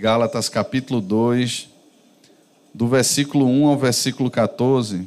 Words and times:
Gálatas 0.00 0.48
capítulo 0.48 0.98
2, 0.98 1.68
do 2.72 2.88
versículo 2.88 3.44
1 3.44 3.66
ao 3.66 3.76
versículo 3.76 4.30
14. 4.30 5.06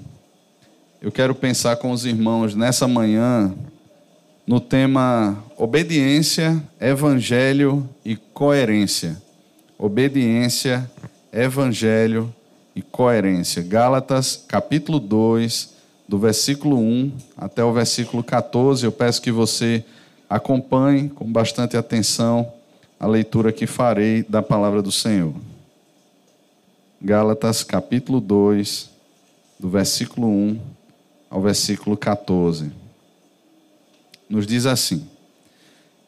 Eu 1.02 1.12
quero 1.12 1.34
pensar 1.34 1.78
com 1.78 1.90
os 1.90 2.06
irmãos 2.06 2.54
nessa 2.54 2.88
manhã 2.88 3.52
no 4.46 4.60
tema 4.60 5.44
obediência, 5.58 6.62
evangelho 6.80 7.90
e 8.06 8.16
coerência. 8.16 9.20
Obediência, 9.80 10.88
evangelho 11.34 12.32
e 12.76 12.84
coerência. 12.84 13.64
Gálatas 13.64 14.46
capítulo 14.48 15.00
2, 15.00 15.74
do 16.08 16.20
versículo 16.20 16.78
1 16.78 17.12
até 17.36 17.64
o 17.64 17.74
versículo 17.74 18.24
14. 18.24 18.86
Eu 18.86 18.92
peço 18.92 19.24
que 19.24 19.32
você 19.32 19.84
acompanhe 20.30 21.10
com 21.10 21.26
bastante 21.26 21.76
atenção 21.76 22.54
a 23.00 23.08
leitura 23.08 23.52
que 23.52 23.68
farei 23.68 24.24
da 24.24 24.42
palavra 24.42 24.82
do 24.82 24.92
Senhor. 24.92 25.34
Gálatas 27.02 27.64
capítulo 27.64 28.22
2, 28.22 28.90
do 29.60 29.70
versículo 29.70 30.28
1 30.28 30.60
ao 31.30 31.42
versículo 31.42 31.98
14. 31.98 32.72
Nos 34.30 34.48
diz 34.48 34.66
assim: 34.66 35.06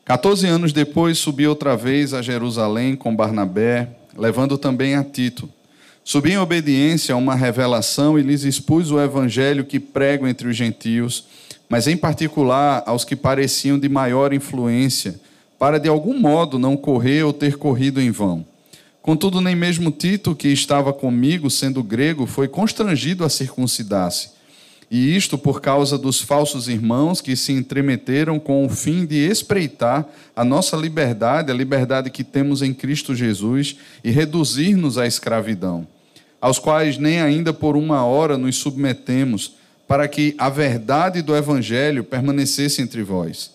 14 0.06 0.46
anos 0.46 0.72
depois 0.72 1.18
subi 1.18 1.48
outra 1.48 1.76
vez 1.76 2.14
a 2.14 2.22
Jerusalém 2.22 2.96
com 2.96 3.16
Barnabé, 3.16 3.90
levando 4.16 4.58
também 4.58 4.96
a 4.96 5.04
Tito. 5.04 5.50
Subi 6.04 6.34
em 6.34 6.38
obediência 6.38 7.16
a 7.16 7.18
uma 7.18 7.34
revelação 7.34 8.20
e 8.20 8.22
lhes 8.22 8.44
expus 8.44 8.92
o 8.92 9.02
evangelho 9.02 9.66
que 9.66 9.80
prego 9.80 10.28
entre 10.28 10.48
os 10.48 10.56
gentios, 10.56 11.26
mas 11.68 11.88
em 11.88 11.98
particular 11.98 12.84
aos 12.86 13.04
que 13.04 13.16
pareciam 13.16 13.80
de 13.80 13.90
maior 13.90 14.32
influência, 14.32 15.20
para 15.58 15.80
de 15.80 15.88
algum 15.88 16.20
modo 16.20 16.60
não 16.60 16.76
correr 16.76 17.24
ou 17.24 17.34
ter 17.34 17.58
corrido 17.58 18.02
em 18.02 18.12
vão. 18.12 18.46
Contudo, 19.02 19.40
nem 19.40 19.56
mesmo 19.56 19.92
Tito, 19.92 20.36
que 20.36 20.48
estava 20.48 20.92
comigo, 20.92 21.50
sendo 21.50 21.84
grego, 21.84 22.26
foi 22.26 22.48
constrangido 22.48 23.24
a 23.24 23.30
circuncidar-se. 23.30 24.30
E 24.90 25.16
isto 25.16 25.38
por 25.38 25.62
causa 25.62 25.98
dos 25.98 26.22
falsos 26.22 26.68
irmãos 26.68 27.22
que 27.22 27.36
se 27.36 27.52
entremeteram 27.52 28.40
com 28.40 28.66
o 28.66 28.70
fim 28.70 29.06
de 29.06 29.18
espreitar 29.18 30.08
a 30.36 30.44
nossa 30.44 30.78
liberdade, 30.78 31.52
a 31.52 31.56
liberdade 31.56 32.10
que 32.10 32.24
temos 32.24 32.62
em 32.62 32.74
Cristo 32.74 33.16
Jesus, 33.16 33.78
e 34.04 34.12
reduzir-nos 34.12 34.98
à 34.98 35.08
escravidão, 35.08 35.88
aos 36.40 36.60
quais 36.60 36.98
nem 36.98 37.22
ainda 37.22 37.54
por 37.54 37.76
uma 37.76 38.06
hora 38.06 38.38
nos 38.38 38.58
submetemos, 38.58 39.54
para 39.88 40.08
que 40.08 40.36
a 40.38 40.50
verdade 40.50 41.22
do 41.22 41.36
Evangelho 41.36 42.04
permanecesse 42.04 42.82
entre 42.82 43.04
vós. 43.04 43.55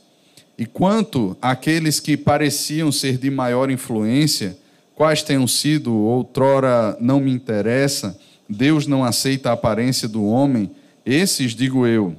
E 0.60 0.66
quanto 0.66 1.34
àqueles 1.40 1.98
que 2.00 2.18
pareciam 2.18 2.92
ser 2.92 3.16
de 3.16 3.30
maior 3.30 3.70
influência, 3.70 4.58
quais 4.94 5.22
tenham 5.22 5.46
sido 5.46 5.94
outrora 5.94 6.98
não 7.00 7.18
me 7.18 7.32
interessa, 7.32 8.14
Deus 8.46 8.86
não 8.86 9.02
aceita 9.02 9.48
a 9.48 9.54
aparência 9.54 10.06
do 10.06 10.22
homem, 10.22 10.70
esses 11.06 11.54
digo 11.54 11.86
eu, 11.86 12.14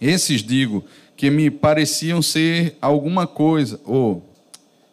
esses 0.00 0.42
digo 0.42 0.86
que 1.18 1.28
me 1.28 1.50
pareciam 1.50 2.22
ser 2.22 2.74
alguma 2.80 3.26
coisa, 3.26 3.78
ou 3.84 4.26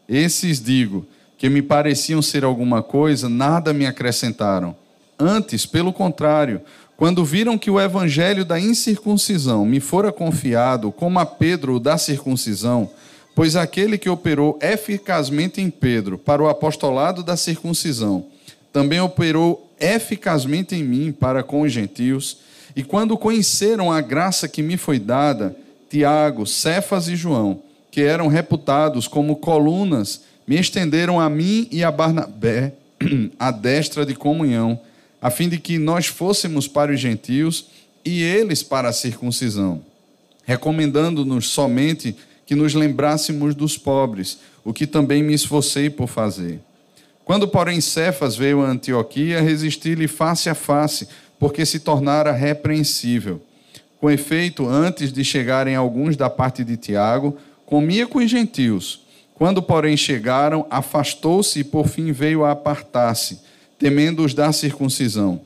esses 0.10 0.62
digo 0.62 1.08
que 1.38 1.48
me 1.48 1.62
pareciam 1.62 2.22
ser 2.22 2.44
alguma 2.44 2.84
coisa, 2.84 3.30
nada 3.30 3.72
me 3.72 3.86
acrescentaram. 3.86 4.76
Antes, 5.18 5.66
pelo 5.66 5.94
contrário, 5.94 6.60
quando 7.04 7.26
viram 7.26 7.58
que 7.58 7.70
o 7.70 7.82
evangelho 7.82 8.46
da 8.46 8.58
incircuncisão 8.58 9.66
me 9.66 9.82
fora 9.82 10.10
confiado, 10.10 10.90
como 10.90 11.20
a 11.20 11.26
Pedro 11.26 11.78
da 11.78 11.98
circuncisão, 11.98 12.90
pois 13.36 13.58
aquele 13.58 13.98
que 13.98 14.08
operou 14.08 14.58
eficazmente 14.62 15.60
em 15.60 15.70
Pedro 15.70 16.18
para 16.18 16.42
o 16.42 16.48
apostolado 16.48 17.22
da 17.22 17.36
circuncisão, 17.36 18.28
também 18.72 19.02
operou 19.02 19.70
eficazmente 19.78 20.76
em 20.76 20.82
mim 20.82 21.12
para 21.12 21.44
com 21.44 21.64
os 21.64 21.74
gentios, 21.74 22.38
e 22.74 22.86
quando 22.86 23.18
conheceram 23.18 23.92
a 23.92 24.00
graça 24.00 24.48
que 24.48 24.64
me 24.64 24.78
foi 24.78 24.98
dada, 24.98 25.54
Tiago, 25.90 26.48
Cefas 26.48 27.10
e 27.10 27.18
João, 27.18 27.60
que 27.92 28.02
eram 28.02 28.30
reputados 28.30 29.10
como 29.10 29.36
colunas, 29.36 30.22
me 30.48 30.58
estenderam 30.58 31.20
a 31.20 31.30
mim 31.30 31.68
e 31.70 31.84
a 31.84 31.92
Barnabé 31.92 32.76
a 33.38 33.52
destra 33.52 34.06
de 34.06 34.16
comunhão 34.16 34.80
a 35.24 35.30
fim 35.30 35.48
de 35.48 35.58
que 35.58 35.80
nós 35.80 36.08
fôssemos 36.08 36.68
para 36.68 36.92
os 36.92 37.00
gentios 37.00 37.68
e 38.04 38.22
eles 38.22 38.62
para 38.62 38.90
a 38.90 38.94
circuncisão, 38.94 39.82
recomendando-nos 40.44 41.48
somente 41.48 42.14
que 42.46 42.54
nos 42.56 42.74
lembrássemos 42.74 43.56
dos 43.56 43.78
pobres, 43.78 44.40
o 44.66 44.74
que 44.74 44.86
também 44.86 45.24
me 45.24 45.34
esforcei 45.34 45.90
por 45.90 46.10
fazer. 46.10 46.60
Quando, 47.24 47.48
porém, 47.48 47.80
Cefas 47.80 48.36
veio 48.36 48.62
a 48.62 48.68
Antioquia, 48.68 49.40
resisti-lhe 49.40 50.10
face 50.10 50.50
a 50.50 50.54
face, 50.54 51.08
porque 51.40 51.66
se 51.66 51.80
tornara 51.80 52.34
repreensível. 52.34 53.42
Com 54.02 54.12
efeito, 54.12 54.68
antes 54.68 55.14
de 55.14 55.24
chegarem 55.24 55.74
alguns 55.74 56.18
da 56.18 56.30
parte 56.30 56.66
de 56.66 56.76
Tiago, 56.76 57.38
comia 57.66 58.06
com 58.06 58.20
os 58.20 58.30
gentios. 58.30 59.04
Quando, 59.36 59.64
porém, 59.64 59.96
chegaram, 59.96 60.68
afastou-se 60.70 61.62
e 61.62 61.64
por 61.64 61.88
fim 61.88 62.12
veio 62.12 62.44
a 62.44 62.52
apartar-se 62.52 63.53
temendo 63.84 64.24
os 64.24 64.34
da 64.34 64.50
circuncisão. 64.54 65.42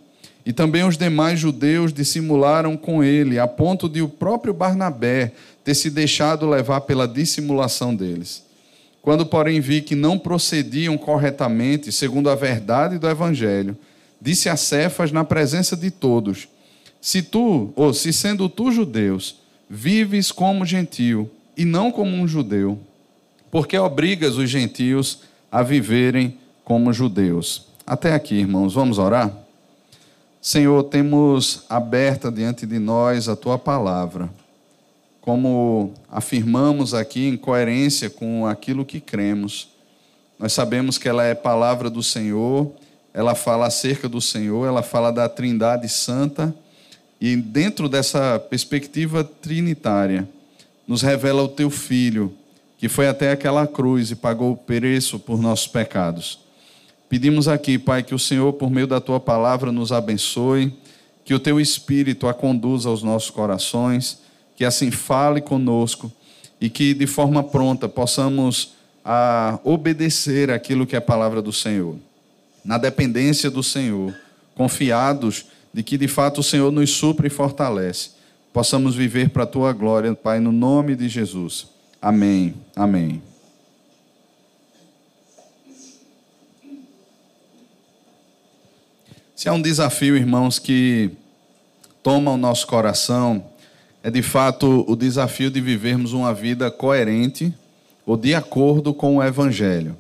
E 0.46 0.54
também 0.54 0.84
os 0.84 0.96
demais 0.96 1.40
judeus 1.40 1.92
dissimularam 1.92 2.78
com 2.78 3.04
ele, 3.04 3.40
a 3.40 3.48
ponto 3.48 3.90
de 3.90 4.00
o 4.00 4.08
próprio 4.08 4.54
Barnabé 4.54 5.32
ter 5.64 5.74
se 5.74 5.90
deixado 5.90 6.48
levar 6.48 6.82
pela 6.82 7.08
dissimulação 7.08 7.96
deles. 7.96 8.44
Quando, 9.02 9.26
porém, 9.26 9.60
vi 9.60 9.82
que 9.82 9.96
não 9.96 10.20
procediam 10.20 11.00
corretamente, 11.00 11.92
segundo 11.92 12.30
a 12.30 12.36
verdade 12.36 13.00
do 13.00 13.10
Evangelho, 13.10 13.76
disse 14.22 14.50
a 14.50 14.56
Cefas 14.56 15.12
na 15.12 15.24
presença 15.24 15.76
de 15.76 15.90
todos: 15.90 16.48
Se 17.02 17.24
tu, 17.24 17.74
ou 17.76 17.92
se 17.92 18.14
sendo 18.14 18.48
tu 18.48 18.72
judeus, 18.72 19.38
vives 19.68 20.32
como 20.32 20.64
gentio 20.64 21.28
e 21.58 21.66
não 21.66 21.92
como 21.92 22.12
um 22.12 22.28
judeu, 22.28 22.78
porque 23.50 23.76
obrigas 23.80 24.38
os 24.38 24.48
gentios 24.48 25.22
a 25.52 25.64
viverem 25.64 26.38
como 26.64 26.94
judeus. 26.94 27.66
Até 27.88 28.14
aqui, 28.14 28.36
irmãos, 28.36 28.74
vamos 28.74 28.98
orar? 28.98 29.32
Senhor, 30.42 30.84
temos 30.84 31.64
aberta 31.70 32.30
diante 32.30 32.66
de 32.66 32.80
nós 32.80 33.30
a 33.30 33.36
tua 33.36 33.58
palavra. 33.58 34.30
Como 35.22 35.94
afirmamos 36.12 36.94
aqui 36.94 37.30
em 37.30 37.38
coerência 37.38 38.10
com 38.10 38.46
aquilo 38.46 38.84
que 38.84 39.00
cremos, 39.00 39.70
nós 40.38 40.52
sabemos 40.52 40.98
que 40.98 41.08
ela 41.08 41.24
é 41.24 41.34
palavra 41.34 41.90
do 41.90 42.04
Senhor, 42.04 42.70
ela 43.14 43.34
fala 43.34 43.68
acerca 43.68 44.10
do 44.10 44.20
Senhor, 44.20 44.68
ela 44.68 44.84
fala 44.84 45.10
da 45.10 45.30
Trindade 45.30 45.88
Santa, 45.88 46.54
e 47.22 47.38
dentro 47.38 47.88
dessa 47.88 48.38
perspectiva 48.38 49.24
trinitária, 49.24 50.28
nos 50.86 51.02
revela 51.02 51.42
o 51.42 51.48
teu 51.48 51.70
Filho, 51.70 52.34
que 52.78 52.90
foi 52.90 53.08
até 53.08 53.32
aquela 53.32 53.66
cruz 53.66 54.12
e 54.12 54.16
pagou 54.18 54.52
o 54.52 54.58
preço 54.58 55.18
por 55.18 55.42
nossos 55.42 55.68
pecados. 55.68 56.47
Pedimos 57.10 57.48
aqui, 57.48 57.78
Pai, 57.78 58.04
que 58.04 58.14
o 58.14 58.20
Senhor, 58.20 58.54
por 58.54 58.70
meio 58.70 58.88
da 58.88 59.00
tua 59.00 59.20
palavra, 59.20 59.72
nos 59.72 59.92
abençoe, 59.92 60.74
que 61.24 61.34
o 61.34 61.40
teu 61.40 61.60
espírito 61.60 62.28
a 62.28 62.34
conduza 62.34 62.90
aos 62.90 63.02
nossos 63.02 63.30
corações, 63.30 64.20
que 64.56 64.66
assim 64.66 64.92
fale 64.92 65.42
conosco 65.42 66.12
e 66.60 66.70
que 66.70 66.94
de 66.94 67.08
forma 67.08 67.44
pronta 67.44 67.88
possamos 67.88 68.74
a 69.04 69.60
obedecer 69.64 70.52
aquilo 70.52 70.86
que 70.86 70.96
é 70.96 71.00
a 71.00 71.02
palavra 71.02 71.42
do 71.42 71.54
Senhor. 71.54 71.96
Na 72.64 72.78
dependência 72.78 73.50
do 73.50 73.64
Senhor, 73.64 74.14
confiados 74.54 75.46
de 75.74 75.84
que 75.84 75.98
de 75.98 76.08
fato 76.08 76.40
o 76.42 76.44
Senhor 76.44 76.72
nos 76.72 76.90
supre 76.90 77.28
e 77.28 77.30
fortalece, 77.30 78.12
possamos 78.52 78.96
viver 78.96 79.30
para 79.30 79.44
a 79.44 79.48
tua 79.48 79.72
glória, 79.72 80.14
Pai, 80.14 80.40
no 80.40 80.52
nome 80.52 80.96
de 80.96 81.08
Jesus. 81.08 81.68
Amém. 82.02 82.56
Amém. 82.76 83.22
Se 89.38 89.48
há 89.48 89.54
um 89.54 89.62
desafio, 89.62 90.18
irmãos, 90.18 90.58
que 90.58 91.12
toma 92.02 92.32
o 92.32 92.38
nosso 92.38 92.66
coração, 92.66 93.46
é 94.02 94.10
de 94.10 94.24
fato 94.24 94.84
o 94.88 94.96
desafio 94.96 95.52
de 95.52 95.62
vivermos 95.62 96.12
uma 96.12 96.34
vida 96.34 96.72
coerente 96.72 97.54
ou 98.04 98.18
de 98.18 98.34
acordo 98.34 98.96
com 98.96 99.18
o 99.18 99.24
Evangelho. 99.24 99.96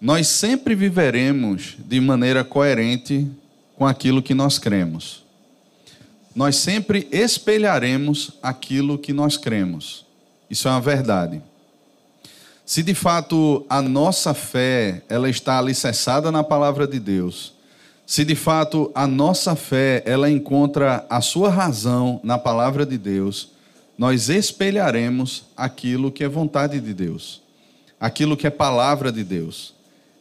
Nós 0.00 0.26
sempre 0.26 0.74
viveremos 0.74 1.76
de 1.78 2.00
maneira 2.00 2.42
coerente 2.42 3.30
com 3.76 3.86
aquilo 3.86 4.20
que 4.20 4.34
nós 4.34 4.58
cremos. 4.58 5.22
Nós 6.34 6.56
sempre 6.56 7.06
espelharemos 7.12 8.32
aquilo 8.42 8.98
que 8.98 9.12
nós 9.12 9.36
cremos. 9.36 10.04
Isso 10.50 10.66
é 10.66 10.72
uma 10.72 10.80
verdade. 10.80 11.40
Se 12.66 12.82
de 12.82 12.92
fato 12.92 13.64
a 13.70 13.80
nossa 13.80 14.34
fé 14.34 15.04
ela 15.08 15.30
está 15.30 15.60
alicerçada 15.60 16.32
na 16.32 16.42
palavra 16.42 16.88
de 16.88 16.98
Deus, 16.98 17.52
se 18.12 18.26
de 18.26 18.34
fato 18.34 18.92
a 18.94 19.06
nossa 19.06 19.56
fé 19.56 20.02
ela 20.04 20.30
encontra 20.30 21.06
a 21.08 21.22
sua 21.22 21.48
razão 21.48 22.20
na 22.22 22.36
palavra 22.36 22.84
de 22.84 22.98
Deus, 22.98 23.52
nós 23.96 24.28
espelharemos 24.28 25.44
aquilo 25.56 26.12
que 26.12 26.22
é 26.22 26.28
vontade 26.28 26.78
de 26.78 26.92
Deus, 26.92 27.40
aquilo 27.98 28.36
que 28.36 28.46
é 28.46 28.50
palavra 28.50 29.10
de 29.10 29.24
Deus. 29.24 29.72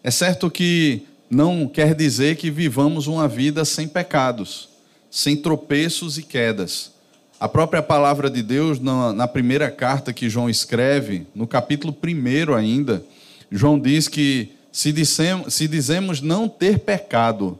É 0.02 0.10
certo 0.10 0.50
que 0.50 1.06
não 1.30 1.68
quer 1.68 1.94
dizer 1.94 2.38
que 2.38 2.50
vivamos 2.50 3.08
uma 3.08 3.28
vida 3.28 3.66
sem 3.66 3.90
pecados, 3.90 4.70
sem 5.10 5.36
tropeços 5.36 6.18
e 6.18 6.24
quedas. 6.24 6.94
A 7.38 7.50
própria 7.50 7.82
palavra 7.82 8.30
de 8.30 8.42
Deus, 8.42 8.80
na, 8.80 9.28
primeira 9.28 9.70
carta 9.70 10.14
que 10.14 10.30
João 10.30 10.50
escreve, 10.50 11.28
no 11.36 11.46
capítulo 11.46 11.94
1 12.02 12.56
ainda, 12.56 13.04
João 13.52 13.78
diz 13.78 14.08
que 14.08 14.54
se, 14.72 14.94
dissemos, 14.94 15.54
se 15.54 15.68
dizemos 15.68 16.22
não 16.22 16.48
ter 16.48 16.80
pecado, 16.80 17.60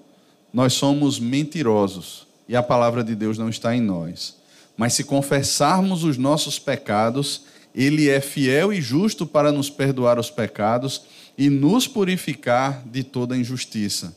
nós 0.54 0.74
somos 0.74 1.20
mentirosos 1.20 2.28
e 2.48 2.56
a 2.56 2.64
palavra 2.64 3.04
de 3.04 3.16
Deus 3.16 3.38
não 3.38 3.50
está 3.50 3.76
em 3.76 3.82
nós. 3.82 4.36
Mas 4.76 4.94
se 4.94 5.04
confessarmos 5.04 6.04
os 6.04 6.18
nossos 6.18 6.60
pecados, 6.60 7.44
Ele 7.74 8.10
é 8.10 8.20
fiel 8.20 8.74
e 8.74 8.82
justo 8.82 9.26
para 9.26 9.52
nos 9.52 9.70
perdoar 9.70 10.20
os 10.20 10.30
pecados 10.30 11.04
e 11.38 11.50
nos 11.50 11.88
purificar 11.88 12.84
de 12.86 13.04
toda 13.04 13.38
injustiça. 13.38 14.16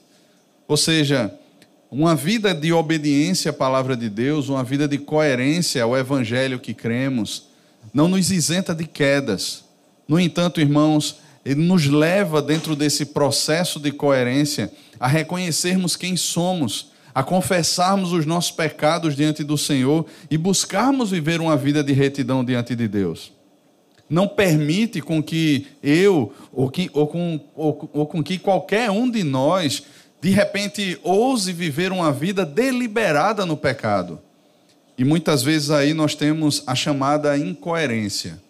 Ou 0.66 0.76
seja, 0.76 1.32
uma 1.90 2.16
vida 2.16 2.52
de 2.52 2.72
obediência 2.72 3.50
à 3.50 3.54
palavra 3.54 3.96
de 3.96 4.08
Deus, 4.08 4.48
uma 4.48 4.64
vida 4.64 4.88
de 4.88 4.98
coerência 4.98 5.82
ao 5.82 5.96
evangelho 5.96 6.58
que 6.58 6.74
cremos, 6.74 7.44
não 7.92 8.08
nos 8.08 8.30
isenta 8.30 8.74
de 8.74 8.84
quedas. 8.84 9.62
No 10.08 10.18
entanto, 10.18 10.60
irmãos, 10.60 11.16
ele 11.44 11.62
nos 11.62 11.86
leva 11.86 12.40
dentro 12.40 12.74
desse 12.74 13.06
processo 13.06 13.78
de 13.78 13.92
coerência 13.92 14.72
a 14.98 15.06
reconhecermos 15.06 15.94
quem 15.94 16.16
somos, 16.16 16.92
a 17.14 17.22
confessarmos 17.22 18.12
os 18.12 18.24
nossos 18.24 18.50
pecados 18.50 19.14
diante 19.14 19.44
do 19.44 19.58
Senhor 19.58 20.06
e 20.30 20.38
buscarmos 20.38 21.10
viver 21.10 21.40
uma 21.40 21.56
vida 21.56 21.84
de 21.84 21.92
retidão 21.92 22.44
diante 22.44 22.74
de 22.74 22.88
Deus. 22.88 23.32
Não 24.08 24.26
permite 24.26 25.00
com 25.00 25.22
que 25.22 25.66
eu 25.82 26.32
ou, 26.52 26.70
que, 26.70 26.90
ou, 26.92 27.06
com, 27.06 27.40
ou, 27.54 27.90
ou 27.92 28.06
com 28.06 28.22
que 28.22 28.38
qualquer 28.38 28.90
um 28.90 29.10
de 29.10 29.22
nós 29.22 29.82
de 30.20 30.30
repente 30.30 30.98
ouse 31.02 31.52
viver 31.52 31.92
uma 31.92 32.10
vida 32.10 32.46
deliberada 32.46 33.44
no 33.44 33.58
pecado. 33.58 34.18
E 34.96 35.04
muitas 35.04 35.42
vezes 35.42 35.70
aí 35.70 35.92
nós 35.92 36.14
temos 36.14 36.62
a 36.66 36.74
chamada 36.74 37.36
incoerência. 37.36 38.40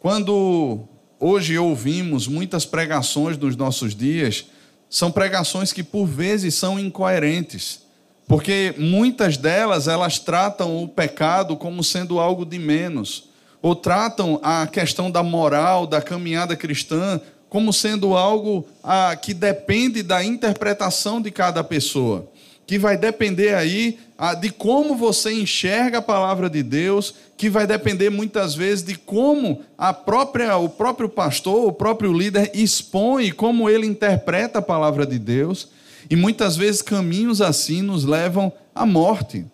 Quando 0.00 0.88
hoje 1.20 1.58
ouvimos 1.58 2.26
muitas 2.28 2.64
pregações 2.64 3.36
nos 3.36 3.56
nossos 3.56 3.94
dias, 3.94 4.46
são 4.88 5.10
pregações 5.10 5.72
que 5.72 5.82
por 5.82 6.06
vezes 6.06 6.54
são 6.54 6.78
incoerentes, 6.78 7.82
porque 8.26 8.74
muitas 8.78 9.36
delas 9.36 9.88
elas 9.88 10.18
tratam 10.18 10.82
o 10.82 10.88
pecado 10.88 11.56
como 11.56 11.82
sendo 11.82 12.18
algo 12.18 12.44
de 12.44 12.58
menos, 12.58 13.28
ou 13.60 13.74
tratam 13.74 14.38
a 14.42 14.66
questão 14.66 15.10
da 15.10 15.22
moral, 15.22 15.86
da 15.86 16.00
caminhada 16.00 16.56
cristã 16.56 17.20
como 17.48 17.72
sendo 17.72 18.14
algo 18.14 18.66
ah, 18.82 19.16
que 19.16 19.32
depende 19.32 20.02
da 20.02 20.22
interpretação 20.22 21.20
de 21.20 21.30
cada 21.30 21.64
pessoa, 21.64 22.30
que 22.68 22.78
vai 22.78 22.98
depender 22.98 23.54
aí 23.54 23.98
ah, 24.18 24.34
de 24.34 24.50
como 24.50 24.94
você 24.94 25.32
enxerga 25.32 25.98
a 25.98 26.02
palavra 26.02 26.50
de 26.50 26.62
Deus, 26.62 27.14
que 27.34 27.48
vai 27.48 27.66
depender 27.66 28.10
muitas 28.10 28.54
vezes 28.54 28.84
de 28.84 28.94
como 28.94 29.62
a 29.78 29.94
própria, 29.94 30.54
o 30.58 30.68
próprio 30.68 31.08
pastor, 31.08 31.66
o 31.66 31.72
próprio 31.72 32.12
líder 32.12 32.50
expõe, 32.52 33.30
como 33.30 33.70
ele 33.70 33.86
interpreta 33.86 34.58
a 34.58 34.62
palavra 34.62 35.06
de 35.06 35.18
Deus, 35.18 35.68
e 36.10 36.14
muitas 36.14 36.58
vezes 36.58 36.82
caminhos 36.82 37.40
assim 37.40 37.80
nos 37.80 38.04
levam 38.04 38.52
à 38.74 38.84
morte 38.84 39.46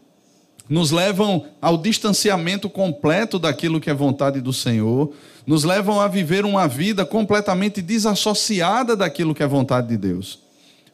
nos 0.66 0.90
levam 0.90 1.44
ao 1.60 1.76
distanciamento 1.76 2.70
completo 2.70 3.38
daquilo 3.38 3.78
que 3.78 3.90
é 3.90 3.94
vontade 3.94 4.40
do 4.40 4.50
Senhor, 4.50 5.12
nos 5.46 5.62
levam 5.62 6.00
a 6.00 6.08
viver 6.08 6.42
uma 6.46 6.66
vida 6.66 7.04
completamente 7.04 7.82
desassociada 7.82 8.96
daquilo 8.96 9.34
que 9.34 9.42
é 9.42 9.46
vontade 9.46 9.88
de 9.88 9.98
Deus. 9.98 10.38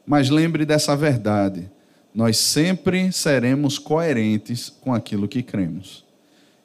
Mas 0.05 0.29
lembre 0.29 0.67
dessa 0.67 0.97
verdade: 0.97 1.71
nós 2.15 2.37
sempre 2.37 3.13
seremos 3.13 3.79
coerentes 3.79 4.73
com 4.81 4.93
aquilo 4.93 5.29
que 5.29 5.43
cremos. 5.43 6.05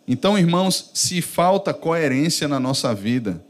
Então, 0.07 0.37
irmãos, 0.37 0.91
se 0.93 1.21
falta 1.21 1.73
coerência 1.73 2.47
na 2.47 2.59
nossa 2.59 2.93
vida, 2.93 3.43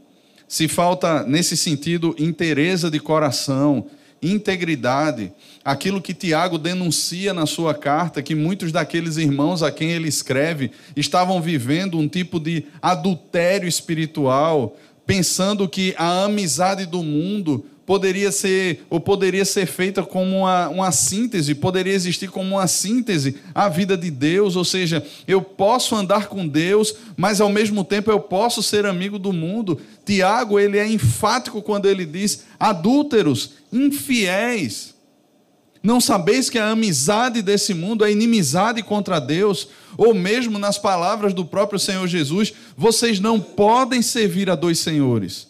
se 0.48 0.68
falta, 0.68 1.22
nesse 1.24 1.56
sentido, 1.56 2.14
interesse 2.18 2.88
de 2.88 3.00
coração, 3.00 3.86
integridade, 4.22 5.32
aquilo 5.64 6.00
que 6.00 6.14
Tiago 6.14 6.56
denuncia 6.58 7.34
na 7.34 7.46
sua 7.46 7.74
carta, 7.74 8.22
que 8.22 8.34
muitos 8.34 8.72
daqueles 8.72 9.16
irmãos 9.16 9.62
a 9.62 9.70
quem 9.70 9.90
ele 9.90 10.08
escreve 10.08 10.70
estavam 10.96 11.40
vivendo 11.40 11.98
um 11.98 12.08
tipo 12.08 12.40
de 12.40 12.64
adultério 12.80 13.68
espiritual, 13.68 14.76
pensando 15.04 15.68
que 15.68 15.94
a 15.98 16.24
amizade 16.24 16.86
do 16.86 17.02
mundo 17.02 17.64
poderia 17.86 18.32
ser 18.32 18.84
ou 18.90 18.98
poderia 18.98 19.44
ser 19.44 19.64
feita 19.66 20.02
como 20.02 20.40
uma, 20.40 20.68
uma 20.68 20.92
síntese, 20.92 21.54
poderia 21.54 21.94
existir 21.94 22.28
como 22.28 22.56
uma 22.56 22.66
síntese 22.66 23.36
à 23.54 23.68
vida 23.68 23.96
de 23.96 24.10
Deus, 24.10 24.56
ou 24.56 24.64
seja, 24.64 25.06
eu 25.26 25.40
posso 25.40 25.94
andar 25.94 26.26
com 26.26 26.46
Deus, 26.46 26.94
mas 27.16 27.40
ao 27.40 27.48
mesmo 27.48 27.84
tempo 27.84 28.10
eu 28.10 28.18
posso 28.18 28.62
ser 28.62 28.84
amigo 28.84 29.18
do 29.18 29.32
mundo. 29.32 29.80
Tiago, 30.04 30.58
ele 30.58 30.76
é 30.76 30.86
enfático 30.86 31.62
quando 31.62 31.86
ele 31.86 32.04
diz: 32.04 32.44
adúlteros, 32.58 33.52
infiéis. 33.72 34.96
Não 35.82 36.00
sabeis 36.00 36.50
que 36.50 36.58
a 36.58 36.70
amizade 36.70 37.40
desse 37.40 37.72
mundo 37.72 38.04
é 38.04 38.10
inimizade 38.10 38.82
contra 38.82 39.20
Deus? 39.20 39.68
Ou 39.96 40.12
mesmo 40.12 40.58
nas 40.58 40.76
palavras 40.76 41.32
do 41.32 41.44
próprio 41.44 41.78
Senhor 41.78 42.08
Jesus, 42.08 42.52
vocês 42.76 43.20
não 43.20 43.38
podem 43.38 44.02
servir 44.02 44.50
a 44.50 44.56
dois 44.56 44.80
senhores. 44.80 45.46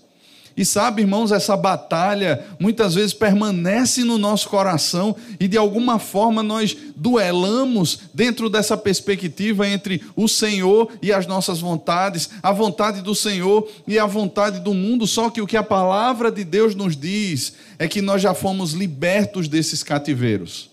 E 0.56 0.64
sabe, 0.64 1.02
irmãos, 1.02 1.32
essa 1.32 1.54
batalha 1.54 2.46
muitas 2.58 2.94
vezes 2.94 3.12
permanece 3.12 4.02
no 4.02 4.16
nosso 4.16 4.48
coração 4.48 5.14
e 5.38 5.46
de 5.46 5.58
alguma 5.58 5.98
forma 5.98 6.42
nós 6.42 6.74
duelamos 6.96 7.98
dentro 8.14 8.48
dessa 8.48 8.74
perspectiva 8.74 9.68
entre 9.68 10.02
o 10.16 10.26
Senhor 10.26 10.90
e 11.02 11.12
as 11.12 11.26
nossas 11.26 11.60
vontades, 11.60 12.30
a 12.42 12.52
vontade 12.52 13.02
do 13.02 13.14
Senhor 13.14 13.68
e 13.86 13.98
a 13.98 14.06
vontade 14.06 14.60
do 14.60 14.72
mundo. 14.72 15.06
Só 15.06 15.28
que 15.28 15.42
o 15.42 15.46
que 15.46 15.58
a 15.58 15.62
palavra 15.62 16.32
de 16.32 16.42
Deus 16.42 16.74
nos 16.74 16.96
diz 16.96 17.52
é 17.78 17.86
que 17.86 18.00
nós 18.00 18.22
já 18.22 18.32
fomos 18.32 18.72
libertos 18.72 19.48
desses 19.48 19.82
cativeiros. 19.82 20.70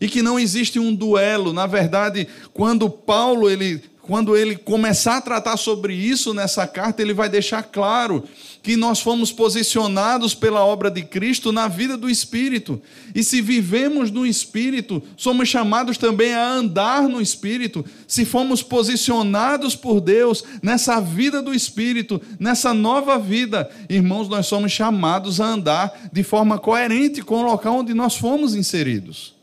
E 0.00 0.08
que 0.08 0.22
não 0.22 0.38
existe 0.38 0.78
um 0.78 0.94
duelo, 0.94 1.52
na 1.52 1.66
verdade, 1.66 2.26
quando 2.52 2.88
Paulo 2.88 3.48
ele 3.50 3.82
quando 4.06 4.36
ele 4.36 4.56
começar 4.56 5.16
a 5.16 5.20
tratar 5.20 5.56
sobre 5.56 5.92
isso 5.92 6.32
nessa 6.32 6.66
carta, 6.66 7.02
ele 7.02 7.12
vai 7.12 7.28
deixar 7.28 7.62
claro 7.64 8.22
que 8.62 8.76
nós 8.76 9.00
fomos 9.00 9.32
posicionados 9.32 10.34
pela 10.34 10.64
obra 10.64 10.90
de 10.90 11.02
Cristo 11.02 11.50
na 11.50 11.66
vida 11.66 11.96
do 11.96 12.08
Espírito. 12.08 12.80
E 13.14 13.22
se 13.24 13.40
vivemos 13.40 14.10
no 14.10 14.24
Espírito, 14.24 15.02
somos 15.16 15.48
chamados 15.48 15.98
também 15.98 16.34
a 16.34 16.48
andar 16.48 17.08
no 17.08 17.20
Espírito. 17.20 17.84
Se 18.06 18.24
fomos 18.24 18.62
posicionados 18.62 19.74
por 19.74 20.00
Deus 20.00 20.44
nessa 20.62 21.00
vida 21.00 21.42
do 21.42 21.52
Espírito, 21.52 22.20
nessa 22.38 22.72
nova 22.72 23.18
vida, 23.18 23.68
irmãos, 23.88 24.28
nós 24.28 24.46
somos 24.46 24.70
chamados 24.70 25.40
a 25.40 25.46
andar 25.46 26.10
de 26.12 26.22
forma 26.22 26.58
coerente 26.58 27.22
com 27.22 27.40
o 27.40 27.46
local 27.46 27.78
onde 27.78 27.92
nós 27.92 28.16
fomos 28.16 28.54
inseridos. 28.54 29.34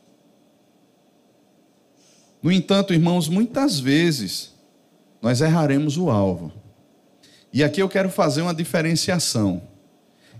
No 2.41 2.51
entanto, 2.51 2.93
irmãos, 2.93 3.27
muitas 3.27 3.79
vezes 3.79 4.52
nós 5.23 5.39
erraremos 5.39 5.97
o 5.97 6.09
alvo. 6.09 6.51
E 7.53 7.63
aqui 7.63 7.81
eu 7.81 7.87
quero 7.87 8.09
fazer 8.09 8.41
uma 8.41 8.53
diferenciação 8.53 9.61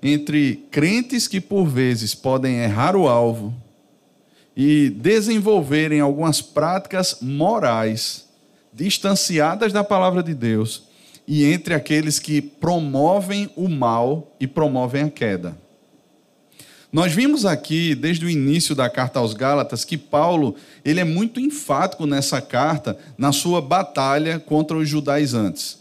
entre 0.01 0.67
crentes 0.69 1.25
que 1.25 1.39
por 1.39 1.65
vezes 1.65 2.13
podem 2.13 2.57
errar 2.57 2.93
o 2.93 3.07
alvo 3.07 3.53
e 4.57 4.89
desenvolverem 4.89 6.01
algumas 6.01 6.41
práticas 6.41 7.19
morais 7.21 8.27
distanciadas 8.73 9.71
da 9.71 9.85
palavra 9.85 10.21
de 10.21 10.33
Deus 10.33 10.83
e 11.25 11.45
entre 11.45 11.73
aqueles 11.73 12.19
que 12.19 12.41
promovem 12.41 13.49
o 13.55 13.69
mal 13.69 14.35
e 14.37 14.45
promovem 14.45 15.03
a 15.03 15.09
queda. 15.09 15.62
Nós 16.93 17.11
vimos 17.11 17.43
aqui, 17.43 17.95
desde 17.95 18.23
o 18.23 18.29
início 18.29 18.75
da 18.75 18.87
carta 18.87 19.17
aos 19.17 19.33
Gálatas, 19.33 19.83
que 19.83 19.97
Paulo 19.97 20.55
ele 20.85 20.99
é 20.99 21.03
muito 21.03 21.39
enfático 21.39 22.05
nessa 22.05 22.39
carta, 22.39 22.95
na 23.17 23.31
sua 23.31 23.59
batalha 23.59 24.37
contra 24.37 24.77
os 24.77 24.87
judaizantes. 24.87 25.79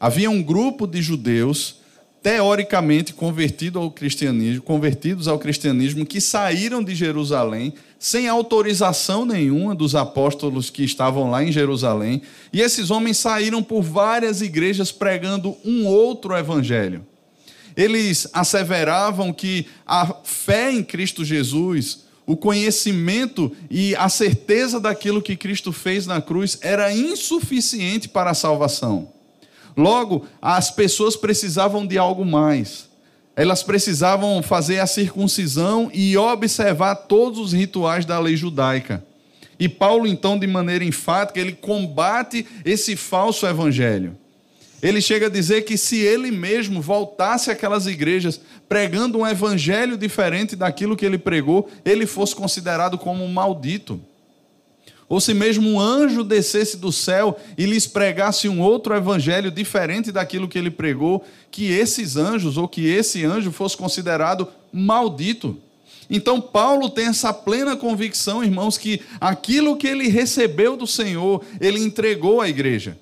Havia 0.00 0.28
um 0.28 0.42
grupo 0.42 0.88
de 0.88 1.00
judeus, 1.00 1.76
teoricamente 2.20 3.14
convertido 3.14 3.78
ao 3.78 3.92
cristianismo, 3.92 4.62
convertidos 4.62 5.28
ao 5.28 5.38
cristianismo, 5.38 6.04
que 6.04 6.20
saíram 6.20 6.82
de 6.82 6.96
Jerusalém 6.96 7.72
sem 7.96 8.26
autorização 8.26 9.24
nenhuma 9.24 9.72
dos 9.72 9.94
apóstolos 9.94 10.68
que 10.68 10.82
estavam 10.82 11.30
lá 11.30 11.44
em 11.44 11.52
Jerusalém, 11.52 12.22
e 12.52 12.60
esses 12.60 12.90
homens 12.90 13.18
saíram 13.18 13.62
por 13.62 13.82
várias 13.82 14.42
igrejas 14.42 14.90
pregando 14.90 15.56
um 15.64 15.86
outro 15.86 16.36
evangelho. 16.36 17.06
Eles 17.80 18.28
asseveravam 18.34 19.32
que 19.32 19.66
a 19.86 20.14
fé 20.22 20.70
em 20.70 20.84
Cristo 20.84 21.24
Jesus, 21.24 22.00
o 22.26 22.36
conhecimento 22.36 23.50
e 23.70 23.96
a 23.96 24.06
certeza 24.10 24.78
daquilo 24.78 25.22
que 25.22 25.34
Cristo 25.34 25.72
fez 25.72 26.06
na 26.06 26.20
cruz 26.20 26.58
era 26.60 26.92
insuficiente 26.92 28.06
para 28.06 28.32
a 28.32 28.34
salvação. 28.34 29.08
Logo, 29.74 30.26
as 30.42 30.70
pessoas 30.70 31.16
precisavam 31.16 31.86
de 31.86 31.96
algo 31.96 32.22
mais. 32.22 32.90
elas 33.34 33.62
precisavam 33.62 34.42
fazer 34.42 34.80
a 34.80 34.86
circuncisão 34.86 35.90
e 35.94 36.14
observar 36.18 36.94
todos 36.94 37.38
os 37.38 37.52
rituais 37.54 38.04
da 38.04 38.18
lei 38.18 38.36
judaica. 38.36 39.02
E 39.58 39.66
Paulo, 39.66 40.06
então, 40.06 40.38
de 40.38 40.46
maneira 40.46 40.84
enfática, 40.84 41.40
ele 41.40 41.52
combate 41.52 42.46
esse 42.62 42.94
falso 42.96 43.46
evangelho. 43.46 44.19
Ele 44.82 45.00
chega 45.00 45.26
a 45.26 45.30
dizer 45.30 45.62
que 45.62 45.76
se 45.76 45.98
ele 45.98 46.30
mesmo 46.30 46.80
voltasse 46.80 47.50
àquelas 47.50 47.86
igrejas 47.86 48.40
pregando 48.68 49.18
um 49.18 49.26
evangelho 49.26 49.96
diferente 49.96 50.56
daquilo 50.56 50.96
que 50.96 51.04
ele 51.04 51.18
pregou, 51.18 51.68
ele 51.84 52.06
fosse 52.06 52.34
considerado 52.34 52.96
como 52.96 53.22
um 53.22 53.32
maldito. 53.32 54.00
Ou 55.08 55.20
se 55.20 55.34
mesmo 55.34 55.68
um 55.68 55.80
anjo 55.80 56.22
descesse 56.22 56.76
do 56.76 56.92
céu 56.92 57.36
e 57.58 57.66
lhes 57.66 57.86
pregasse 57.86 58.48
um 58.48 58.60
outro 58.60 58.94
evangelho 58.94 59.50
diferente 59.50 60.12
daquilo 60.12 60.48
que 60.48 60.56
ele 60.56 60.70
pregou, 60.70 61.24
que 61.50 61.70
esses 61.70 62.16
anjos 62.16 62.56
ou 62.56 62.68
que 62.68 62.86
esse 62.86 63.24
anjo 63.24 63.50
fosse 63.50 63.76
considerado 63.76 64.48
maldito. 64.72 65.58
Então, 66.08 66.40
Paulo 66.40 66.88
tem 66.88 67.06
essa 67.06 67.32
plena 67.32 67.76
convicção, 67.76 68.42
irmãos, 68.42 68.78
que 68.78 69.00
aquilo 69.20 69.76
que 69.76 69.86
ele 69.88 70.08
recebeu 70.08 70.76
do 70.76 70.86
Senhor, 70.86 71.44
ele 71.60 71.80
entregou 71.80 72.40
à 72.40 72.48
igreja. 72.48 72.96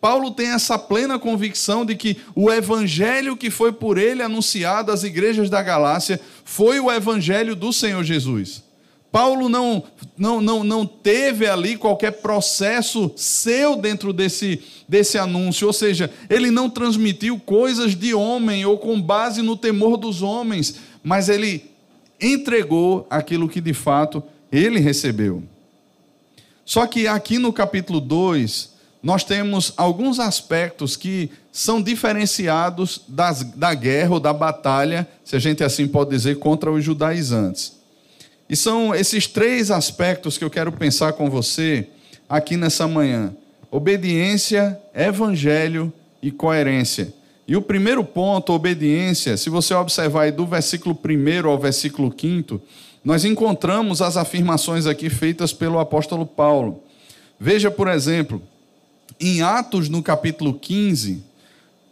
Paulo 0.00 0.30
tem 0.30 0.48
essa 0.48 0.78
plena 0.78 1.18
convicção 1.18 1.84
de 1.84 1.96
que 1.96 2.16
o 2.34 2.50
evangelho 2.52 3.36
que 3.36 3.50
foi 3.50 3.72
por 3.72 3.98
ele 3.98 4.22
anunciado 4.22 4.92
às 4.92 5.02
igrejas 5.02 5.50
da 5.50 5.62
Galácia 5.62 6.20
foi 6.44 6.78
o 6.78 6.90
evangelho 6.90 7.56
do 7.56 7.72
Senhor 7.72 8.04
Jesus. 8.04 8.62
Paulo 9.10 9.48
não, 9.48 9.82
não, 10.16 10.40
não, 10.40 10.62
não 10.62 10.86
teve 10.86 11.46
ali 11.46 11.76
qualquer 11.76 12.12
processo 12.20 13.10
seu 13.16 13.74
dentro 13.74 14.12
desse, 14.12 14.62
desse 14.86 15.16
anúncio, 15.16 15.66
ou 15.66 15.72
seja, 15.72 16.10
ele 16.28 16.50
não 16.50 16.68
transmitiu 16.68 17.38
coisas 17.38 17.96
de 17.96 18.12
homem 18.12 18.66
ou 18.66 18.78
com 18.78 19.00
base 19.00 19.40
no 19.40 19.56
temor 19.56 19.96
dos 19.96 20.20
homens, 20.20 20.76
mas 21.02 21.28
ele 21.28 21.70
entregou 22.20 23.06
aquilo 23.08 23.48
que 23.48 23.60
de 23.60 23.72
fato 23.72 24.22
ele 24.52 24.78
recebeu. 24.78 25.42
Só 26.64 26.86
que 26.86 27.06
aqui 27.06 27.38
no 27.38 27.50
capítulo 27.50 28.00
2, 28.00 28.74
nós 29.02 29.22
temos 29.22 29.72
alguns 29.76 30.18
aspectos 30.18 30.96
que 30.96 31.30
são 31.52 31.80
diferenciados 31.80 33.02
das, 33.06 33.42
da 33.42 33.72
guerra 33.74 34.14
ou 34.14 34.20
da 34.20 34.32
batalha, 34.32 35.06
se 35.24 35.36
a 35.36 35.38
gente 35.38 35.62
assim 35.62 35.86
pode 35.86 36.10
dizer, 36.10 36.38
contra 36.38 36.70
os 36.70 36.84
judaizantes. 36.84 37.78
E 38.48 38.56
são 38.56 38.94
esses 38.94 39.26
três 39.26 39.70
aspectos 39.70 40.38
que 40.38 40.44
eu 40.44 40.50
quero 40.50 40.72
pensar 40.72 41.12
com 41.12 41.30
você 41.30 41.86
aqui 42.28 42.56
nessa 42.56 42.88
manhã: 42.88 43.32
obediência, 43.70 44.78
evangelho 44.94 45.92
e 46.22 46.30
coerência. 46.30 47.12
E 47.46 47.56
o 47.56 47.62
primeiro 47.62 48.04
ponto, 48.04 48.52
obediência, 48.52 49.36
se 49.36 49.48
você 49.48 49.72
observar 49.74 50.22
aí 50.22 50.32
do 50.32 50.46
versículo 50.46 50.98
1 51.02 51.48
ao 51.48 51.58
versículo 51.58 52.12
5, 52.14 52.60
nós 53.04 53.24
encontramos 53.24 54.02
as 54.02 54.16
afirmações 54.16 54.86
aqui 54.86 55.08
feitas 55.08 55.52
pelo 55.52 55.78
apóstolo 55.78 56.26
Paulo. 56.26 56.82
Veja, 57.40 57.70
por 57.70 57.88
exemplo, 57.88 58.42
em 59.20 59.42
Atos, 59.42 59.88
no 59.88 60.02
capítulo 60.02 60.54
15, 60.54 61.22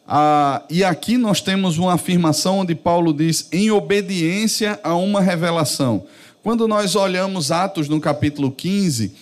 ah, 0.09 0.62
e 0.71 0.85
aqui 0.85 1.18
nós 1.18 1.40
temos 1.40 1.78
uma 1.78 1.95
afirmação 1.95 2.61
onde 2.61 2.75
Paulo 2.75 3.12
diz: 3.12 3.49
em 3.50 3.71
obediência 3.71 4.78
a 4.83 4.95
uma 4.95 5.21
revelação. 5.21 6.06
Quando 6.42 6.68
nós 6.68 6.95
olhamos 6.95 7.50
Atos 7.50 7.88
no 7.88 8.00
capítulo 8.00 8.52
15, 8.52 9.12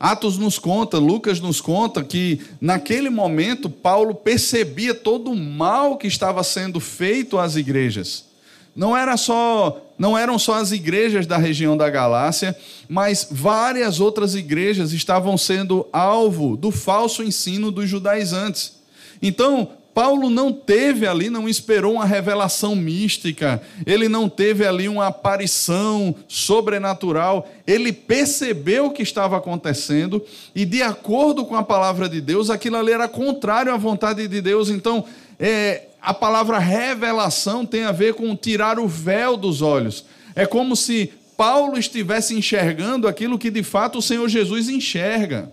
Atos 0.00 0.36
nos 0.36 0.58
conta, 0.58 0.98
Lucas 0.98 1.38
nos 1.38 1.60
conta 1.60 2.02
que 2.02 2.40
naquele 2.60 3.08
momento 3.08 3.70
Paulo 3.70 4.16
percebia 4.16 4.92
todo 4.92 5.30
o 5.30 5.36
mal 5.36 5.96
que 5.96 6.08
estava 6.08 6.42
sendo 6.42 6.80
feito 6.80 7.38
às 7.38 7.54
igrejas. 7.54 8.31
Não 8.74 8.96
era 8.96 9.16
só, 9.16 9.82
não 9.98 10.16
eram 10.16 10.38
só 10.38 10.54
as 10.54 10.72
igrejas 10.72 11.26
da 11.26 11.36
região 11.36 11.76
da 11.76 11.90
Galácia, 11.90 12.56
mas 12.88 13.28
várias 13.30 14.00
outras 14.00 14.34
igrejas 14.34 14.92
estavam 14.92 15.36
sendo 15.36 15.86
alvo 15.92 16.56
do 16.56 16.70
falso 16.70 17.22
ensino 17.22 17.70
dos 17.70 17.88
judaizantes. 17.88 18.80
Então, 19.20 19.68
Paulo 19.94 20.30
não 20.30 20.50
teve 20.50 21.06
ali, 21.06 21.28
não 21.28 21.46
esperou 21.46 21.94
uma 21.94 22.06
revelação 22.06 22.74
mística, 22.74 23.60
ele 23.84 24.08
não 24.08 24.26
teve 24.26 24.66
ali 24.66 24.88
uma 24.88 25.08
aparição 25.08 26.14
sobrenatural, 26.26 27.46
ele 27.66 27.92
percebeu 27.92 28.86
o 28.86 28.90
que 28.90 29.02
estava 29.02 29.36
acontecendo 29.36 30.24
e, 30.54 30.64
de 30.64 30.82
acordo 30.82 31.44
com 31.44 31.54
a 31.54 31.62
palavra 31.62 32.08
de 32.08 32.22
Deus, 32.22 32.48
aquilo 32.48 32.76
ali 32.78 32.90
era 32.90 33.06
contrário 33.06 33.72
à 33.72 33.76
vontade 33.76 34.26
de 34.26 34.40
Deus. 34.40 34.70
Então, 34.70 35.04
é, 35.38 35.82
a 36.02 36.12
palavra 36.12 36.58
revelação 36.58 37.64
tem 37.64 37.84
a 37.84 37.92
ver 37.92 38.14
com 38.14 38.34
tirar 38.34 38.80
o 38.80 38.88
véu 38.88 39.36
dos 39.36 39.62
olhos. 39.62 40.04
É 40.34 40.44
como 40.44 40.74
se 40.74 41.12
Paulo 41.36 41.78
estivesse 41.78 42.34
enxergando 42.34 43.06
aquilo 43.06 43.38
que 43.38 43.50
de 43.50 43.62
fato 43.62 43.98
o 43.98 44.02
Senhor 44.02 44.28
Jesus 44.28 44.68
enxerga. 44.68 45.52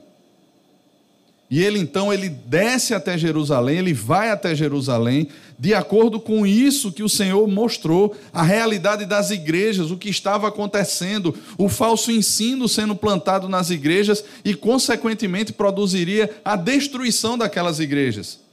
E 1.51 1.63
ele 1.63 1.79
então 1.79 2.11
ele 2.11 2.29
desce 2.29 2.93
até 2.93 3.17
Jerusalém, 3.17 3.77
ele 3.77 3.93
vai 3.93 4.29
até 4.29 4.55
Jerusalém, 4.55 5.27
de 5.57 5.73
acordo 5.73 6.19
com 6.19 6.45
isso 6.45 6.91
que 6.91 7.03
o 7.03 7.09
Senhor 7.09 7.47
mostrou, 7.47 8.15
a 8.31 8.43
realidade 8.43 9.05
das 9.05 9.31
igrejas, 9.31 9.89
o 9.89 9.97
que 9.97 10.09
estava 10.09 10.47
acontecendo, 10.47 11.35
o 11.57 11.67
falso 11.67 12.11
ensino 12.11 12.67
sendo 12.67 12.95
plantado 12.95 13.49
nas 13.49 13.69
igrejas 13.69 14.23
e 14.45 14.53
consequentemente 14.53 15.53
produziria 15.53 16.29
a 16.45 16.55
destruição 16.55 17.37
daquelas 17.37 17.79
igrejas. 17.79 18.48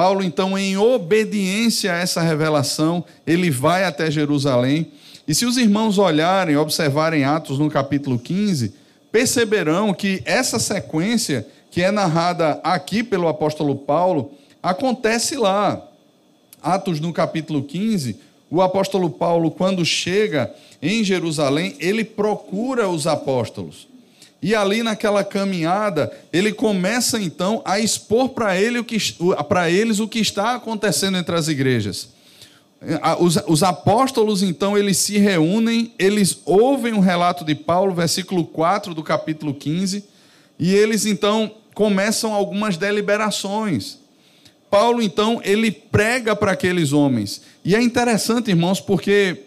Paulo 0.00 0.24
então, 0.24 0.56
em 0.56 0.78
obediência 0.78 1.92
a 1.92 1.98
essa 1.98 2.22
revelação, 2.22 3.04
ele 3.26 3.50
vai 3.50 3.84
até 3.84 4.10
Jerusalém. 4.10 4.90
E 5.28 5.34
se 5.34 5.44
os 5.44 5.58
irmãos 5.58 5.98
olharem, 5.98 6.56
observarem 6.56 7.24
Atos 7.24 7.58
no 7.58 7.68
capítulo 7.68 8.18
15, 8.18 8.72
perceberão 9.12 9.92
que 9.92 10.22
essa 10.24 10.58
sequência 10.58 11.46
que 11.70 11.82
é 11.82 11.90
narrada 11.90 12.58
aqui 12.64 13.02
pelo 13.02 13.28
apóstolo 13.28 13.76
Paulo, 13.76 14.32
acontece 14.62 15.36
lá. 15.36 15.86
Atos 16.62 16.98
no 16.98 17.12
capítulo 17.12 17.62
15, 17.62 18.16
o 18.50 18.62
apóstolo 18.62 19.10
Paulo, 19.10 19.50
quando 19.50 19.84
chega 19.84 20.50
em 20.80 21.04
Jerusalém, 21.04 21.76
ele 21.78 22.04
procura 22.04 22.88
os 22.88 23.06
apóstolos. 23.06 23.86
E 24.42 24.54
ali 24.54 24.82
naquela 24.82 25.22
caminhada, 25.22 26.10
ele 26.32 26.52
começa 26.52 27.20
então 27.20 27.60
a 27.64 27.78
expor 27.78 28.30
para 28.30 28.58
ele 28.58 28.78
eles 29.70 30.00
o 30.00 30.08
que 30.08 30.18
está 30.18 30.54
acontecendo 30.54 31.18
entre 31.18 31.34
as 31.34 31.48
igrejas. 31.48 32.08
Os, 33.18 33.36
os, 33.46 33.62
apóstolos 33.62 34.42
então 34.42 34.78
eles 34.78 34.96
se 34.96 35.18
reúnem, 35.18 35.92
eles 35.98 36.38
ouvem 36.46 36.94
o 36.94 37.00
relato 37.00 37.44
de 37.44 37.54
Paulo, 37.54 37.94
versículo 37.94 38.46
4 38.46 38.94
do 38.94 39.02
capítulo 39.02 39.52
15, 39.52 40.02
e 40.58 40.74
eles 40.74 41.04
então 41.04 41.52
começam 41.74 42.32
algumas 42.32 42.78
deliberações. 42.78 43.98
Paulo, 44.70 45.02
então, 45.02 45.40
ele 45.44 45.70
prega 45.70 46.36
para 46.36 46.52
aqueles 46.52 46.92
homens. 46.92 47.42
E 47.64 47.74
é 47.74 47.82
interessante, 47.82 48.50
irmãos, 48.50 48.80
porque 48.80 49.42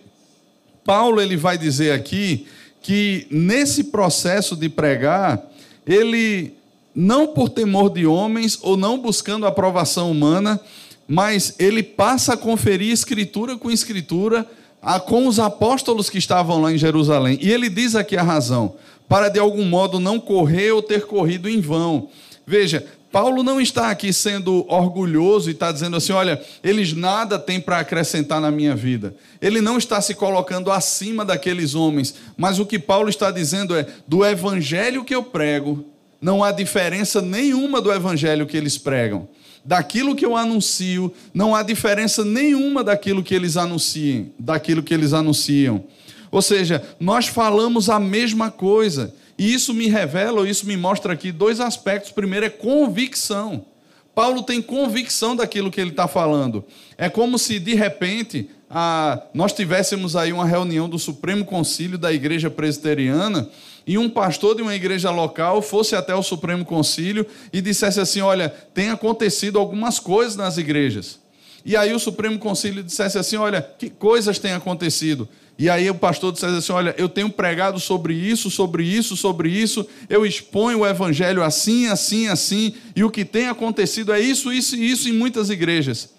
Paulo 0.83 1.21
ele 1.21 1.37
vai 1.37 1.57
dizer 1.57 1.93
aqui 1.93 2.45
que 2.83 3.25
nesse 3.31 3.85
processo 3.85 4.55
de 4.55 4.67
pregar, 4.69 5.41
ele 5.87 6.53
não 6.93 7.25
por 7.27 7.49
temor 7.49 7.89
de 7.89 8.05
homens 8.05 8.59
ou 8.61 8.77
não 8.77 8.99
buscando 8.99 9.47
aprovação 9.47 10.11
humana, 10.11 10.59
mas 11.07 11.55
ele 11.57 11.81
passa 11.81 12.33
a 12.33 12.37
conferir 12.37 12.91
escritura 12.91 13.57
com 13.57 13.71
escritura 13.71 14.45
a, 14.81 14.99
com 14.99 15.27
os 15.27 15.39
apóstolos 15.39 16.09
que 16.09 16.17
estavam 16.17 16.61
lá 16.61 16.71
em 16.71 16.77
Jerusalém. 16.77 17.39
E 17.41 17.49
ele 17.49 17.69
diz 17.69 17.95
aqui 17.95 18.17
a 18.17 18.21
razão: 18.21 18.75
para 19.07 19.29
de 19.29 19.39
algum 19.39 19.65
modo 19.65 19.99
não 19.99 20.19
correr 20.19 20.71
ou 20.71 20.81
ter 20.81 21.05
corrido 21.05 21.49
em 21.49 21.61
vão. 21.61 22.09
Veja, 22.45 22.85
Paulo 23.13 23.43
não 23.43 23.61
está 23.61 23.91
aqui 23.91 24.11
sendo 24.11 24.65
orgulhoso 24.67 25.47
e 25.47 25.53
está 25.53 25.71
dizendo 25.71 25.95
assim: 25.95 26.11
olha, 26.11 26.41
eles 26.63 26.93
nada 26.93 27.37
têm 27.37 27.61
para 27.61 27.77
acrescentar 27.77 28.41
na 28.41 28.49
minha 28.49 28.75
vida. 28.75 29.15
Ele 29.39 29.61
não 29.61 29.77
está 29.77 30.01
se 30.01 30.15
colocando 30.15 30.71
acima 30.71 31.23
daqueles 31.23 31.75
homens, 31.75 32.15
mas 32.35 32.57
o 32.57 32.65
que 32.65 32.79
Paulo 32.79 33.09
está 33.09 33.29
dizendo 33.29 33.75
é: 33.75 33.85
do 34.07 34.25
evangelho 34.25 35.05
que 35.05 35.13
eu 35.13 35.21
prego, 35.21 35.85
não 36.19 36.43
há 36.43 36.51
diferença 36.51 37.21
nenhuma 37.21 37.79
do 37.79 37.93
evangelho 37.93 38.47
que 38.47 38.57
eles 38.57 38.79
pregam. 38.79 39.29
Daquilo 39.63 40.15
que 40.15 40.25
eu 40.25 40.35
anuncio, 40.35 41.13
não 41.35 41.55
há 41.55 41.61
diferença 41.61 42.25
nenhuma 42.25 42.83
daquilo 42.83 43.21
que 43.21 43.35
eles 43.35 43.57
anunciem, 43.57 44.33
daquilo 44.39 44.81
que 44.81 44.93
eles 44.93 45.13
anunciam. 45.13 45.83
Ou 46.31 46.41
seja, 46.41 46.81
nós 46.99 47.27
falamos 47.27 47.91
a 47.91 47.99
mesma 47.99 48.49
coisa. 48.49 49.13
E 49.37 49.53
isso 49.53 49.73
me 49.73 49.87
revela, 49.87 50.39
ou 50.39 50.47
isso 50.47 50.65
me 50.65 50.77
mostra 50.77 51.13
aqui 51.13 51.31
dois 51.31 51.59
aspectos. 51.59 52.11
Primeiro 52.11 52.45
é 52.45 52.49
convicção. 52.49 53.65
Paulo 54.13 54.43
tem 54.43 54.61
convicção 54.61 55.35
daquilo 55.35 55.71
que 55.71 55.81
ele 55.81 55.89
está 55.89 56.07
falando. 56.07 56.63
É 56.97 57.09
como 57.09 57.39
se, 57.39 57.57
de 57.59 57.73
repente, 57.73 58.49
a, 58.69 59.21
nós 59.33 59.53
tivéssemos 59.53 60.15
aí 60.15 60.31
uma 60.31 60.45
reunião 60.45 60.87
do 60.87 60.99
Supremo 60.99 61.45
Concílio 61.45 61.97
da 61.97 62.13
Igreja 62.13 62.49
Presbiteriana 62.49 63.49
e 63.85 63.97
um 63.97 64.09
pastor 64.09 64.55
de 64.55 64.61
uma 64.61 64.75
igreja 64.75 65.11
local 65.11 65.61
fosse 65.61 65.95
até 65.95 66.15
o 66.15 66.23
Supremo 66.23 66.63
Concílio 66.63 67.25
e 67.51 67.59
dissesse 67.59 67.99
assim: 67.99 68.21
Olha, 68.21 68.49
tem 68.49 68.89
acontecido 68.89 69.59
algumas 69.59 69.99
coisas 69.99 70.35
nas 70.35 70.57
igrejas. 70.57 71.19
e 71.65 71.75
aí 71.75 71.93
o 71.93 71.99
Supremo 71.99 72.37
Conselho 72.39 72.83
dissesse 72.83 73.17
assim: 73.17 73.37
olha, 73.37 73.61
que 73.61 73.89
coisas 73.89 74.37
têm 74.39 74.53
acontecido. 74.53 75.27
E 75.57 75.69
aí 75.69 75.89
o 75.89 75.95
pastor 75.95 76.31
dissesse 76.31 76.55
assim: 76.55 76.71
olha, 76.71 76.95
eu 76.97 77.07
tenho 77.07 77.29
pregado 77.29 77.79
sobre 77.79 78.13
isso, 78.13 78.49
sobre 78.49 78.83
isso, 78.83 79.15
sobre 79.15 79.49
isso, 79.49 79.87
eu 80.09 80.25
exponho 80.25 80.79
o 80.79 80.87
evangelho 80.87 81.43
assim, 81.43 81.87
assim, 81.87 82.27
assim, 82.27 82.73
e 82.95 83.03
o 83.03 83.09
que 83.09 83.23
tem 83.23 83.47
acontecido 83.47 84.11
é 84.11 84.19
isso, 84.19 84.51
isso 84.51 84.75
e 84.75 84.89
isso 84.89 85.07
em 85.07 85.13
muitas 85.13 85.49
igrejas. 85.49 86.09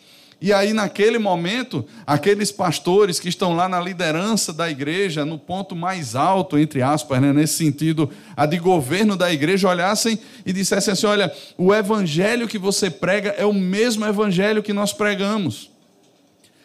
E 0.41 0.53
aí, 0.53 0.73
naquele 0.73 1.19
momento, 1.19 1.87
aqueles 2.07 2.53
pastores 2.53 3.19
que 3.19 3.29
estão 3.29 3.55
lá 3.55 3.69
na 3.69 3.81
liderança 3.81 4.53
da 4.53 4.69
igreja, 4.69 5.25
no 5.25 5.39
ponto 5.39 5.75
mais 5.75 6.15
alto, 6.15 6.59
entre 6.59 6.83
aspas, 6.83 7.21
né, 7.23 7.33
nesse 7.33 7.55
sentido, 7.55 8.11
a 8.37 8.45
de 8.45 8.59
governo 8.59 9.17
da 9.17 9.33
igreja, 9.33 9.69
olhassem 9.69 10.19
e 10.45 10.53
dissessem 10.53 10.93
assim: 10.93 11.07
olha, 11.07 11.33
o 11.57 11.75
evangelho 11.75 12.47
que 12.47 12.59
você 12.59 12.91
prega 12.91 13.31
é 13.31 13.47
o 13.47 13.55
mesmo 13.55 14.05
evangelho 14.05 14.63
que 14.63 14.73
nós 14.73 14.93
pregamos. 14.93 15.74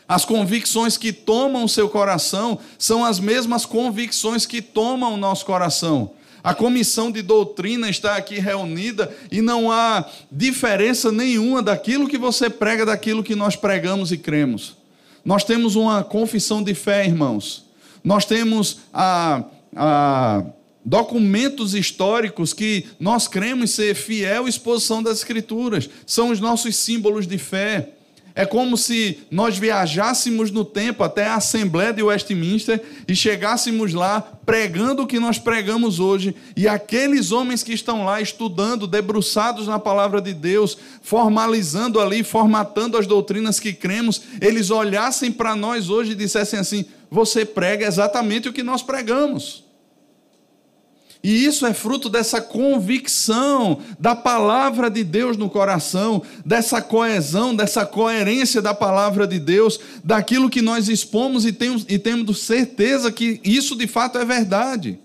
As 0.10 0.26
convicções 0.26 0.98
que 0.98 1.14
tomam 1.14 1.66
o 1.66 1.70
seu 1.70 1.88
coração 1.88 2.58
são 2.80 3.06
as 3.06 3.20
mesmas 3.20 3.64
convicções 3.64 4.44
que 4.44 4.60
tomam 4.60 5.14
o 5.14 5.18
nosso 5.18 5.46
coração. 5.46 6.14
A 6.44 6.52
comissão 6.56 7.12
de 7.12 7.22
doutrina 7.22 7.88
está 7.88 8.16
aqui 8.16 8.40
reunida 8.40 9.16
e 9.32 9.40
não 9.40 9.72
há 9.72 10.04
diferença 10.32 11.12
nenhuma 11.12 11.62
daquilo 11.62 12.08
que 12.08 12.18
você 12.18 12.50
prega 12.50 12.88
daquilo 12.88 13.24
que 13.24 13.36
nós 13.36 13.56
pregamos 13.56 14.12
e 14.12 14.18
cremos. 14.18 14.76
Nós 15.24 15.44
temos 15.44 15.76
uma 15.76 16.04
confissão 16.04 16.64
de 16.64 16.74
fé, 16.74 17.06
irmãos. 17.06 17.66
Nós 18.04 18.26
temos 18.26 18.80
a, 18.92 19.44
a 19.76 20.44
documentos 20.84 21.76
históricos 21.76 22.52
que 22.52 22.88
nós 23.00 23.28
cremos 23.28 23.70
ser 23.72 23.94
fiel 23.94 24.48
exposição 24.48 25.04
das 25.04 25.20
Escrituras. 25.20 25.88
São 26.08 26.30
os 26.30 26.40
nossos 26.40 26.76
símbolos 26.78 27.28
de 27.28 27.38
fé. 27.38 27.90
É 28.40 28.46
como 28.46 28.78
se 28.78 29.20
nós 29.30 29.58
viajássemos 29.58 30.50
no 30.50 30.64
tempo 30.64 31.04
até 31.04 31.28
a 31.28 31.36
Assembleia 31.36 31.92
de 31.92 32.02
Westminster 32.02 32.82
e 33.06 33.14
chegássemos 33.14 33.94
lá 33.94 34.22
pregando 34.46 35.04
o 35.04 35.06
que 35.06 35.20
nós 35.20 35.38
pregamos 35.38 36.00
hoje, 36.00 36.34
e 36.56 36.66
aqueles 36.66 37.34
homens 37.34 37.64
que 37.64 37.74
estão 37.74 38.06
lá 38.06 38.22
estudando, 38.22 38.88
debruçados 38.88 39.68
na 39.68 39.78
palavra 39.78 40.22
de 40.22 40.34
Deus, 40.34 40.78
formalizando 41.02 42.00
ali, 42.00 42.24
formatando 42.24 42.98
as 42.98 43.06
doutrinas 43.06 43.60
que 43.60 43.74
cremos, 43.74 44.22
eles 44.40 44.72
olhassem 44.72 45.34
para 45.34 45.54
nós 45.54 45.90
hoje 45.90 46.14
e 46.14 46.16
dissessem 46.16 46.60
assim: 46.60 46.86
Você 47.12 47.44
prega 47.44 47.86
exatamente 47.86 48.48
o 48.48 48.54
que 48.54 48.64
nós 48.64 48.82
pregamos. 48.82 49.66
E 51.22 51.44
isso 51.46 51.66
é 51.66 51.74
fruto 51.74 52.10
dessa 52.10 52.40
convicção 52.40 53.80
da 54.00 54.16
palavra 54.16 54.90
de 54.90 55.04
Deus 55.04 55.36
no 55.36 55.50
coração, 55.50 56.24
dessa 56.46 56.82
coesão, 56.82 57.54
dessa 57.54 57.86
coerência 57.86 58.62
da 58.62 58.74
palavra 58.74 59.28
de 59.28 59.38
Deus, 59.38 59.80
daquilo 60.02 60.50
que 60.50 60.62
nós 60.62 60.88
expomos 60.88 61.46
e 61.46 61.52
temos, 61.52 61.86
e 61.90 62.00
temos 62.00 62.40
certeza 62.40 63.12
que 63.12 63.42
isso 63.44 63.76
de 63.76 63.86
fato 63.86 64.18
é 64.18 64.24
verdade. 64.24 64.98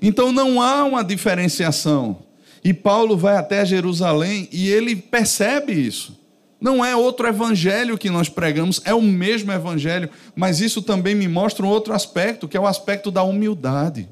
Então 0.00 0.30
não 0.30 0.62
há 0.62 0.84
uma 0.84 1.02
diferenciação. 1.02 2.22
E 2.62 2.72
Paulo 2.72 3.16
vai 3.16 3.36
até 3.36 3.64
Jerusalém 3.64 4.48
e 4.52 4.68
ele 4.68 4.94
percebe 4.94 5.72
isso. 5.72 6.16
Não 6.60 6.84
é 6.84 6.94
outro 6.94 7.26
evangelho 7.26 7.98
que 7.98 8.10
nós 8.10 8.28
pregamos, 8.28 8.82
é 8.84 8.94
o 8.94 9.00
mesmo 9.00 9.50
evangelho, 9.50 10.10
mas 10.36 10.60
isso 10.60 10.82
também 10.82 11.14
me 11.14 11.26
mostra 11.26 11.64
um 11.64 11.68
outro 11.68 11.94
aspecto, 11.94 12.46
que 12.46 12.56
é 12.56 12.60
o 12.60 12.66
aspecto 12.66 13.10
da 13.10 13.22
humildade. 13.22 14.06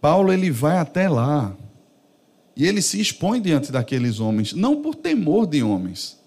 Paulo 0.00 0.32
ele 0.32 0.50
vai 0.50 0.78
até 0.78 1.08
lá 1.08 1.54
e 2.56 2.66
ele 2.66 2.82
se 2.82 3.00
expõe 3.00 3.40
diante 3.40 3.70
daqueles 3.70 4.20
homens, 4.20 4.52
não 4.52 4.82
por 4.82 4.94
temor 4.94 5.46
de 5.46 5.62
homens. 5.62 6.18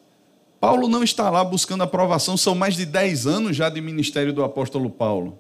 Paulo 0.59 0.87
não 0.87 1.03
está 1.03 1.29
lá 1.29 1.43
buscando 1.43 1.83
aprovação, 1.83 2.37
são 2.37 2.53
mais 2.53 2.75
de 2.75 2.85
10 2.85 3.27
anos 3.27 3.57
já 3.57 3.69
de 3.69 3.81
ministério 3.81 4.31
do 4.31 4.43
apóstolo 4.43 4.89
Paulo. 4.89 5.39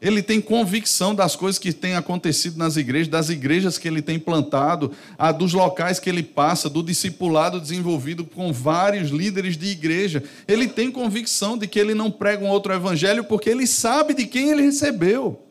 Ele 0.00 0.22
tem 0.22 0.40
convicção 0.40 1.12
das 1.12 1.34
coisas 1.34 1.58
que 1.58 1.72
têm 1.72 1.96
acontecido 1.96 2.56
nas 2.56 2.76
igrejas, 2.76 3.08
das 3.08 3.28
igrejas 3.30 3.78
que 3.78 3.88
ele 3.88 4.00
tem 4.00 4.18
plantado, 4.18 4.92
dos 5.36 5.52
locais 5.52 5.98
que 5.98 6.08
ele 6.08 6.22
passa, 6.22 6.70
do 6.70 6.84
discipulado 6.84 7.60
desenvolvido 7.60 8.24
com 8.24 8.52
vários 8.52 9.10
líderes 9.10 9.56
de 9.56 9.66
igreja. 9.66 10.22
Ele 10.46 10.68
tem 10.68 10.90
convicção 10.90 11.58
de 11.58 11.66
que 11.66 11.80
ele 11.80 11.94
não 11.94 12.12
prega 12.12 12.44
um 12.44 12.48
outro 12.48 12.72
evangelho 12.72 13.24
porque 13.24 13.50
ele 13.50 13.66
sabe 13.66 14.14
de 14.14 14.24
quem 14.24 14.50
ele 14.50 14.62
recebeu. 14.62 15.47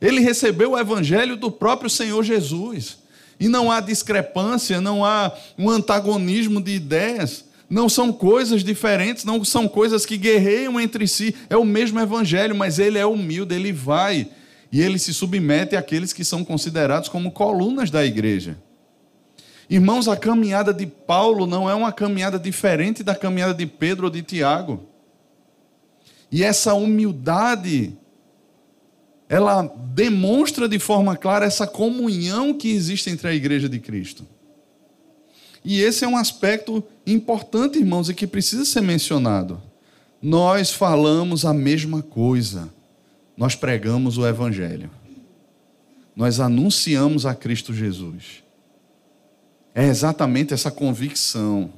Ele 0.00 0.20
recebeu 0.20 0.72
o 0.72 0.78
evangelho 0.78 1.36
do 1.36 1.50
próprio 1.50 1.88
Senhor 1.88 2.22
Jesus. 2.22 2.98
E 3.38 3.48
não 3.48 3.70
há 3.70 3.80
discrepância, 3.80 4.80
não 4.80 5.04
há 5.04 5.32
um 5.58 5.68
antagonismo 5.70 6.60
de 6.60 6.72
ideias. 6.72 7.44
Não 7.68 7.88
são 7.88 8.12
coisas 8.12 8.62
diferentes, 8.62 9.24
não 9.24 9.44
são 9.44 9.66
coisas 9.66 10.06
que 10.06 10.16
guerreiam 10.16 10.80
entre 10.80 11.06
si. 11.08 11.34
É 11.50 11.56
o 11.56 11.64
mesmo 11.64 11.98
evangelho, 11.98 12.54
mas 12.54 12.78
ele 12.78 12.98
é 12.98 13.04
humilde, 13.04 13.54
ele 13.54 13.72
vai 13.72 14.28
e 14.70 14.80
ele 14.80 14.98
se 14.98 15.12
submete 15.14 15.76
àqueles 15.76 16.12
que 16.12 16.24
são 16.24 16.44
considerados 16.44 17.08
como 17.08 17.30
colunas 17.30 17.90
da 17.90 18.04
igreja. 18.04 18.58
Irmãos, 19.68 20.06
a 20.06 20.16
caminhada 20.16 20.72
de 20.72 20.86
Paulo 20.86 21.46
não 21.46 21.68
é 21.68 21.74
uma 21.74 21.92
caminhada 21.92 22.38
diferente 22.38 23.02
da 23.02 23.14
caminhada 23.14 23.54
de 23.54 23.66
Pedro 23.66 24.04
ou 24.04 24.10
de 24.10 24.22
Tiago. 24.22 24.86
E 26.30 26.44
essa 26.44 26.74
humildade 26.74 27.96
ela 29.28 29.62
demonstra 29.94 30.68
de 30.68 30.78
forma 30.78 31.16
clara 31.16 31.46
essa 31.46 31.66
comunhão 31.66 32.54
que 32.54 32.68
existe 32.68 33.10
entre 33.10 33.28
a 33.28 33.34
igreja 33.34 33.68
de 33.68 33.78
Cristo. 33.80 34.26
E 35.64 35.80
esse 35.80 36.04
é 36.04 36.08
um 36.08 36.16
aspecto 36.16 36.82
importante, 37.04 37.78
irmãos, 37.78 38.08
e 38.08 38.14
que 38.14 38.26
precisa 38.26 38.64
ser 38.64 38.82
mencionado. 38.82 39.60
Nós 40.22 40.72
falamos 40.72 41.44
a 41.44 41.52
mesma 41.52 42.02
coisa. 42.02 42.70
Nós 43.36 43.56
pregamos 43.56 44.16
o 44.16 44.26
evangelho. 44.26 44.88
Nós 46.14 46.38
anunciamos 46.38 47.26
a 47.26 47.34
Cristo 47.34 47.74
Jesus. 47.74 48.44
É 49.74 49.84
exatamente 49.84 50.54
essa 50.54 50.70
convicção. 50.70 51.70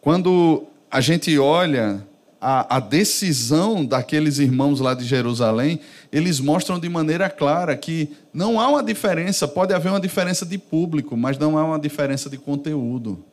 Quando 0.00 0.64
a 0.90 1.00
gente 1.00 1.38
olha 1.38 2.06
a, 2.44 2.78
a, 2.78 2.80
decisão 2.80 3.84
daqueles 3.84 4.40
irmãos 4.40 4.80
lá 4.80 4.94
de 4.94 5.04
Jerusalém, 5.04 5.78
eles 6.10 6.40
mostram 6.40 6.80
de 6.80 6.88
maneira 6.88 7.30
clara 7.30 7.76
que 7.76 8.10
não 8.34 8.58
há 8.58 8.66
uma 8.68 8.82
diferença, 8.82 9.46
pode 9.46 9.72
haver 9.72 9.90
uma 9.90 10.00
diferença 10.00 10.44
de 10.44 10.58
público, 10.58 11.16
mas 11.16 11.38
não 11.38 11.56
há 11.56 11.64
uma 11.64 11.78
diferença 11.78 12.28
de 12.28 12.36
conteúdo. 12.36 13.24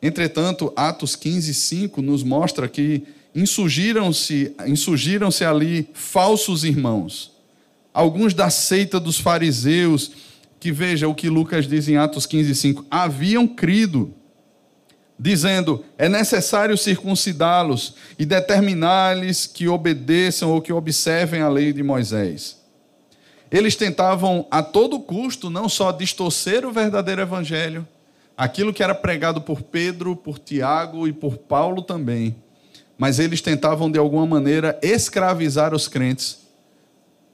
Entretanto, 0.00 0.72
Atos 0.74 1.14
15, 1.14 1.52
5 1.52 2.00
nos 2.00 2.22
mostra 2.22 2.66
que 2.66 3.02
insurgiram-se 3.34 4.54
insurgiram 4.66 5.28
ali 5.46 5.86
falsos 5.92 6.64
irmãos, 6.64 7.32
alguns 7.92 8.32
da 8.32 8.48
seita 8.48 8.98
dos 8.98 9.18
fariseus, 9.18 10.12
que 10.58 10.72
veja 10.72 11.06
o 11.06 11.14
que 11.14 11.28
Lucas 11.28 11.68
diz 11.68 11.88
em 11.88 11.98
Atos 11.98 12.24
15, 12.24 12.54
5, 12.54 12.86
haviam 12.90 13.46
crido 13.46 14.14
dizendo: 15.18 15.84
é 15.96 16.08
necessário 16.08 16.76
circuncidá-los 16.76 17.94
e 18.18 18.24
determinar-lhes 18.24 19.46
que 19.46 19.68
obedeçam 19.68 20.50
ou 20.50 20.62
que 20.62 20.72
observem 20.72 21.40
a 21.42 21.48
lei 21.48 21.72
de 21.72 21.82
Moisés. 21.82 22.58
Eles 23.50 23.74
tentavam 23.74 24.46
a 24.50 24.62
todo 24.62 25.00
custo 25.00 25.48
não 25.48 25.68
só 25.68 25.90
distorcer 25.90 26.66
o 26.66 26.72
verdadeiro 26.72 27.22
evangelho, 27.22 27.86
aquilo 28.36 28.72
que 28.72 28.82
era 28.82 28.94
pregado 28.94 29.40
por 29.40 29.62
Pedro, 29.62 30.14
por 30.14 30.38
Tiago 30.38 31.08
e 31.08 31.12
por 31.12 31.38
Paulo 31.38 31.82
também, 31.82 32.36
mas 32.96 33.18
eles 33.18 33.40
tentavam 33.40 33.90
de 33.90 33.98
alguma 33.98 34.26
maneira 34.26 34.78
escravizar 34.82 35.74
os 35.74 35.88
crentes 35.88 36.47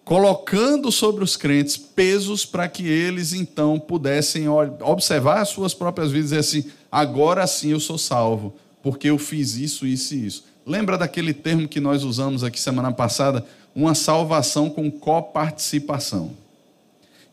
colocando 0.05 0.93
sobre 0.93 1.25
os 1.25 1.37
crentes 1.37 1.77
pesos 1.77 2.45
para 2.45 2.69
que 2.69 2.87
eles 2.87 3.33
então 3.33 3.81
pudessem 3.81 4.47
observar 4.83 5.41
as 5.41 5.49
suas 5.49 5.73
próprias 5.73 6.11
vidas 6.11 6.31
e 6.31 6.37
dizer 6.37 6.61
assim: 6.61 6.71
agora 6.93 7.47
sim 7.47 7.71
eu 7.71 7.81
sou 7.81 7.97
salvo, 7.97 8.55
porque 8.83 9.09
eu 9.09 9.19
fiz 9.19 9.57
isso, 9.57 9.87
isso 9.87 10.15
e 10.15 10.27
isso. 10.27 10.45
Lembra 10.67 10.99
daquele 10.99 11.33
termo 11.33 11.69
que 11.69 11.81
nós 11.81 12.05
usamos 12.05 12.45
aqui 12.45 12.61
semana 12.61 12.93
passada? 12.93 13.45
Uma 13.75 13.95
salvação 13.95 14.71
com 14.71 14.91
coparticipação. 14.91 16.33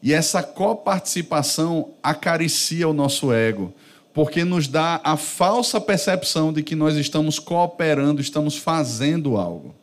E 0.04 0.14
essa 0.14 0.42
coparticipação 0.42 1.90
acaricia 2.02 2.90
o 2.90 2.94
nosso 2.94 3.32
ego, 3.32 3.72
porque 4.14 4.44
nos 4.44 4.68
dá 4.68 5.00
a 5.04 5.16
falsa 5.16 5.80
percepção 5.80 6.52
de 6.52 6.64
que 6.64 6.76
nós 6.76 6.96
estamos 6.96 7.38
cooperando, 7.38 8.20
estamos 8.20 8.58
fazendo 8.58 9.38
algo. 9.38 9.76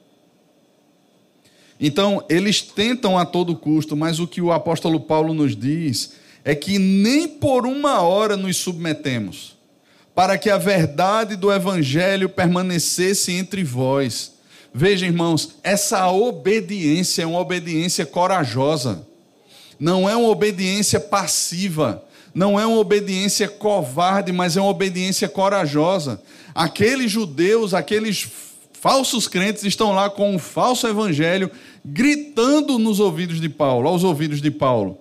Então, 1.80 2.24
eles 2.28 2.60
tentam 2.60 3.16
a 3.16 3.24
todo 3.24 3.56
custo, 3.56 3.96
mas 3.96 4.18
o 4.18 4.26
que 4.26 4.40
o 4.40 4.52
apóstolo 4.52 5.00
Paulo 5.00 5.32
nos 5.32 5.56
diz 5.56 6.12
é 6.44 6.54
que 6.54 6.78
nem 6.78 7.28
por 7.28 7.66
uma 7.66 8.00
hora 8.00 8.36
nos 8.36 8.56
submetemos, 8.56 9.56
para 10.14 10.36
que 10.36 10.50
a 10.50 10.58
verdade 10.58 11.36
do 11.36 11.52
evangelho 11.52 12.28
permanecesse 12.28 13.32
entre 13.32 13.62
vós. 13.62 14.32
Veja, 14.74 15.06
irmãos, 15.06 15.56
essa 15.62 16.10
obediência 16.10 17.22
é 17.22 17.26
uma 17.26 17.38
obediência 17.38 18.04
corajosa, 18.04 19.06
não 19.78 20.08
é 20.08 20.16
uma 20.16 20.28
obediência 20.28 20.98
passiva 20.98 22.04
não 22.38 22.58
é 22.58 22.64
uma 22.64 22.78
obediência 22.78 23.48
covarde, 23.48 24.30
mas 24.30 24.56
é 24.56 24.60
uma 24.60 24.70
obediência 24.70 25.28
corajosa. 25.28 26.22
Aqueles 26.54 27.10
judeus, 27.10 27.74
aqueles 27.74 28.28
falsos 28.80 29.26
crentes 29.26 29.64
estão 29.64 29.92
lá 29.92 30.08
com 30.08 30.34
um 30.34 30.38
falso 30.38 30.86
evangelho 30.86 31.50
gritando 31.84 32.78
nos 32.78 33.00
ouvidos 33.00 33.40
de 33.40 33.48
Paulo, 33.48 33.88
aos 33.88 34.04
ouvidos 34.04 34.40
de 34.40 34.50
Paulo. 34.50 34.98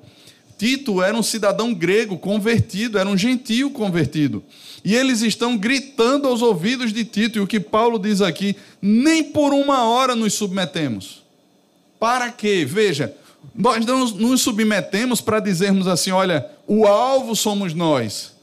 Tito 0.57 1.03
era 1.03 1.15
um 1.15 1.21
cidadão 1.21 1.73
grego 1.73 2.17
convertido, 2.17 2.97
era 2.97 3.07
um 3.07 3.17
gentio 3.17 3.69
convertido. 3.69 4.43
E 4.83 4.95
eles 4.95 5.21
estão 5.21 5.55
gritando 5.55 6.27
aos 6.27 6.41
ouvidos 6.41 6.91
de 6.91 7.05
Tito, 7.05 7.37
e 7.37 7.41
o 7.41 7.47
que 7.47 7.59
Paulo 7.59 7.99
diz 7.99 8.21
aqui, 8.21 8.55
nem 8.81 9.23
por 9.23 9.53
uma 9.53 9.83
hora 9.83 10.15
nos 10.15 10.33
submetemos. 10.33 11.23
Para 11.99 12.31
quê? 12.31 12.65
Veja, 12.67 13.13
nós 13.53 13.85
não 13.85 14.07
nos 14.07 14.41
submetemos 14.41 15.21
para 15.21 15.39
dizermos 15.39 15.87
assim: 15.87 16.09
olha, 16.09 16.49
o 16.65 16.87
alvo 16.87 17.35
somos 17.35 17.73
nós. 17.75 18.35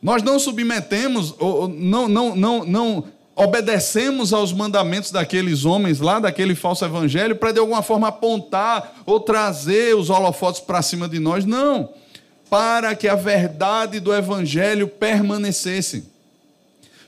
Nós 0.00 0.22
não 0.22 0.38
submetemos, 0.38 1.34
não, 1.76 2.08
não, 2.08 2.36
não, 2.36 2.64
não 2.64 3.04
obedecemos 3.34 4.32
aos 4.32 4.52
mandamentos 4.52 5.10
daqueles 5.10 5.64
homens 5.64 6.00
lá, 6.00 6.18
daquele 6.18 6.54
falso 6.54 6.84
evangelho, 6.84 7.36
para 7.36 7.52
de 7.52 7.58
alguma 7.58 7.82
forma 7.82 8.08
apontar 8.08 9.02
ou 9.06 9.20
trazer 9.20 9.96
os 9.96 10.10
holofotes 10.10 10.60
para 10.60 10.82
cima 10.82 11.08
de 11.08 11.18
nós. 11.18 11.44
Não. 11.44 11.90
Para 12.50 12.94
que 12.94 13.08
a 13.08 13.14
verdade 13.14 13.98
do 14.00 14.14
evangelho 14.14 14.86
permanecesse. 14.86 16.11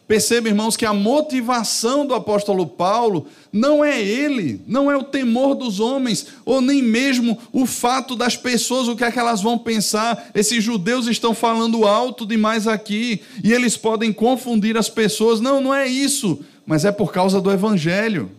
Perceba, 0.07 0.49
irmãos, 0.49 0.77
que 0.77 0.85
a 0.85 0.93
motivação 0.93 2.05
do 2.05 2.15
apóstolo 2.15 2.67
Paulo 2.67 3.27
não 3.51 3.83
é 3.83 4.03
ele, 4.03 4.61
não 4.67 4.91
é 4.91 4.97
o 4.97 5.03
temor 5.03 5.55
dos 5.55 5.81
homens, 5.81 6.27
ou 6.45 6.61
nem 6.61 6.83
mesmo 6.83 7.39
o 7.51 7.65
fato 7.65 8.15
das 8.15 8.37
pessoas, 8.37 8.87
o 8.87 8.95
que 8.95 9.03
é 9.03 9.11
que 9.11 9.19
elas 9.19 9.41
vão 9.41 9.57
pensar. 9.57 10.31
Esses 10.35 10.63
judeus 10.63 11.07
estão 11.07 11.35
falando 11.35 11.87
alto 11.87 12.27
demais 12.27 12.69
aqui 12.69 13.23
e 13.43 13.51
eles 13.51 13.79
podem 13.79 14.13
confundir 14.13 14.77
as 14.77 14.91
pessoas. 14.91 15.41
Não, 15.41 15.59
não 15.59 15.75
é 15.75 15.87
isso, 15.87 16.45
mas 16.67 16.85
é 16.85 16.93
por 16.93 17.11
causa 17.11 17.41
do 17.41 17.51
evangelho. 17.51 18.31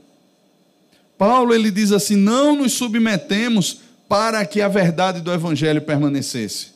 Paulo 1.18 1.52
ele 1.52 1.72
diz 1.72 1.92
assim: 1.92 2.16
"Não 2.16 2.56
nos 2.56 2.74
submetemos 2.74 3.80
para 4.08 4.46
que 4.46 4.62
a 4.62 4.68
verdade 4.68 5.20
do 5.20 5.34
evangelho 5.34 5.82
permanecesse". 5.82 6.76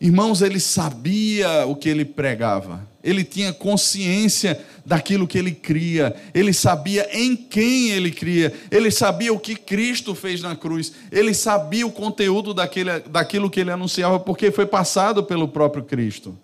Irmãos, 0.00 0.40
ele 0.40 0.58
sabia 0.58 1.66
o 1.66 1.76
que 1.76 1.88
ele 1.88 2.04
pregava, 2.04 2.90
ele 3.02 3.24
tinha 3.24 3.52
consciência 3.52 4.60
daquilo 4.84 5.26
que 5.26 5.38
ele 5.38 5.52
cria, 5.52 6.14
ele 6.32 6.52
sabia 6.52 7.08
em 7.12 7.34
quem 7.34 7.90
ele 7.90 8.10
cria, 8.10 8.52
ele 8.70 8.90
sabia 8.90 9.32
o 9.32 9.38
que 9.38 9.56
Cristo 9.56 10.14
fez 10.14 10.40
na 10.40 10.54
cruz, 10.54 10.92
ele 11.10 11.34
sabia 11.34 11.86
o 11.86 11.92
conteúdo 11.92 12.54
daquele, 12.54 13.00
daquilo 13.00 13.50
que 13.50 13.60
ele 13.60 13.70
anunciava, 13.70 14.20
porque 14.20 14.50
foi 14.50 14.66
passado 14.66 15.24
pelo 15.24 15.48
próprio 15.48 15.84
Cristo. 15.84 16.38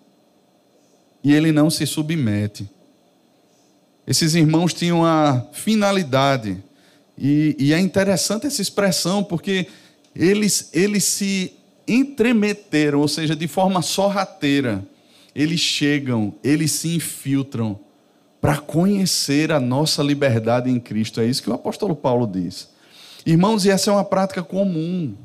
E 1.23 1.33
ele 1.33 1.51
não 1.51 1.69
se 1.69 1.85
submete. 1.85 2.69
Esses 4.07 4.35
irmãos 4.35 4.73
tinham 4.73 5.05
a 5.05 5.45
finalidade, 5.53 6.57
e, 7.17 7.55
e 7.59 7.73
é 7.73 7.79
interessante 7.79 8.47
essa 8.47 8.61
expressão, 8.61 9.23
porque 9.23 9.67
eles, 10.15 10.69
eles 10.73 11.03
se 11.03 11.53
entremeteram, 11.87 12.99
ou 12.99 13.07
seja, 13.07 13.35
de 13.35 13.47
forma 13.47 13.81
sorrateira, 13.81 14.83
eles 15.39 15.61
chegam, 15.61 16.33
eles 16.43 16.73
se 16.73 16.93
infiltram 16.93 17.79
para 18.41 18.57
conhecer 18.57 19.53
a 19.53 19.59
nossa 19.59 20.03
liberdade 20.03 20.69
em 20.69 20.77
Cristo. 20.77 21.21
É 21.21 21.25
isso 21.25 21.41
que 21.41 21.49
o 21.49 21.53
apóstolo 21.53 21.95
Paulo 21.95 22.27
diz. 22.27 22.67
Irmãos, 23.25 23.63
e 23.63 23.69
essa 23.69 23.89
é 23.89 23.93
uma 23.93 24.03
prática 24.03 24.43
comum. 24.43 25.15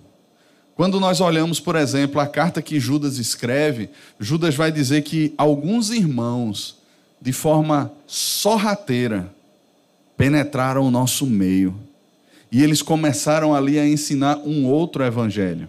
Quando 0.76 1.00
nós 1.00 1.20
olhamos, 1.20 1.58
por 1.58 1.74
exemplo, 1.74 2.20
a 2.20 2.28
carta 2.28 2.62
que 2.62 2.78
Judas 2.78 3.18
escreve, 3.18 3.90
Judas 4.20 4.54
vai 4.54 4.70
dizer 4.70 5.02
que 5.02 5.34
alguns 5.36 5.90
irmãos, 5.90 6.78
de 7.20 7.32
forma 7.32 7.92
sorrateira, 8.06 9.34
penetraram 10.16 10.86
o 10.86 10.92
nosso 10.92 11.26
meio. 11.26 11.74
E 12.52 12.62
eles 12.62 12.82
começaram 12.82 13.52
ali 13.52 13.80
a 13.80 13.88
ensinar 13.88 14.38
um 14.38 14.64
outro 14.64 15.02
evangelho. 15.02 15.68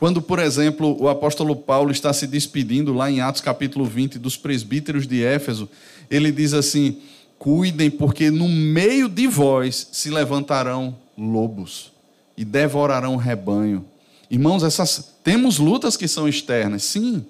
Quando, 0.00 0.22
por 0.22 0.38
exemplo, 0.38 0.96
o 0.98 1.10
apóstolo 1.10 1.54
Paulo 1.54 1.92
está 1.92 2.10
se 2.14 2.26
despedindo 2.26 2.94
lá 2.94 3.10
em 3.10 3.20
Atos 3.20 3.42
capítulo 3.42 3.84
20 3.84 4.18
dos 4.18 4.34
presbíteros 4.34 5.06
de 5.06 5.22
Éfeso, 5.22 5.68
ele 6.10 6.32
diz 6.32 6.54
assim: 6.54 6.96
Cuidem, 7.38 7.90
porque 7.90 8.30
no 8.30 8.48
meio 8.48 9.10
de 9.10 9.26
vós 9.26 9.88
se 9.92 10.08
levantarão 10.08 10.96
lobos 11.18 11.92
e 12.34 12.46
devorarão 12.46 13.16
rebanho. 13.16 13.84
Irmãos, 14.30 14.62
essas 14.62 15.16
temos 15.22 15.58
lutas 15.58 15.98
que 15.98 16.08
são 16.08 16.26
externas, 16.26 16.82
sim, 16.82 17.22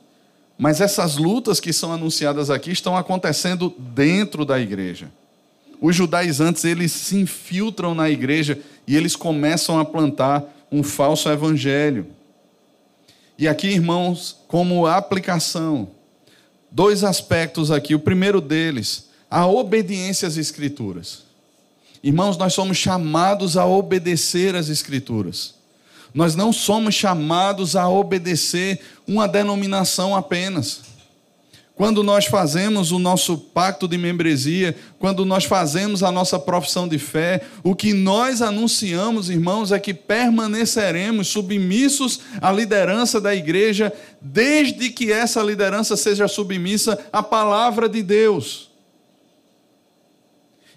mas 0.56 0.80
essas 0.80 1.16
lutas 1.16 1.58
que 1.58 1.72
são 1.72 1.92
anunciadas 1.92 2.50
aqui 2.50 2.70
estão 2.70 2.96
acontecendo 2.96 3.74
dentro 3.76 4.44
da 4.44 4.60
igreja. 4.60 5.10
Os 5.80 5.96
judaizantes, 5.96 6.64
eles 6.64 6.92
se 6.92 7.16
infiltram 7.16 7.96
na 7.96 8.08
igreja 8.08 8.60
e 8.86 8.96
eles 8.96 9.16
começam 9.16 9.76
a 9.76 9.84
plantar 9.84 10.44
um 10.70 10.84
falso 10.84 11.28
evangelho. 11.28 12.06
E 13.40 13.48
aqui, 13.48 13.68
irmãos, 13.68 14.36
como 14.46 14.86
aplicação, 14.86 15.88
dois 16.70 17.02
aspectos 17.02 17.70
aqui. 17.70 17.94
O 17.94 17.98
primeiro 17.98 18.38
deles, 18.38 19.08
a 19.30 19.46
obediência 19.46 20.28
às 20.28 20.36
Escrituras. 20.36 21.22
Irmãos, 22.02 22.36
nós 22.36 22.52
somos 22.52 22.76
chamados 22.76 23.56
a 23.56 23.64
obedecer 23.64 24.54
às 24.54 24.68
Escrituras. 24.68 25.54
Nós 26.12 26.34
não 26.34 26.52
somos 26.52 26.94
chamados 26.94 27.76
a 27.76 27.88
obedecer 27.88 28.78
uma 29.08 29.26
denominação 29.26 30.14
apenas. 30.14 30.82
Quando 31.80 32.02
nós 32.02 32.26
fazemos 32.26 32.92
o 32.92 32.98
nosso 32.98 33.38
pacto 33.38 33.88
de 33.88 33.96
membresia, 33.96 34.76
quando 34.98 35.24
nós 35.24 35.46
fazemos 35.46 36.02
a 36.02 36.12
nossa 36.12 36.38
profissão 36.38 36.86
de 36.86 36.98
fé, 36.98 37.40
o 37.64 37.74
que 37.74 37.94
nós 37.94 38.42
anunciamos, 38.42 39.30
irmãos, 39.30 39.72
é 39.72 39.78
que 39.78 39.94
permaneceremos 39.94 41.28
submissos 41.28 42.20
à 42.38 42.52
liderança 42.52 43.18
da 43.18 43.34
igreja, 43.34 43.90
desde 44.20 44.90
que 44.90 45.10
essa 45.10 45.42
liderança 45.42 45.96
seja 45.96 46.28
submissa 46.28 46.98
à 47.10 47.22
palavra 47.22 47.88
de 47.88 48.02
Deus. 48.02 48.69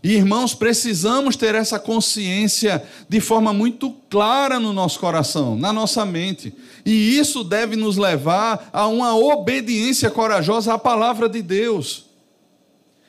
E 0.04 0.16
irmãos, 0.16 0.54
precisamos 0.54 1.38
ter 1.38 1.56
essa 1.56 1.80
consciência 1.80 2.84
de 3.08 3.22
forma 3.22 3.54
muito 3.54 3.90
clara 4.10 4.60
no 4.60 4.74
nosso 4.74 5.00
coração, 5.00 5.56
na 5.56 5.72
nossa 5.72 6.06
mente. 6.06 6.54
E 6.86 7.18
isso 7.18 7.42
deve 7.42 7.78
nos 7.78 7.96
levar 7.96 8.70
a 8.74 8.86
uma 8.86 9.16
obediência 9.16 10.12
corajosa 10.12 10.74
à 10.74 10.78
palavra 10.78 11.30
de 11.30 11.42
Deus. 11.42 12.08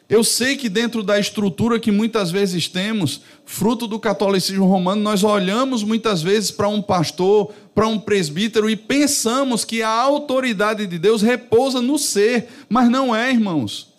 Eu 0.08 0.22
sei 0.22 0.56
que 0.56 0.68
dentro 0.68 1.02
da 1.02 1.18
estrutura 1.18 1.80
que 1.80 1.90
muitas 1.90 2.30
vezes 2.30 2.68
temos, 2.68 3.22
fruto 3.44 3.88
do 3.88 3.98
catolicismo 3.98 4.66
romano, 4.66 5.02
nós 5.02 5.24
olhamos 5.24 5.82
muitas 5.82 6.22
vezes 6.22 6.52
para 6.52 6.68
um 6.68 6.80
pastor, 6.80 7.52
para 7.74 7.88
um 7.88 7.98
presbítero 7.98 8.70
e 8.70 8.76
pensamos 8.76 9.64
que 9.64 9.82
a 9.82 9.88
autoridade 9.88 10.86
de 10.86 10.98
Deus 10.98 11.22
repousa 11.22 11.80
no 11.80 11.98
ser, 11.98 12.46
mas 12.68 12.88
não 12.88 13.16
é, 13.16 13.32
irmãos. 13.32 13.93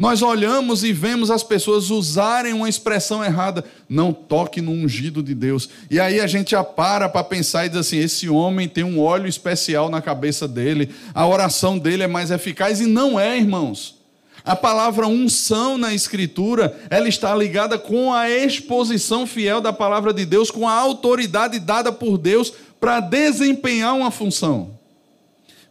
Nós 0.00 0.22
olhamos 0.22 0.82
e 0.82 0.94
vemos 0.94 1.30
as 1.30 1.42
pessoas 1.42 1.90
usarem 1.90 2.54
uma 2.54 2.70
expressão 2.70 3.22
errada, 3.22 3.62
não 3.86 4.14
toque 4.14 4.62
no 4.62 4.70
ungido 4.70 5.22
de 5.22 5.34
Deus. 5.34 5.68
E 5.90 6.00
aí 6.00 6.20
a 6.20 6.26
gente 6.26 6.52
já 6.52 6.64
para 6.64 7.06
para 7.06 7.22
pensar 7.22 7.66
e 7.66 7.68
diz 7.68 7.76
assim: 7.76 7.98
esse 7.98 8.26
homem 8.26 8.66
tem 8.66 8.82
um 8.82 8.98
óleo 8.98 9.28
especial 9.28 9.90
na 9.90 10.00
cabeça 10.00 10.48
dele, 10.48 10.88
a 11.12 11.26
oração 11.26 11.78
dele 11.78 12.02
é 12.02 12.06
mais 12.06 12.30
eficaz. 12.30 12.80
E 12.80 12.86
não 12.86 13.20
é, 13.20 13.36
irmãos. 13.36 14.00
A 14.42 14.56
palavra 14.56 15.06
unção 15.06 15.76
na 15.76 15.92
Escritura, 15.92 16.80
ela 16.88 17.06
está 17.06 17.36
ligada 17.36 17.78
com 17.78 18.10
a 18.10 18.30
exposição 18.30 19.26
fiel 19.26 19.60
da 19.60 19.70
palavra 19.70 20.14
de 20.14 20.24
Deus, 20.24 20.50
com 20.50 20.66
a 20.66 20.72
autoridade 20.72 21.60
dada 21.60 21.92
por 21.92 22.16
Deus 22.16 22.54
para 22.80 23.00
desempenhar 23.00 23.94
uma 23.94 24.10
função. 24.10 24.79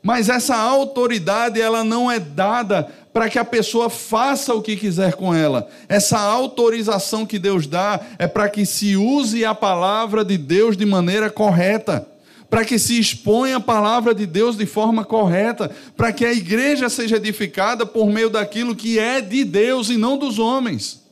Mas 0.01 0.29
essa 0.29 0.55
autoridade, 0.55 1.59
ela 1.59 1.83
não 1.83 2.09
é 2.09 2.19
dada 2.19 2.87
para 3.11 3.29
que 3.29 3.37
a 3.37 3.43
pessoa 3.43 3.89
faça 3.89 4.53
o 4.53 4.61
que 4.61 4.77
quiser 4.77 5.13
com 5.13 5.33
ela. 5.33 5.67
Essa 5.89 6.19
autorização 6.19 7.25
que 7.25 7.37
Deus 7.37 7.67
dá 7.67 7.99
é 8.17 8.27
para 8.27 8.47
que 8.47 8.65
se 8.65 8.95
use 8.95 9.43
a 9.43 9.53
palavra 9.53 10.23
de 10.23 10.37
Deus 10.37 10.77
de 10.77 10.85
maneira 10.85 11.29
correta, 11.29 12.07
para 12.49 12.63
que 12.63 12.79
se 12.79 12.99
exponha 12.99 13.57
a 13.57 13.61
palavra 13.61 14.15
de 14.15 14.25
Deus 14.25 14.57
de 14.57 14.65
forma 14.65 15.03
correta, 15.03 15.69
para 15.97 16.13
que 16.13 16.25
a 16.25 16.31
igreja 16.31 16.87
seja 16.87 17.17
edificada 17.17 17.85
por 17.85 18.07
meio 18.07 18.29
daquilo 18.29 18.75
que 18.75 18.97
é 18.97 19.19
de 19.19 19.43
Deus 19.43 19.89
e 19.89 19.97
não 19.97 20.17
dos 20.17 20.39
homens. 20.39 21.03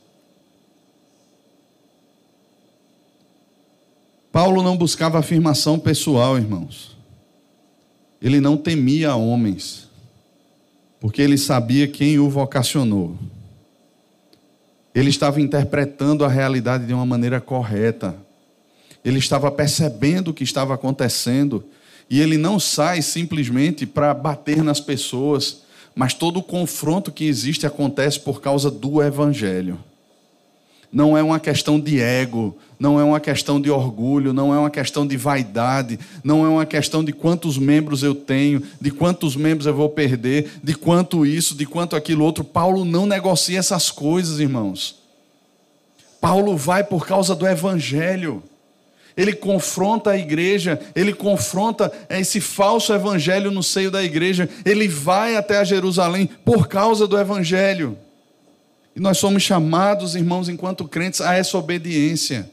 Paulo 4.32 4.62
não 4.62 4.76
buscava 4.76 5.18
afirmação 5.18 5.78
pessoal, 5.78 6.36
irmãos. 6.36 6.97
Ele 8.20 8.40
não 8.40 8.56
temia 8.56 9.14
homens 9.14 9.88
porque 11.00 11.22
ele 11.22 11.38
sabia 11.38 11.86
quem 11.86 12.18
o 12.18 12.28
vocacionou. 12.28 13.16
Ele 14.94 15.10
estava 15.10 15.40
interpretando 15.40 16.24
a 16.24 16.28
realidade 16.28 16.86
de 16.86 16.92
uma 16.92 17.06
maneira 17.06 17.40
correta. 17.40 18.16
Ele 19.04 19.18
estava 19.18 19.50
percebendo 19.50 20.28
o 20.28 20.34
que 20.34 20.42
estava 20.42 20.74
acontecendo. 20.74 21.64
E 22.10 22.20
ele 22.20 22.36
não 22.36 22.58
sai 22.58 23.00
simplesmente 23.00 23.86
para 23.86 24.12
bater 24.12 24.62
nas 24.64 24.80
pessoas, 24.80 25.62
mas 25.94 26.14
todo 26.14 26.38
o 26.38 26.42
confronto 26.42 27.12
que 27.12 27.24
existe 27.24 27.66
acontece 27.66 28.18
por 28.18 28.40
causa 28.40 28.70
do 28.70 29.00
evangelho. 29.00 29.78
Não 30.90 31.16
é 31.16 31.22
uma 31.22 31.38
questão 31.38 31.78
de 31.78 32.00
ego, 32.00 32.56
não 32.78 32.98
é 32.98 33.04
uma 33.04 33.20
questão 33.20 33.60
de 33.60 33.70
orgulho, 33.70 34.32
não 34.32 34.54
é 34.54 34.58
uma 34.58 34.70
questão 34.70 35.06
de 35.06 35.16
vaidade, 35.16 35.98
não 36.24 36.46
é 36.46 36.48
uma 36.48 36.64
questão 36.64 37.04
de 37.04 37.12
quantos 37.12 37.58
membros 37.58 38.02
eu 38.02 38.14
tenho, 38.14 38.62
de 38.80 38.90
quantos 38.90 39.36
membros 39.36 39.66
eu 39.66 39.74
vou 39.74 39.90
perder, 39.90 40.50
de 40.62 40.74
quanto 40.74 41.26
isso, 41.26 41.54
de 41.54 41.66
quanto 41.66 41.94
aquilo 41.94 42.24
outro. 42.24 42.42
Paulo 42.42 42.84
não 42.84 43.04
negocia 43.04 43.58
essas 43.58 43.90
coisas, 43.90 44.40
irmãos. 44.40 44.96
Paulo 46.20 46.56
vai 46.56 46.82
por 46.82 47.06
causa 47.06 47.34
do 47.34 47.46
evangelho. 47.46 48.42
Ele 49.16 49.32
confronta 49.32 50.10
a 50.10 50.16
igreja, 50.16 50.80
ele 50.94 51.12
confronta 51.12 51.92
esse 52.08 52.40
falso 52.40 52.94
evangelho 52.94 53.50
no 53.50 53.62
seio 53.62 53.90
da 53.90 54.02
igreja. 54.02 54.48
Ele 54.64 54.86
vai 54.86 55.36
até 55.36 55.62
Jerusalém 55.64 56.30
por 56.44 56.68
causa 56.68 57.06
do 57.06 57.18
evangelho. 57.18 57.98
E 58.98 59.00
nós 59.00 59.18
somos 59.18 59.44
chamados, 59.44 60.16
irmãos, 60.16 60.48
enquanto 60.48 60.84
crentes, 60.84 61.20
a 61.20 61.32
essa 61.32 61.56
obediência. 61.56 62.50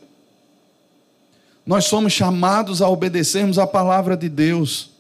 Nós 1.66 1.86
somos 1.86 2.14
chamados 2.14 2.84
a 2.84 2.88
obedecermos 2.88 3.58
a 3.58 3.66
palavra 3.66 4.16
de 4.16 4.30
Deus. 4.30 4.92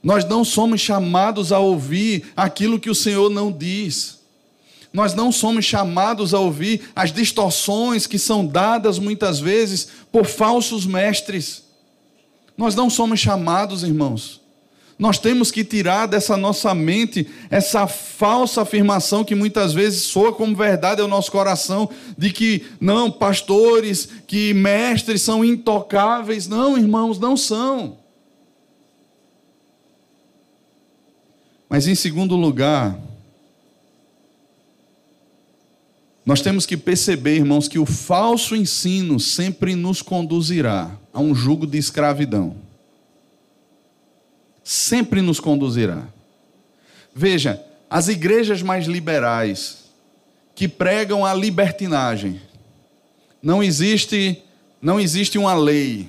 Nós 0.00 0.24
não 0.24 0.44
somos 0.44 0.80
chamados 0.80 1.50
a 1.50 1.58
ouvir 1.58 2.30
aquilo 2.36 2.78
que 2.78 2.88
o 2.88 2.94
Senhor 2.94 3.28
não 3.28 3.50
diz. 3.50 4.20
Nós 4.92 5.14
não 5.14 5.32
somos 5.32 5.64
chamados 5.64 6.32
a 6.32 6.38
ouvir 6.38 6.92
as 6.94 7.10
distorções 7.10 8.06
que 8.06 8.16
são 8.16 8.46
dadas 8.46 9.00
muitas 9.00 9.40
vezes 9.40 9.88
por 10.12 10.24
falsos 10.24 10.86
mestres. 10.86 11.64
Nós 12.56 12.76
não 12.76 12.88
somos 12.88 13.18
chamados, 13.18 13.82
irmãos. 13.82 14.41
Nós 14.98 15.18
temos 15.18 15.50
que 15.50 15.64
tirar 15.64 16.06
dessa 16.06 16.36
nossa 16.36 16.74
mente 16.74 17.26
essa 17.50 17.86
falsa 17.86 18.62
afirmação 18.62 19.24
que 19.24 19.34
muitas 19.34 19.72
vezes 19.72 20.02
soa 20.02 20.32
como 20.32 20.54
verdade 20.54 21.00
ao 21.00 21.08
nosso 21.08 21.32
coração, 21.32 21.88
de 22.16 22.30
que 22.30 22.64
não, 22.80 23.10
pastores, 23.10 24.08
que 24.26 24.54
mestres 24.54 25.22
são 25.22 25.44
intocáveis. 25.44 26.46
Não, 26.46 26.76
irmãos, 26.76 27.18
não 27.18 27.36
são. 27.36 27.98
Mas 31.68 31.86
em 31.86 31.94
segundo 31.94 32.36
lugar, 32.36 32.98
nós 36.24 36.42
temos 36.42 36.66
que 36.66 36.76
perceber, 36.76 37.36
irmãos, 37.36 37.66
que 37.66 37.78
o 37.78 37.86
falso 37.86 38.54
ensino 38.54 39.18
sempre 39.18 39.74
nos 39.74 40.02
conduzirá 40.02 40.90
a 41.12 41.20
um 41.20 41.34
jugo 41.34 41.66
de 41.66 41.78
escravidão 41.78 42.71
sempre 44.64 45.20
nos 45.20 45.40
conduzirá. 45.40 46.02
Veja, 47.14 47.62
as 47.90 48.08
igrejas 48.08 48.62
mais 48.62 48.86
liberais 48.86 49.84
que 50.54 50.68
pregam 50.68 51.24
a 51.24 51.34
libertinagem, 51.34 52.40
não 53.42 53.62
existe, 53.62 54.42
não 54.80 55.00
existe 55.00 55.36
uma 55.38 55.54
lei, 55.54 56.08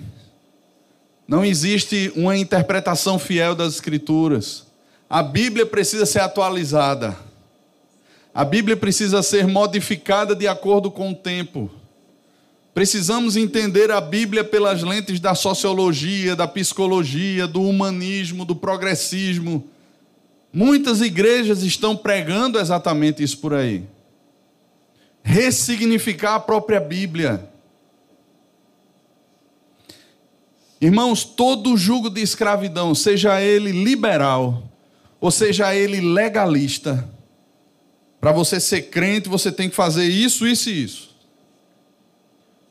não 1.28 1.44
existe 1.44 2.12
uma 2.16 2.38
interpretação 2.38 3.18
fiel 3.18 3.56
das 3.56 3.74
escrituras. 3.74 4.66
A 5.10 5.24
Bíblia 5.24 5.66
precisa 5.66 6.06
ser 6.06 6.20
atualizada. 6.20 7.18
A 8.34 8.44
Bíblia 8.44 8.76
precisa 8.76 9.22
ser 9.22 9.48
modificada 9.48 10.36
de 10.36 10.48
acordo 10.48 10.89
com 10.89 11.12
o 11.12 11.16
tempo. 11.16 11.72
Precisamos 12.73 13.38
entender 13.38 13.91
a 13.91 14.01
Bíblia 14.01 14.43
pelas 14.43 14.81
lentes 14.81 15.19
da 15.19 15.36
sociologia, 15.36 16.36
da 16.36 16.47
psicologia, 16.47 17.45
do 17.45 17.62
humanismo, 17.62 18.43
do 18.43 18.55
progressismo. 18.55 19.69
Muitas 20.51 20.99
igrejas 20.99 21.62
estão 21.62 21.95
pregando 21.95 22.59
exatamente 22.59 23.21
isso 23.21 23.38
por 23.38 23.53
aí. 23.53 23.83
Ressignificar 25.21 26.36
a 26.36 26.39
própria 26.39 26.79
Bíblia. 26.79 27.47
Irmãos, 30.81 31.23
todo 31.23 31.77
jugo 31.77 32.09
de 32.09 32.21
escravidão, 32.21 32.93
seja 32.95 33.39
ele 33.39 33.71
liberal, 33.71 34.63
ou 35.21 35.31
seja 35.31 35.73
ele 35.73 36.01
legalista, 36.01 37.07
para 38.19 38.31
você 38.31 38.59
ser 38.59 38.89
crente, 38.89 39.29
você 39.29 39.51
tem 39.51 39.69
que 39.69 39.75
fazer 39.75 40.05
isso, 40.05 40.45
isso 40.45 40.69
e 40.69 40.83
isso. 40.83 41.12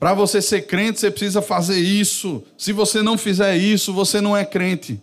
Para 0.02 0.14
você 0.14 0.42
ser 0.42 0.62
crente, 0.62 0.98
você 0.98 1.12
precisa 1.12 1.40
fazer 1.40 1.78
isso. 1.78 2.42
Se 2.58 2.72
você 2.72 3.02
não 3.02 3.16
fizer 3.16 3.56
isso, 3.56 3.92
você 3.92 4.20
não 4.20 4.36
é 4.36 4.44
crente. 4.44 5.00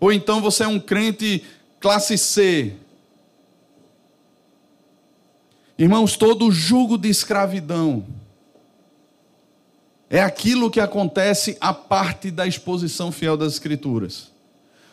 Ou 0.00 0.12
então 0.12 0.40
você 0.40 0.64
é 0.64 0.66
um 0.66 0.80
crente 0.80 1.44
classe 1.78 2.18
C. 2.18 2.72
Irmãos, 5.78 6.16
todo 6.16 6.50
jugo 6.50 6.98
de 6.98 7.08
escravidão 7.08 8.04
é 10.10 10.20
aquilo 10.20 10.72
que 10.72 10.80
acontece 10.80 11.56
a 11.60 11.72
parte 11.72 12.28
da 12.28 12.48
exposição 12.48 13.12
fiel 13.12 13.36
das 13.36 13.52
Escrituras. 13.52 14.32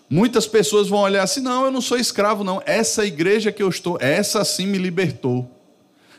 Muitas 0.08 0.46
pessoas 0.46 0.88
vão 0.88 1.00
olhar 1.00 1.24
assim: 1.24 1.42
não, 1.42 1.66
eu 1.66 1.72
não 1.72 1.82
sou 1.82 1.98
escravo, 1.98 2.44
não. 2.44 2.62
Essa 2.68 3.04
igreja 3.04 3.52
que 3.52 3.64
eu 3.64 3.70
estou, 3.70 3.98
essa 4.00 4.46
sim 4.46 4.68
me 4.68 4.78
libertou. 4.78 5.50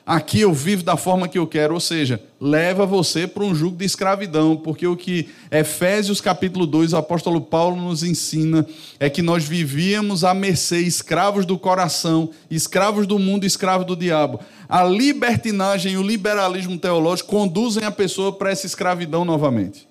Aqui 0.06 0.42
eu 0.42 0.52
vivo 0.52 0.82
da 0.82 0.98
forma 0.98 1.26
que 1.26 1.38
eu 1.38 1.46
quero, 1.46 1.72
ou 1.72 1.80
seja, 1.80 2.22
leva 2.38 2.84
você 2.84 3.26
para 3.26 3.42
um 3.42 3.54
jugo 3.54 3.78
de 3.78 3.86
escravidão, 3.86 4.54
porque 4.54 4.86
o 4.86 4.94
que 4.94 5.30
Efésios 5.50 6.20
capítulo 6.20 6.66
2, 6.66 6.92
o 6.92 6.98
apóstolo 6.98 7.40
Paulo 7.40 7.74
nos 7.74 8.02
ensina 8.02 8.66
é 9.00 9.08
que 9.08 9.22
nós 9.22 9.44
vivíamos 9.44 10.22
à 10.22 10.34
mercê, 10.34 10.80
escravos 10.80 11.46
do 11.46 11.58
coração, 11.58 12.28
escravos 12.50 13.06
do 13.06 13.18
mundo, 13.18 13.46
escravos 13.46 13.86
do 13.86 13.96
diabo. 13.96 14.40
A 14.68 14.84
libertinagem 14.84 15.94
e 15.94 15.96
o 15.96 16.02
liberalismo 16.02 16.78
teológico 16.78 17.30
conduzem 17.30 17.84
a 17.84 17.90
pessoa 17.90 18.30
para 18.30 18.50
essa 18.50 18.66
escravidão 18.66 19.24
novamente. 19.24 19.88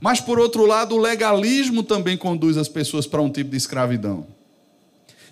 Mas 0.00 0.22
por 0.22 0.38
outro 0.38 0.64
lado, 0.64 0.94
o 0.94 0.98
legalismo 0.98 1.82
também 1.82 2.16
conduz 2.16 2.56
as 2.56 2.68
pessoas 2.68 3.06
para 3.06 3.20
um 3.20 3.28
tipo 3.28 3.50
de 3.50 3.58
escravidão 3.58 4.37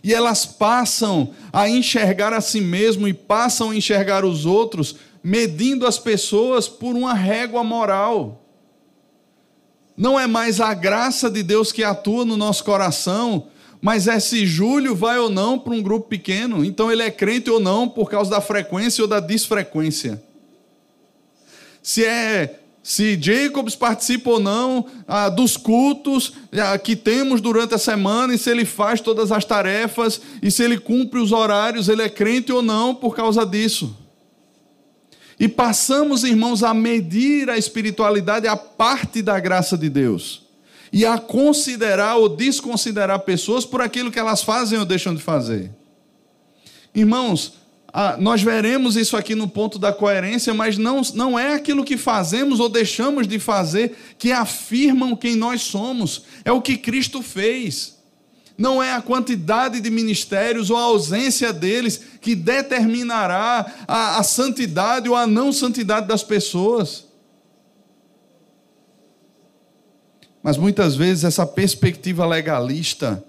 e 0.02 0.14
elas 0.14 0.46
passam 0.46 1.30
a 1.52 1.68
enxergar 1.68 2.32
a 2.32 2.40
si 2.40 2.60
mesmo 2.60 3.08
e 3.08 3.14
passam 3.14 3.70
a 3.70 3.76
enxergar 3.76 4.24
os 4.24 4.46
outros, 4.46 4.96
medindo 5.22 5.86
as 5.86 5.98
pessoas 5.98 6.68
por 6.68 6.94
uma 6.94 7.14
régua 7.14 7.64
moral. 7.64 8.42
Não 9.96 10.20
é 10.20 10.26
mais 10.26 10.60
a 10.60 10.74
graça 10.74 11.30
de 11.30 11.42
Deus 11.42 11.72
que 11.72 11.82
atua 11.82 12.24
no 12.24 12.36
nosso 12.36 12.62
coração, 12.64 13.48
mas 13.80 14.06
é 14.06 14.20
se 14.20 14.46
Júlio 14.46 14.94
vai 14.94 15.18
ou 15.18 15.30
não 15.30 15.58
para 15.58 15.72
um 15.72 15.82
grupo 15.82 16.08
pequeno, 16.08 16.64
então 16.64 16.90
ele 16.90 17.02
é 17.02 17.10
crente 17.10 17.50
ou 17.50 17.58
não 17.58 17.88
por 17.88 18.10
causa 18.10 18.30
da 18.30 18.40
frequência 18.40 19.02
ou 19.02 19.08
da 19.08 19.20
desfrequência. 19.20 20.22
Se 21.82 22.04
é 22.04 22.60
se 22.86 23.18
Jacobs 23.20 23.74
participa 23.74 24.30
ou 24.30 24.38
não 24.38 24.86
ah, 25.08 25.28
dos 25.28 25.56
cultos 25.56 26.34
ah, 26.52 26.78
que 26.78 26.94
temos 26.94 27.40
durante 27.40 27.74
a 27.74 27.78
semana, 27.78 28.32
e 28.32 28.38
se 28.38 28.48
ele 28.48 28.64
faz 28.64 29.00
todas 29.00 29.32
as 29.32 29.44
tarefas, 29.44 30.20
e 30.40 30.52
se 30.52 30.62
ele 30.62 30.78
cumpre 30.78 31.18
os 31.18 31.32
horários, 31.32 31.88
ele 31.88 32.02
é 32.02 32.08
crente 32.08 32.52
ou 32.52 32.62
não 32.62 32.94
por 32.94 33.16
causa 33.16 33.44
disso. 33.44 33.96
E 35.36 35.48
passamos, 35.48 36.22
irmãos, 36.22 36.62
a 36.62 36.72
medir 36.72 37.50
a 37.50 37.58
espiritualidade 37.58 38.46
a 38.46 38.56
parte 38.56 39.20
da 39.20 39.40
graça 39.40 39.76
de 39.76 39.90
Deus, 39.90 40.44
e 40.92 41.04
a 41.04 41.18
considerar 41.18 42.14
ou 42.14 42.28
desconsiderar 42.28 43.18
pessoas 43.18 43.64
por 43.64 43.82
aquilo 43.82 44.12
que 44.12 44.18
elas 44.20 44.44
fazem 44.44 44.78
ou 44.78 44.84
deixam 44.84 45.12
de 45.12 45.20
fazer. 45.20 45.72
Irmãos, 46.94 47.54
ah, 47.98 48.14
nós 48.20 48.42
veremos 48.42 48.94
isso 48.94 49.16
aqui 49.16 49.34
no 49.34 49.48
ponto 49.48 49.78
da 49.78 49.90
coerência, 49.90 50.52
mas 50.52 50.76
não, 50.76 51.00
não 51.14 51.38
é 51.38 51.54
aquilo 51.54 51.82
que 51.82 51.96
fazemos 51.96 52.60
ou 52.60 52.68
deixamos 52.68 53.26
de 53.26 53.38
fazer 53.38 53.96
que 54.18 54.32
afirmam 54.32 55.16
quem 55.16 55.34
nós 55.34 55.62
somos, 55.62 56.24
é 56.44 56.52
o 56.52 56.60
que 56.60 56.76
Cristo 56.76 57.22
fez. 57.22 57.96
Não 58.58 58.82
é 58.82 58.92
a 58.92 59.00
quantidade 59.00 59.80
de 59.80 59.88
ministérios 59.88 60.68
ou 60.68 60.76
a 60.76 60.82
ausência 60.82 61.54
deles 61.54 61.98
que 62.20 62.34
determinará 62.34 63.72
a, 63.88 64.18
a 64.18 64.22
santidade 64.22 65.08
ou 65.08 65.16
a 65.16 65.26
não 65.26 65.50
santidade 65.50 66.06
das 66.06 66.22
pessoas. 66.22 67.06
Mas 70.42 70.58
muitas 70.58 70.94
vezes 70.94 71.24
essa 71.24 71.46
perspectiva 71.46 72.26
legalista 72.26 73.24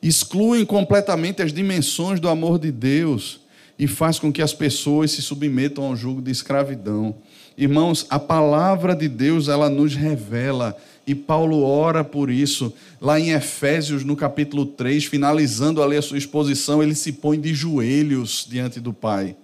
exclui 0.00 0.64
completamente 0.64 1.42
as 1.42 1.52
dimensões 1.52 2.20
do 2.20 2.28
amor 2.28 2.60
de 2.60 2.70
Deus 2.70 3.41
e 3.78 3.86
faz 3.86 4.18
com 4.18 4.32
que 4.32 4.42
as 4.42 4.52
pessoas 4.52 5.10
se 5.10 5.22
submetam 5.22 5.84
ao 5.84 5.96
jugo 5.96 6.22
de 6.22 6.30
escravidão. 6.30 7.14
Irmãos, 7.56 8.06
a 8.08 8.18
palavra 8.18 8.94
de 8.94 9.08
Deus, 9.08 9.48
ela 9.48 9.68
nos 9.68 9.94
revela, 9.94 10.76
e 11.06 11.14
Paulo 11.14 11.62
ora 11.62 12.04
por 12.04 12.30
isso. 12.30 12.72
Lá 13.00 13.18
em 13.18 13.30
Efésios, 13.30 14.04
no 14.04 14.16
capítulo 14.16 14.64
3, 14.66 15.04
finalizando 15.04 15.82
ali 15.82 15.96
a 15.96 16.02
sua 16.02 16.18
exposição, 16.18 16.82
ele 16.82 16.94
se 16.94 17.12
põe 17.12 17.40
de 17.40 17.52
joelhos 17.52 18.46
diante 18.48 18.80
do 18.80 18.92
Pai. 18.92 19.36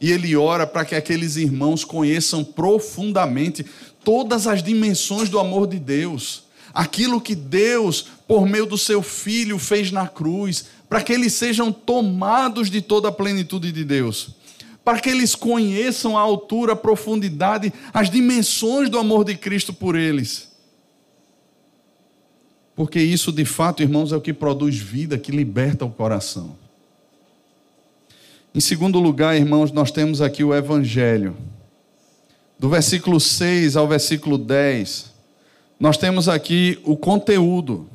E 0.00 0.10
ele 0.10 0.36
ora 0.36 0.66
para 0.66 0.84
que 0.84 0.94
aqueles 0.94 1.36
irmãos 1.36 1.84
conheçam 1.84 2.44
profundamente 2.44 3.64
todas 4.04 4.46
as 4.46 4.62
dimensões 4.62 5.28
do 5.28 5.38
amor 5.38 5.66
de 5.66 5.78
Deus 5.78 6.44
aquilo 6.74 7.20
que 7.20 7.34
Deus, 7.34 8.06
por 8.26 8.46
meio 8.46 8.66
do 8.66 8.78
seu 8.78 9.02
Filho, 9.02 9.58
fez 9.58 9.90
na 9.90 10.08
cruz, 10.08 10.66
para 10.92 11.00
que 11.00 11.14
eles 11.14 11.32
sejam 11.32 11.72
tomados 11.72 12.68
de 12.68 12.82
toda 12.82 13.08
a 13.08 13.12
plenitude 13.12 13.72
de 13.72 13.82
Deus, 13.82 14.32
para 14.84 15.00
que 15.00 15.08
eles 15.08 15.34
conheçam 15.34 16.18
a 16.18 16.20
altura, 16.20 16.74
a 16.74 16.76
profundidade, 16.76 17.72
as 17.94 18.10
dimensões 18.10 18.90
do 18.90 18.98
amor 18.98 19.24
de 19.24 19.34
Cristo 19.34 19.72
por 19.72 19.96
eles. 19.96 20.52
Porque 22.76 23.00
isso, 23.00 23.32
de 23.32 23.46
fato, 23.46 23.82
irmãos, 23.82 24.12
é 24.12 24.16
o 24.18 24.20
que 24.20 24.34
produz 24.34 24.76
vida, 24.76 25.16
que 25.16 25.32
liberta 25.32 25.82
o 25.86 25.90
coração. 25.90 26.58
Em 28.54 28.60
segundo 28.60 29.00
lugar, 29.00 29.34
irmãos, 29.34 29.72
nós 29.72 29.90
temos 29.90 30.20
aqui 30.20 30.44
o 30.44 30.54
Evangelho. 30.54 31.34
Do 32.58 32.68
versículo 32.68 33.18
6 33.18 33.76
ao 33.76 33.88
versículo 33.88 34.36
10, 34.36 35.10
nós 35.80 35.96
temos 35.96 36.28
aqui 36.28 36.78
o 36.84 36.98
conteúdo. 36.98 37.88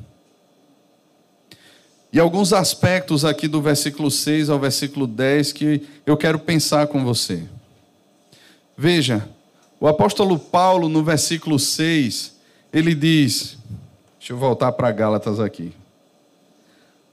E 2.12 2.18
alguns 2.18 2.52
aspectos 2.52 3.24
aqui 3.24 3.46
do 3.46 3.60
versículo 3.60 4.10
6 4.10 4.48
ao 4.48 4.58
versículo 4.58 5.06
10 5.06 5.52
que 5.52 5.82
eu 6.06 6.16
quero 6.16 6.38
pensar 6.38 6.86
com 6.86 7.04
você. 7.04 7.42
Veja, 8.76 9.28
o 9.78 9.86
apóstolo 9.86 10.38
Paulo, 10.38 10.88
no 10.88 11.04
versículo 11.04 11.58
6, 11.58 12.32
ele 12.72 12.94
diz: 12.94 13.58
Deixa 14.18 14.32
eu 14.32 14.38
voltar 14.38 14.72
para 14.72 14.90
Gálatas 14.90 15.38
aqui. 15.38 15.72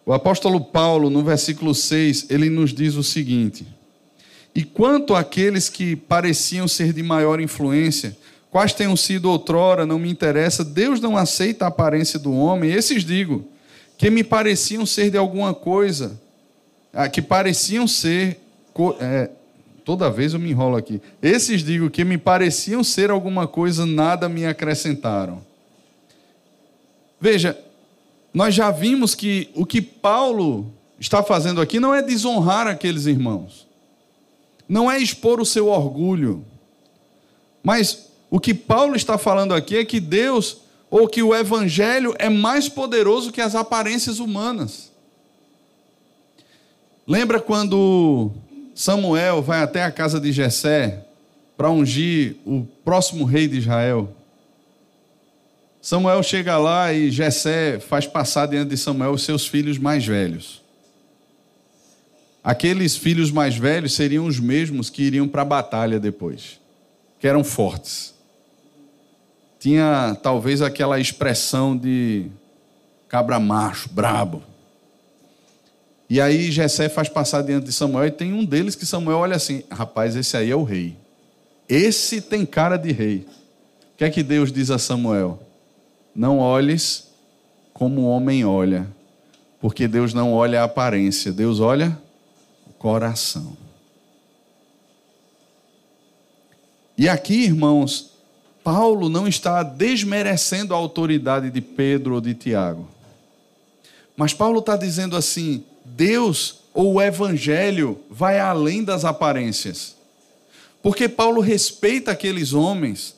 O 0.06 0.14
apóstolo 0.14 0.62
Paulo, 0.62 1.10
no 1.10 1.24
versículo 1.24 1.76
6, 1.76 2.28
ele 2.30 2.50
nos 2.50 2.74
diz 2.74 2.96
o 2.96 3.04
seguinte: 3.04 3.68
E 4.54 4.64
quanto 4.64 5.14
àqueles 5.14 5.68
que 5.68 5.96
pareciam 5.96 6.68
ser 6.68 6.94
de 6.94 7.04
maior 7.04 7.42
influência, 7.42 8.16
quais 8.50 8.74
tenham 8.74 8.96
sido 8.96 9.30
outrora, 9.30 9.86
não 9.86 10.00
me 10.00 10.10
interessa, 10.10 10.64
Deus 10.64 11.02
não 11.02 11.18
aceita 11.18 11.66
a 11.66 11.68
aparência 11.68 12.18
do 12.18 12.32
homem, 12.32 12.72
esses 12.72 13.04
digo, 13.04 13.46
que 13.98 14.10
me 14.10 14.24
pareciam 14.24 14.86
ser 14.86 15.10
de 15.10 15.18
alguma 15.18 15.54
coisa, 15.54 16.20
ah, 16.94 17.10
que 17.10 17.22
pareciam 17.22 17.88
ser. 17.88 18.40
É, 19.00 19.30
toda 19.86 20.10
vez 20.10 20.34
eu 20.34 20.40
me 20.40 20.50
enrolo 20.50 20.76
aqui. 20.76 21.02
Esses 21.22 21.64
digo 21.64 21.90
que 21.90 22.04
me 22.04 22.18
pareciam 22.18 22.84
ser 22.84 23.10
alguma 23.10 23.48
coisa, 23.48 23.86
nada 23.86 24.28
me 24.28 24.46
acrescentaram. 24.46 25.42
Veja, 27.20 27.58
nós 28.34 28.54
já 28.54 28.70
vimos 28.72 29.16
que 29.16 29.50
o 29.56 29.66
que 29.66 29.82
Paulo 29.82 30.74
está 31.00 31.24
fazendo 31.24 31.62
aqui 31.62 31.80
não 31.80 31.94
é 31.94 32.02
desonrar 32.02 32.68
aqueles 32.68 33.06
irmãos, 33.06 33.66
não 34.68 34.92
é 34.92 34.98
expor 35.00 35.40
o 35.40 35.46
seu 35.46 35.68
orgulho, 35.68 36.44
mas 37.64 38.10
o 38.30 38.40
que 38.40 38.54
Paulo 38.54 38.96
está 38.96 39.18
falando 39.18 39.54
aqui 39.54 39.78
é 39.78 39.86
que 39.86 40.00
Deus, 40.00 40.58
ou 40.98 41.10
que 41.10 41.22
o 41.22 41.36
Evangelho 41.36 42.16
é 42.18 42.30
mais 42.30 42.70
poderoso 42.70 43.30
que 43.30 43.42
as 43.42 43.54
aparências 43.54 44.18
humanas. 44.20 44.94
Lembra 47.06 47.38
quando 47.38 48.32
Samuel 48.74 49.42
vai 49.42 49.62
até 49.62 49.84
a 49.84 49.92
casa 49.92 50.22
de 50.22 50.32
Jessé 50.32 51.06
para 51.58 51.70
ungir 51.70 52.38
o 52.46 52.66
próximo 52.86 53.26
rei 53.26 53.46
de 53.46 53.58
Israel? 53.58 54.16
Samuel 55.82 56.24
chega 56.24 56.58
lá 56.58 56.94
e 56.94 57.12
Jessé 57.12 57.78
faz 57.78 58.08
passar 58.08 58.46
diante 58.46 58.70
de 58.70 58.78
Samuel 58.78 59.12
os 59.12 59.24
seus 59.24 59.46
filhos 59.46 59.78
mais 59.78 60.06
velhos. 60.06 60.62
Aqueles 62.42 62.96
filhos 62.96 63.32
mais 63.32 63.58
velhos 63.58 63.92
seriam 63.96 64.26
os 64.26 64.40
mesmos 64.40 64.90
que 64.90 65.04
iriam 65.04 65.28
para 65.28 65.42
a 65.42 65.46
batalha 65.46 66.00
depois, 66.00 66.58
que 67.20 67.28
eram 67.28 67.44
fortes. 67.44 68.15
Tinha 69.66 70.16
talvez 70.22 70.62
aquela 70.62 71.00
expressão 71.00 71.76
de 71.76 72.28
cabra 73.08 73.40
macho, 73.40 73.90
brabo. 73.90 74.44
E 76.08 76.22
aí 76.22 76.52
Jessé 76.52 76.88
faz 76.88 77.10
passar 77.10 77.42
diante 77.42 77.66
de 77.66 77.72
Samuel 77.72 78.06
e 78.06 78.12
tem 78.12 78.32
um 78.32 78.46
deles 78.46 78.76
que 78.76 78.86
Samuel 78.86 79.18
olha 79.18 79.36
assim: 79.36 79.64
rapaz, 79.72 80.16
esse 80.16 80.38
aí 80.38 80.52
é 80.52 80.56
o 80.56 80.62
rei. 80.62 80.96
Esse 81.68 82.22
tem 82.22 82.46
cara 82.46 82.78
de 82.78 82.92
rei. 82.92 83.26
O 83.96 83.98
que 83.98 84.04
é 84.04 84.10
que 84.12 84.22
Deus 84.22 84.52
diz 84.52 84.70
a 84.70 84.78
Samuel? 84.78 85.40
Não 86.16 86.38
olhes 86.38 87.08
como 87.74 88.02
o 88.02 88.08
homem 88.08 88.46
olha, 88.46 88.88
porque 89.60 89.88
Deus 89.88 90.14
não 90.14 90.32
olha 90.32 90.62
a 90.62 90.66
aparência, 90.66 91.34
Deus 91.34 91.60
olha 91.60 92.00
o 92.68 92.74
coração. 92.74 93.58
E 96.96 97.10
aqui, 97.10 97.46
irmãos, 97.46 98.15
Paulo 98.66 99.10
não 99.10 99.28
está 99.28 99.62
desmerecendo 99.62 100.74
a 100.74 100.78
autoridade 100.78 101.52
de 101.52 101.62
Pedro 101.62 102.16
ou 102.16 102.20
de 102.20 102.34
Tiago. 102.34 102.90
Mas 104.18 104.34
Paulo 104.34 104.58
está 104.58 104.76
dizendo 104.76 105.16
assim: 105.16 105.64
Deus 105.86 106.62
ou 106.74 106.96
o 106.96 107.02
Evangelho 107.02 108.00
vai 108.10 108.40
além 108.40 108.84
das 108.84 109.06
aparências. 109.06 109.96
Porque 110.82 111.08
Paulo 111.08 111.42
respeita 111.42 112.10
aqueles 112.10 112.54
homens, 112.54 113.16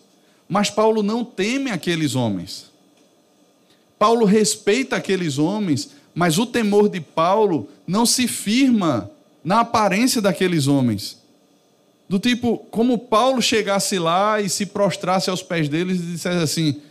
mas 0.49 0.69
Paulo 0.69 1.01
não 1.01 1.23
teme 1.23 1.71
aqueles 1.71 2.13
homens. 2.13 2.69
Paulo 3.97 4.25
respeita 4.25 4.97
aqueles 4.97 5.38
homens, 5.38 5.91
mas 6.13 6.38
o 6.38 6.45
temor 6.45 6.89
de 6.89 6.99
Paulo 6.99 7.69
não 7.88 8.05
se 8.05 8.27
firma 8.27 9.10
na 9.45 9.62
aparência 9.62 10.21
daqueles 10.21 10.67
homens. 10.67 11.16
Do 12.10 12.20
tipo, 12.20 12.58
como 12.72 12.98
Paulo 12.98 13.41
chegasse 13.41 14.00
lá 14.00 14.39
e 14.39 14.50
se 14.50 14.65
prostrasse 14.65 15.30
aos 15.30 15.43
pés 15.43 15.67
deles 15.67 16.00
e 16.00 16.04
dissesse 16.04 16.41
assim: 16.41 16.82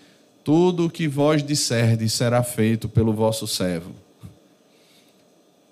Tudo 0.44 0.86
o 0.86 0.90
que 0.90 1.08
vós 1.08 1.42
disserdes 1.42 2.12
será 2.12 2.42
feito 2.42 2.88
pelo 2.88 3.12
vosso 3.12 3.46
servo. 3.46 3.92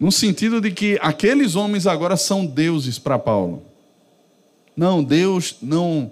No 0.01 0.11
sentido 0.11 0.61
de 0.61 0.71
que 0.71 0.99
aqueles 1.03 1.57
homens 1.57 1.87
agora 1.87 2.17
são 2.17 2.45
deuses 2.45 2.99
para 2.99 3.19
Paulo. 3.19 3.63
Não, 4.77 5.05
Deus 5.05 5.57
não 5.63 6.11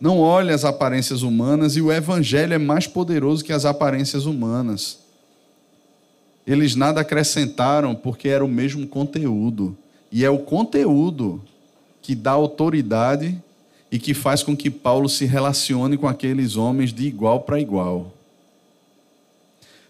não 0.00 0.18
olha 0.18 0.54
as 0.54 0.66
aparências 0.66 1.22
humanas 1.22 1.76
e 1.76 1.80
o 1.80 1.90
evangelho 1.90 2.52
é 2.52 2.58
mais 2.58 2.86
poderoso 2.86 3.42
que 3.42 3.52
as 3.52 3.64
aparências 3.64 4.26
humanas. 4.26 4.98
Eles 6.46 6.74
nada 6.74 7.00
acrescentaram 7.00 7.94
porque 7.94 8.28
era 8.28 8.44
o 8.44 8.48
mesmo 8.48 8.86
conteúdo. 8.86 9.74
E 10.12 10.22
é 10.22 10.28
o 10.28 10.40
conteúdo 10.40 11.42
que 12.04 12.14
dá 12.14 12.30
autoridade 12.30 13.36
e 13.90 13.98
que 13.98 14.14
faz 14.14 14.42
com 14.42 14.56
que 14.56 14.70
Paulo 14.70 15.08
se 15.08 15.24
relacione 15.24 15.96
com 15.96 16.06
aqueles 16.06 16.54
homens 16.54 16.92
de 16.92 17.06
igual 17.06 17.40
para 17.40 17.58
igual. 17.58 18.12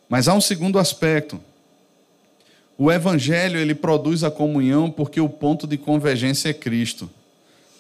Mas 0.09 0.29
há 0.29 0.35
um 0.35 0.41
segundo 0.41 0.79
aspecto. 0.79 1.41
O 2.79 2.91
evangelho 2.91 3.59
ele 3.59 3.75
produz 3.75 4.25
a 4.25 4.31
comunhão 4.31 4.91
porque 4.91 5.21
o 5.21 5.29
ponto 5.29 5.67
de 5.67 5.77
convergência 5.77 6.49
é 6.49 6.55
Cristo 6.55 7.11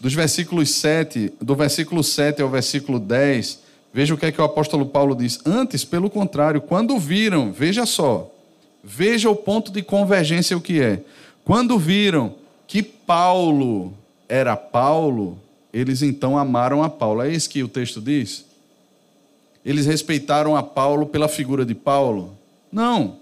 dos 0.04 0.12
versículos 0.12 0.68
7, 0.70 1.32
do 1.40 1.54
versículo 1.54 2.04
7 2.04 2.42
ao 2.42 2.50
versículo 2.50 3.00
10, 3.00 3.58
veja 3.90 4.12
o 4.12 4.18
que 4.18 4.26
é 4.26 4.32
que 4.32 4.38
o 4.38 4.44
apóstolo 4.44 4.84
Paulo 4.84 5.14
diz. 5.14 5.40
Antes, 5.46 5.82
pelo 5.82 6.10
contrário, 6.10 6.60
quando 6.60 6.98
viram, 6.98 7.50
veja 7.50 7.86
só, 7.86 8.30
veja 8.82 9.30
o 9.30 9.34
ponto 9.34 9.72
de 9.72 9.82
convergência 9.82 10.56
o 10.58 10.60
que 10.60 10.78
é. 10.78 11.00
Quando 11.42 11.78
viram 11.78 12.34
que 12.66 12.82
Paulo 12.82 13.94
era 14.34 14.56
Paulo, 14.56 15.38
eles 15.72 16.02
então 16.02 16.36
amaram 16.36 16.82
a 16.82 16.90
Paulo. 16.90 17.22
É 17.22 17.30
isso 17.30 17.48
que 17.48 17.62
o 17.62 17.68
texto 17.68 18.00
diz? 18.00 18.44
Eles 19.64 19.86
respeitaram 19.86 20.56
a 20.56 20.62
Paulo 20.62 21.06
pela 21.06 21.28
figura 21.28 21.64
de 21.64 21.74
Paulo? 21.74 22.36
Não. 22.70 23.18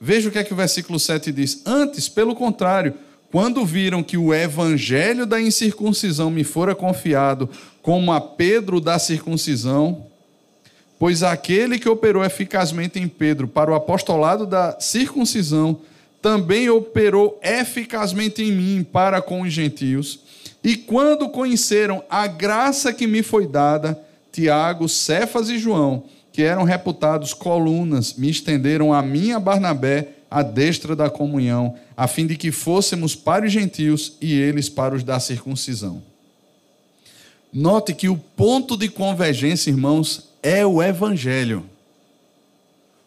Veja 0.00 0.28
o 0.28 0.32
que 0.32 0.38
é 0.38 0.44
que 0.44 0.52
o 0.52 0.56
versículo 0.56 1.00
7 1.00 1.32
diz. 1.32 1.62
Antes, 1.66 2.08
pelo 2.08 2.36
contrário, 2.36 2.94
quando 3.30 3.66
viram 3.66 4.04
que 4.04 4.16
o 4.16 4.32
evangelho 4.32 5.26
da 5.26 5.40
incircuncisão 5.40 6.30
me 6.30 6.44
fora 6.44 6.76
confiado, 6.76 7.50
como 7.82 8.12
a 8.12 8.20
Pedro 8.20 8.80
da 8.80 9.00
circuncisão, 9.00 10.06
pois 10.96 11.24
aquele 11.24 11.76
que 11.76 11.88
operou 11.88 12.24
eficazmente 12.24 13.00
em 13.00 13.08
Pedro 13.08 13.48
para 13.48 13.72
o 13.72 13.74
apostolado 13.74 14.46
da 14.46 14.78
circuncisão, 14.78 15.80
também 16.22 16.70
operou 16.70 17.40
eficazmente 17.42 18.42
em 18.42 18.52
mim 18.52 18.86
para 18.90 19.20
com 19.20 19.42
os 19.42 19.52
gentios. 19.52 20.20
E 20.64 20.76
quando 20.76 21.28
conheceram 21.28 22.04
a 22.08 22.26
graça 22.26 22.92
que 22.92 23.06
me 23.06 23.22
foi 23.22 23.46
dada, 23.46 23.98
Tiago, 24.30 24.88
Cefas 24.88 25.48
e 25.48 25.58
João, 25.58 26.04
que 26.32 26.42
eram 26.42 26.64
reputados 26.64 27.34
colunas, 27.34 28.14
me 28.14 28.30
estenderam 28.30 28.92
a 28.92 29.02
mim 29.02 29.32
a 29.32 29.40
Barnabé 29.40 30.08
à 30.30 30.42
destra 30.42 30.96
da 30.96 31.10
comunhão, 31.10 31.76
a 31.96 32.06
fim 32.06 32.26
de 32.26 32.36
que 32.36 32.50
fôssemos 32.50 33.14
para 33.14 33.44
os 33.44 33.52
gentios 33.52 34.16
e 34.20 34.32
eles 34.32 34.68
para 34.68 34.94
os 34.94 35.04
da 35.04 35.20
circuncisão. 35.20 36.02
Note 37.52 37.92
que 37.92 38.08
o 38.08 38.16
ponto 38.16 38.78
de 38.78 38.88
convergência, 38.88 39.68
irmãos, 39.68 40.30
é 40.42 40.64
o 40.64 40.82
evangelho. 40.82 41.66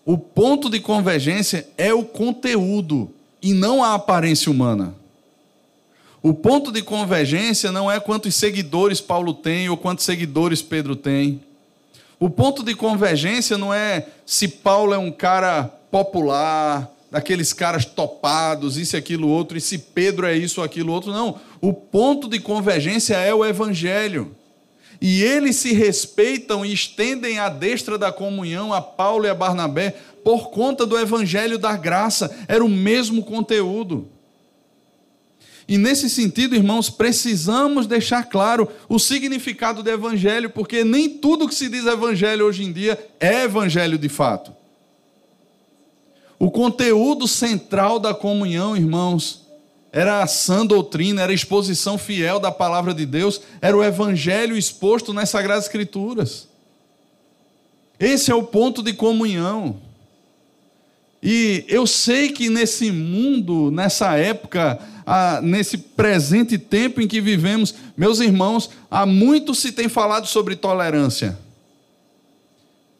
O 0.05 0.19
ponto 0.19 0.69
de 0.69 0.79
convergência 0.79 1.67
é 1.77 1.91
o 1.91 2.03
conteúdo 2.03 3.09
e 3.41 3.53
não 3.53 3.83
a 3.83 3.95
aparência 3.95 4.51
humana. 4.51 4.93
O 6.25 6.33
ponto 6.33 6.71
de 6.71 6.81
convergência 6.81 7.71
não 7.71 7.91
é 7.91 7.99
quantos 7.99 8.33
seguidores 8.33 8.99
Paulo 8.99 9.31
tem 9.31 9.69
ou 9.69 9.77
quantos 9.77 10.05
seguidores 10.05 10.59
Pedro 10.59 10.95
tem. 10.95 11.39
O 12.19 12.31
ponto 12.31 12.63
de 12.63 12.73
convergência 12.73 13.59
não 13.59 13.71
é 13.71 14.07
se 14.25 14.47
Paulo 14.47 14.91
é 14.91 14.97
um 14.97 15.11
cara 15.11 15.65
popular, 15.91 16.91
daqueles 17.11 17.53
caras 17.53 17.85
topados, 17.85 18.75
isso, 18.75 18.97
aquilo, 18.97 19.27
outro, 19.27 19.55
e 19.55 19.61
se 19.61 19.77
Pedro 19.77 20.25
é 20.25 20.35
isso, 20.35 20.63
aquilo, 20.63 20.93
outro. 20.93 21.13
Não. 21.13 21.39
O 21.61 21.71
ponto 21.71 22.27
de 22.27 22.39
convergência 22.39 23.17
é 23.17 23.31
o 23.31 23.45
Evangelho. 23.45 24.35
E 24.99 25.21
eles 25.21 25.57
se 25.57 25.73
respeitam 25.73 26.65
e 26.65 26.73
estendem 26.73 27.37
a 27.37 27.49
destra 27.49 27.99
da 27.99 28.11
comunhão 28.11 28.73
a 28.73 28.81
Paulo 28.81 29.25
e 29.25 29.29
a 29.29 29.35
Barnabé 29.35 29.95
por 30.23 30.49
conta 30.49 30.87
do 30.87 30.97
Evangelho 30.97 31.59
da 31.59 31.77
graça. 31.77 32.35
Era 32.47 32.65
o 32.65 32.69
mesmo 32.69 33.23
conteúdo. 33.23 34.09
E 35.67 35.77
nesse 35.77 36.09
sentido, 36.09 36.55
irmãos, 36.55 36.89
precisamos 36.89 37.87
deixar 37.87 38.23
claro 38.25 38.67
o 38.87 38.99
significado 38.99 39.81
do 39.81 39.89
Evangelho, 39.89 40.49
porque 40.49 40.83
nem 40.83 41.09
tudo 41.09 41.47
que 41.47 41.55
se 41.55 41.69
diz 41.69 41.85
Evangelho 41.85 42.45
hoje 42.45 42.63
em 42.63 42.71
dia 42.71 42.99
é 43.19 43.43
Evangelho 43.43 43.97
de 43.97 44.09
fato. 44.09 44.51
O 46.37 46.51
conteúdo 46.51 47.27
central 47.27 47.97
da 47.99 48.13
comunhão, 48.13 48.75
irmãos, 48.75 49.45
era 49.91 50.21
a 50.21 50.27
sã 50.27 50.65
doutrina, 50.65 51.21
era 51.21 51.31
a 51.31 51.35
exposição 51.35 51.97
fiel 51.97 52.37
da 52.37 52.51
palavra 52.51 52.93
de 52.93 53.05
Deus, 53.05 53.39
era 53.61 53.77
o 53.77 53.81
evangelho 53.81 54.57
exposto 54.57 55.13
nas 55.13 55.29
Sagradas 55.29 55.63
Escrituras. 55.63 56.49
Esse 57.97 58.29
é 58.29 58.35
o 58.35 58.43
ponto 58.43 58.83
de 58.83 58.91
comunhão. 58.91 59.79
E 61.27 61.65
eu 61.67 61.87
sei 61.87 62.29
que 62.29 62.51
nesse 62.51 62.91
mundo, 62.91 63.71
nessa 63.71 64.15
época, 64.15 64.77
nesse 65.41 65.75
presente 65.75 66.55
tempo 66.55 67.01
em 67.01 67.07
que 67.07 67.19
vivemos, 67.19 67.73
meus 67.97 68.19
irmãos, 68.19 68.69
há 68.91 69.07
muito 69.07 69.55
se 69.55 69.71
tem 69.71 69.89
falado 69.89 70.27
sobre 70.27 70.55
tolerância. 70.55 71.35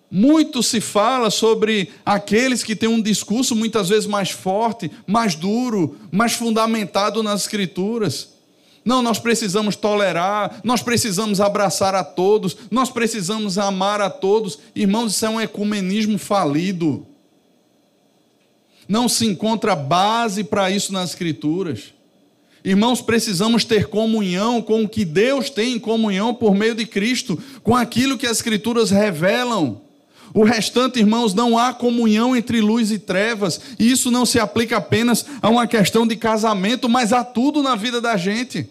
Muito 0.10 0.64
se 0.64 0.82
fala 0.82 1.30
sobre 1.30 1.92
aqueles 2.04 2.64
que 2.64 2.76
têm 2.76 2.90
um 2.90 3.00
discurso 3.00 3.56
muitas 3.56 3.90
vezes 3.90 4.08
mais 4.08 4.32
forte, 4.32 4.90
mais 5.06 5.36
duro, 5.36 5.96
mais 6.12 6.34
fundamentado 6.34 7.22
nas 7.22 7.42
Escrituras. 7.42 8.30
Não, 8.84 9.04
nós 9.04 9.20
precisamos 9.20 9.76
tolerar, 9.76 10.62
nós 10.64 10.82
precisamos 10.82 11.40
abraçar 11.40 11.94
a 11.94 12.04
todos, 12.04 12.58
nós 12.72 12.90
precisamos 12.90 13.60
amar 13.60 14.02
a 14.02 14.10
todos. 14.10 14.58
Irmãos, 14.76 15.14
isso 15.14 15.28
é 15.28 15.30
um 15.30 15.40
ecumenismo 15.40 16.18
falido. 16.18 17.06
Não 18.88 19.10
se 19.10 19.26
encontra 19.26 19.76
base 19.76 20.44
para 20.44 20.70
isso 20.70 20.94
nas 20.94 21.10
Escrituras. 21.12 21.94
Irmãos, 22.64 23.02
precisamos 23.02 23.64
ter 23.64 23.88
comunhão 23.88 24.62
com 24.62 24.84
o 24.84 24.90
que 24.90 25.06
Deus 25.06 25.50
tem 25.50 25.74
em 25.74 25.80
comunhão 25.80 26.34
por 26.34 26.56
meio 26.56 26.74
de 26.74 26.86
Cristo, 26.86 27.38
com 27.62 27.76
aquilo 27.76 28.18
que 28.18 28.26
as 28.26 28.38
Escrituras 28.38 28.90
revelam. 28.90 29.82
O 30.34 30.44
restante, 30.44 31.00
irmãos, 31.00 31.34
não 31.34 31.58
há 31.58 31.74
comunhão 31.74 32.36
entre 32.36 32.60
luz 32.60 32.92
e 32.92 33.00
trevas, 33.00 33.62
e 33.80 33.90
isso 33.90 34.12
não 34.12 34.26
se 34.26 34.40
aplica 34.40 34.78
apenas 34.78 35.26
a 35.42 35.50
uma 35.50 35.68
questão 35.68 36.06
de 36.06 36.16
casamento, 36.16 36.90
mas 36.90 37.14
a 37.14 37.24
tudo 37.24 37.64
na 37.64 37.76
vida 37.76 38.02
da 38.02 38.18
gente. 38.18 38.68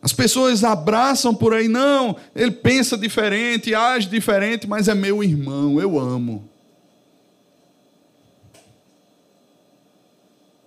As 0.00 0.12
pessoas 0.12 0.62
abraçam 0.62 1.34
por 1.34 1.52
aí, 1.52 1.66
não, 1.66 2.14
ele 2.34 2.50
pensa 2.50 2.96
diferente, 2.96 3.74
age 3.74 4.08
diferente, 4.08 4.66
mas 4.66 4.86
é 4.86 4.94
meu 4.94 5.24
irmão, 5.24 5.80
eu 5.80 5.98
amo. 5.98 6.48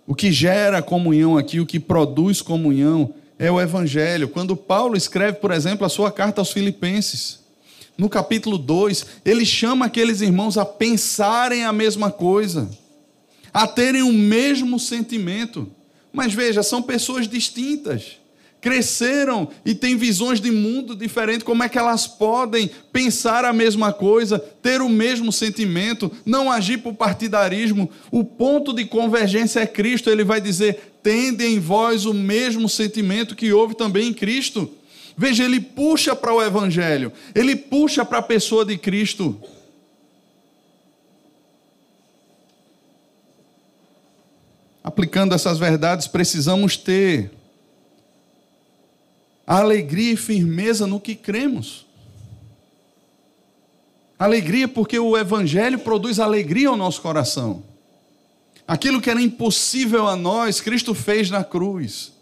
O 0.08 0.14
que 0.14 0.32
gera 0.32 0.80
comunhão 0.80 1.36
aqui, 1.36 1.60
o 1.60 1.66
que 1.66 1.78
produz 1.78 2.40
comunhão, 2.40 3.12
é 3.38 3.50
o 3.50 3.60
Evangelho. 3.60 4.26
Quando 4.26 4.56
Paulo 4.56 4.96
escreve, 4.96 5.36
por 5.36 5.50
exemplo, 5.50 5.84
a 5.84 5.88
sua 5.90 6.10
carta 6.10 6.40
aos 6.40 6.50
Filipenses, 6.50 7.40
no 7.98 8.08
capítulo 8.08 8.56
2, 8.56 9.04
ele 9.22 9.44
chama 9.44 9.84
aqueles 9.84 10.22
irmãos 10.22 10.56
a 10.56 10.64
pensarem 10.64 11.66
a 11.66 11.74
mesma 11.74 12.10
coisa, 12.10 12.70
a 13.52 13.66
terem 13.66 14.00
o 14.00 14.10
mesmo 14.10 14.80
sentimento. 14.80 15.70
Mas 16.10 16.32
veja, 16.32 16.62
são 16.62 16.80
pessoas 16.80 17.28
distintas, 17.28 18.16
cresceram 18.60 19.48
e 19.64 19.74
têm 19.74 19.96
visões 19.96 20.40
de 20.40 20.50
mundo 20.50 20.96
diferentes. 20.96 21.44
Como 21.44 21.62
é 21.62 21.68
que 21.68 21.78
elas 21.78 22.06
podem 22.06 22.70
pensar 22.92 23.44
a 23.44 23.52
mesma 23.52 23.92
coisa, 23.92 24.38
ter 24.38 24.80
o 24.80 24.88
mesmo 24.88 25.32
sentimento, 25.32 26.10
não 26.24 26.50
agir 26.50 26.78
por 26.78 26.94
partidarismo? 26.94 27.90
O 28.10 28.24
ponto 28.24 28.72
de 28.72 28.84
convergência 28.84 29.60
é 29.60 29.66
Cristo. 29.66 30.10
Ele 30.10 30.24
vai 30.24 30.40
dizer: 30.40 30.92
tende 31.02 31.44
em 31.44 31.58
vós 31.58 32.04
o 32.04 32.14
mesmo 32.14 32.68
sentimento 32.68 33.36
que 33.36 33.52
houve 33.52 33.74
também 33.74 34.08
em 34.08 34.14
Cristo. 34.14 34.70
Veja, 35.16 35.44
ele 35.44 35.60
puxa 35.60 36.14
para 36.14 36.32
o 36.32 36.42
Evangelho, 36.42 37.12
ele 37.34 37.56
puxa 37.56 38.04
para 38.04 38.18
a 38.18 38.22
pessoa 38.22 38.64
de 38.64 38.78
Cristo. 38.78 39.36
Aplicando 44.82 45.34
essas 45.34 45.58
verdades, 45.58 46.06
precisamos 46.06 46.76
ter 46.76 47.30
alegria 49.56 50.12
e 50.12 50.16
firmeza 50.16 50.86
no 50.86 51.00
que 51.00 51.14
cremos. 51.14 51.86
Alegria, 54.18 54.68
porque 54.68 54.98
o 54.98 55.16
Evangelho 55.16 55.78
produz 55.78 56.20
alegria 56.20 56.68
ao 56.68 56.76
nosso 56.76 57.00
coração. 57.00 57.62
Aquilo 58.66 59.00
que 59.00 59.08
era 59.08 59.22
impossível 59.22 60.06
a 60.06 60.14
nós, 60.14 60.60
Cristo 60.60 60.92
fez 60.92 61.30
na 61.30 61.42
cruz. 61.42 62.12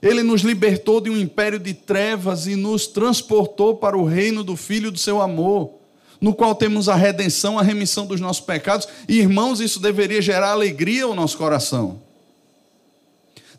Ele 0.00 0.22
nos 0.22 0.40
libertou 0.40 1.00
de 1.00 1.10
um 1.10 1.16
império 1.16 1.58
de 1.58 1.74
trevas 1.74 2.46
e 2.46 2.56
nos 2.56 2.86
transportou 2.86 3.76
para 3.76 3.96
o 3.96 4.04
reino 4.04 4.42
do 4.42 4.56
Filho 4.56 4.90
do 4.90 4.98
seu 4.98 5.20
amor, 5.20 5.74
no 6.20 6.32
qual 6.32 6.54
temos 6.54 6.88
a 6.88 6.94
redenção, 6.94 7.58
a 7.58 7.62
remissão 7.62 8.06
dos 8.06 8.20
nossos 8.20 8.44
pecados. 8.44 8.88
E, 9.06 9.18
irmãos, 9.18 9.60
isso 9.60 9.78
deveria 9.78 10.22
gerar 10.22 10.52
alegria 10.52 11.04
ao 11.04 11.14
nosso 11.14 11.36
coração. 11.36 12.00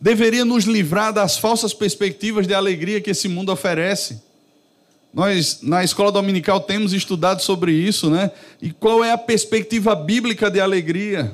Deveria 0.03 0.43
nos 0.43 0.65
livrar 0.65 1.13
das 1.13 1.37
falsas 1.37 1.73
perspectivas 1.73 2.45
de 2.45 2.53
alegria 2.53 2.99
que 2.99 3.11
esse 3.11 3.29
mundo 3.29 3.53
oferece. 3.53 4.21
Nós, 5.13 5.59
na 5.61 5.81
escola 5.81 6.11
dominical, 6.11 6.59
temos 6.59 6.91
estudado 6.91 7.41
sobre 7.41 7.71
isso, 7.71 8.09
né? 8.09 8.29
E 8.61 8.71
qual 8.71 9.01
é 9.01 9.13
a 9.13 9.17
perspectiva 9.17 9.95
bíblica 9.95 10.51
de 10.51 10.59
alegria? 10.59 11.31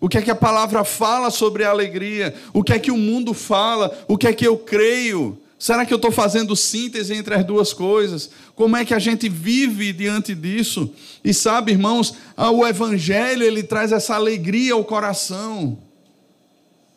O 0.00 0.08
que 0.08 0.18
é 0.18 0.22
que 0.22 0.32
a 0.32 0.34
palavra 0.34 0.82
fala 0.82 1.30
sobre 1.30 1.62
a 1.62 1.70
alegria? 1.70 2.34
O 2.52 2.64
que 2.64 2.72
é 2.72 2.78
que 2.80 2.90
o 2.90 2.98
mundo 2.98 3.32
fala? 3.32 3.96
O 4.08 4.18
que 4.18 4.26
é 4.26 4.32
que 4.32 4.48
eu 4.48 4.58
creio? 4.58 5.38
Será 5.56 5.86
que 5.86 5.94
eu 5.94 5.96
estou 5.96 6.10
fazendo 6.10 6.56
síntese 6.56 7.14
entre 7.14 7.36
as 7.36 7.44
duas 7.44 7.72
coisas? 7.72 8.30
Como 8.56 8.76
é 8.76 8.84
que 8.84 8.94
a 8.94 8.98
gente 8.98 9.28
vive 9.28 9.92
diante 9.92 10.34
disso? 10.34 10.90
E 11.22 11.32
sabe, 11.32 11.70
irmãos, 11.70 12.14
o 12.36 12.66
Evangelho 12.66 13.44
ele 13.44 13.62
traz 13.62 13.92
essa 13.92 14.16
alegria 14.16 14.72
ao 14.72 14.84
coração. 14.84 15.78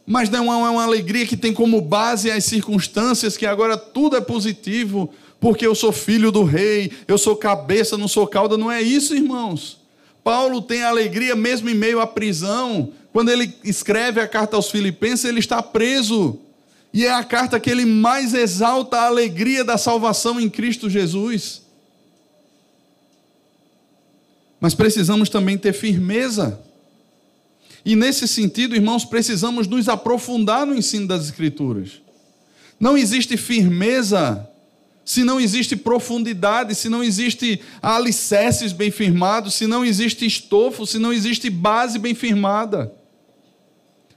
Mas 0.05 0.29
não 0.29 0.51
é 0.51 0.69
uma 0.69 0.83
alegria 0.83 1.25
que 1.25 1.35
tem 1.35 1.53
como 1.53 1.81
base 1.81 2.29
as 2.29 2.45
circunstâncias, 2.45 3.35
que 3.35 3.45
agora 3.45 3.75
tudo 3.75 4.15
é 4.15 4.21
positivo, 4.21 5.11
porque 5.39 5.65
eu 5.65 5.73
sou 5.73 5.91
filho 5.91 6.31
do 6.31 6.43
rei, 6.43 6.91
eu 7.07 7.17
sou 7.17 7.35
cabeça, 7.35 7.97
não 7.97 8.07
sou 8.07 8.27
cauda. 8.27 8.57
Não 8.57 8.71
é 8.71 8.81
isso, 8.81 9.15
irmãos. 9.15 9.79
Paulo 10.23 10.61
tem 10.61 10.83
alegria 10.83 11.35
mesmo 11.35 11.69
em 11.69 11.75
meio 11.75 11.99
à 11.99 12.07
prisão. 12.07 12.91
Quando 13.11 13.29
ele 13.29 13.53
escreve 13.63 14.19
a 14.19 14.27
carta 14.27 14.55
aos 14.55 14.69
Filipenses, 14.69 15.25
ele 15.25 15.39
está 15.39 15.61
preso. 15.61 16.39
E 16.93 17.05
é 17.05 17.11
a 17.11 17.23
carta 17.23 17.59
que 17.59 17.69
ele 17.69 17.85
mais 17.85 18.33
exalta 18.33 18.97
a 18.97 19.07
alegria 19.07 19.63
da 19.63 19.77
salvação 19.77 20.39
em 20.39 20.49
Cristo 20.49 20.89
Jesus. 20.89 21.63
Mas 24.59 24.73
precisamos 24.73 25.29
também 25.29 25.57
ter 25.57 25.73
firmeza. 25.73 26.59
E 27.85 27.95
nesse 27.95 28.27
sentido, 28.27 28.75
irmãos, 28.75 29.05
precisamos 29.05 29.67
nos 29.67 29.87
aprofundar 29.87 30.65
no 30.65 30.75
ensino 30.75 31.07
das 31.07 31.25
Escrituras. 31.25 32.01
Não 32.79 32.97
existe 32.97 33.37
firmeza 33.37 34.49
se 35.05 35.23
não 35.23 35.39
existe 35.39 35.75
profundidade, 35.75 36.73
se 36.73 36.89
não 36.89 37.03
existe 37.03 37.61
alicerces 37.79 38.73
bem 38.73 38.89
firmados, 38.89 39.53
se 39.53 39.67
não 39.67 39.85
existe 39.85 40.25
estofo, 40.25 40.87
se 40.87 40.97
não 40.97 41.13
existe 41.13 41.47
base 41.47 41.99
bem 41.99 42.15
firmada. 42.15 42.91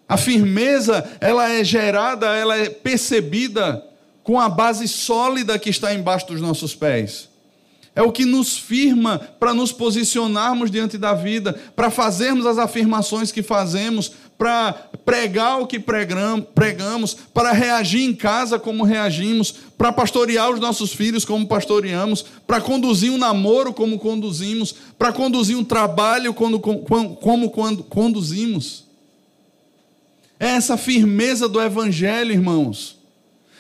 A 0.08 0.16
firmeza, 0.16 1.06
ela 1.20 1.50
é 1.50 1.62
gerada, 1.62 2.34
ela 2.34 2.56
é 2.56 2.70
percebida 2.70 3.84
com 4.22 4.40
a 4.40 4.48
base 4.48 4.88
sólida 4.88 5.58
que 5.58 5.68
está 5.68 5.92
embaixo 5.92 6.28
dos 6.28 6.40
nossos 6.40 6.74
pés. 6.74 7.28
É 7.98 8.02
o 8.02 8.12
que 8.12 8.24
nos 8.24 8.56
firma 8.56 9.18
para 9.40 9.52
nos 9.52 9.72
posicionarmos 9.72 10.70
diante 10.70 10.96
da 10.96 11.14
vida, 11.14 11.52
para 11.74 11.90
fazermos 11.90 12.46
as 12.46 12.56
afirmações 12.56 13.32
que 13.32 13.42
fazemos, 13.42 14.12
para 14.38 14.72
pregar 15.04 15.60
o 15.60 15.66
que 15.66 15.80
pregamos, 15.80 17.14
para 17.34 17.50
reagir 17.50 18.04
em 18.04 18.14
casa 18.14 18.56
como 18.56 18.84
reagimos, 18.84 19.52
para 19.76 19.90
pastorear 19.90 20.48
os 20.48 20.60
nossos 20.60 20.92
filhos 20.92 21.24
como 21.24 21.48
pastoreamos, 21.48 22.24
para 22.46 22.60
conduzir 22.60 23.10
um 23.10 23.18
namoro 23.18 23.74
como 23.74 23.98
conduzimos, 23.98 24.72
para 24.96 25.12
conduzir 25.12 25.56
um 25.56 25.64
trabalho 25.64 26.32
como, 26.32 26.60
como, 26.60 27.16
como 27.16 27.50
quando 27.50 27.82
conduzimos. 27.82 28.84
É 30.38 30.50
essa 30.50 30.76
firmeza 30.76 31.48
do 31.48 31.60
Evangelho, 31.60 32.30
irmãos. 32.30 32.97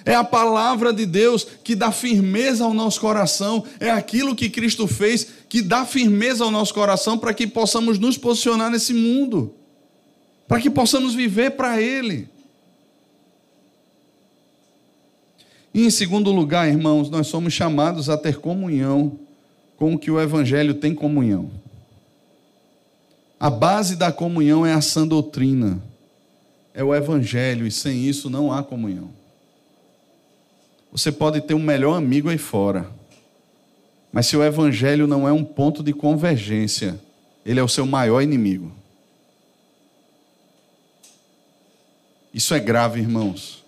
É 0.08 0.14
a 0.14 0.24
palavra 0.24 0.90
de 0.90 1.04
Deus 1.04 1.46
que 1.62 1.76
dá 1.76 1.92
firmeza 1.92 2.64
ao 2.64 2.72
nosso 2.72 2.98
coração. 2.98 3.62
É 3.78 3.90
aquilo 3.90 4.34
que 4.34 4.48
Cristo 4.48 4.88
fez 4.88 5.26
que 5.50 5.60
dá 5.60 5.84
firmeza 5.84 6.44
ao 6.44 6.50
nosso 6.50 6.72
coração 6.72 7.18
para 7.18 7.34
que 7.34 7.46
possamos 7.46 7.98
nos 7.98 8.16
posicionar 8.16 8.70
nesse 8.70 8.94
mundo. 8.94 9.52
Para 10.46 10.62
que 10.62 10.70
possamos 10.70 11.14
viver 11.14 11.50
para 11.50 11.78
Ele. 11.78 12.26
E 15.74 15.84
em 15.84 15.90
segundo 15.90 16.32
lugar, 16.32 16.66
irmãos, 16.66 17.10
nós 17.10 17.26
somos 17.26 17.52
chamados 17.52 18.08
a 18.08 18.16
ter 18.16 18.38
comunhão 18.38 19.18
com 19.76 19.92
o 19.92 19.98
que 19.98 20.10
o 20.10 20.18
Evangelho 20.18 20.72
tem 20.72 20.94
comunhão. 20.94 21.50
A 23.38 23.50
base 23.50 23.94
da 23.94 24.10
comunhão 24.10 24.64
é 24.64 24.72
a 24.72 24.80
sã 24.80 25.06
doutrina, 25.06 25.82
é 26.72 26.82
o 26.82 26.94
Evangelho, 26.94 27.66
e 27.66 27.70
sem 27.70 28.08
isso 28.08 28.30
não 28.30 28.50
há 28.50 28.62
comunhão. 28.62 29.17
Você 30.90 31.12
pode 31.12 31.40
ter 31.40 31.54
um 31.54 31.62
melhor 31.62 31.94
amigo 31.94 32.28
aí 32.28 32.38
fora, 32.38 32.90
mas 34.12 34.26
se 34.26 34.36
o 34.36 34.42
Evangelho 34.42 35.06
não 35.06 35.28
é 35.28 35.32
um 35.32 35.44
ponto 35.44 35.82
de 35.82 35.92
convergência, 35.92 36.98
ele 37.44 37.60
é 37.60 37.62
o 37.62 37.68
seu 37.68 37.86
maior 37.86 38.20
inimigo. 38.20 38.72
Isso 42.32 42.54
é 42.54 42.60
grave, 42.60 43.00
irmãos. 43.00 43.64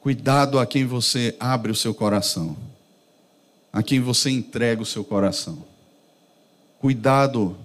Cuidado 0.00 0.58
a 0.58 0.66
quem 0.66 0.86
você 0.86 1.34
abre 1.40 1.72
o 1.72 1.74
seu 1.74 1.92
coração, 1.92 2.56
a 3.72 3.82
quem 3.82 4.00
você 4.00 4.30
entrega 4.30 4.80
o 4.80 4.86
seu 4.86 5.04
coração. 5.04 5.64
Cuidado 6.78 7.56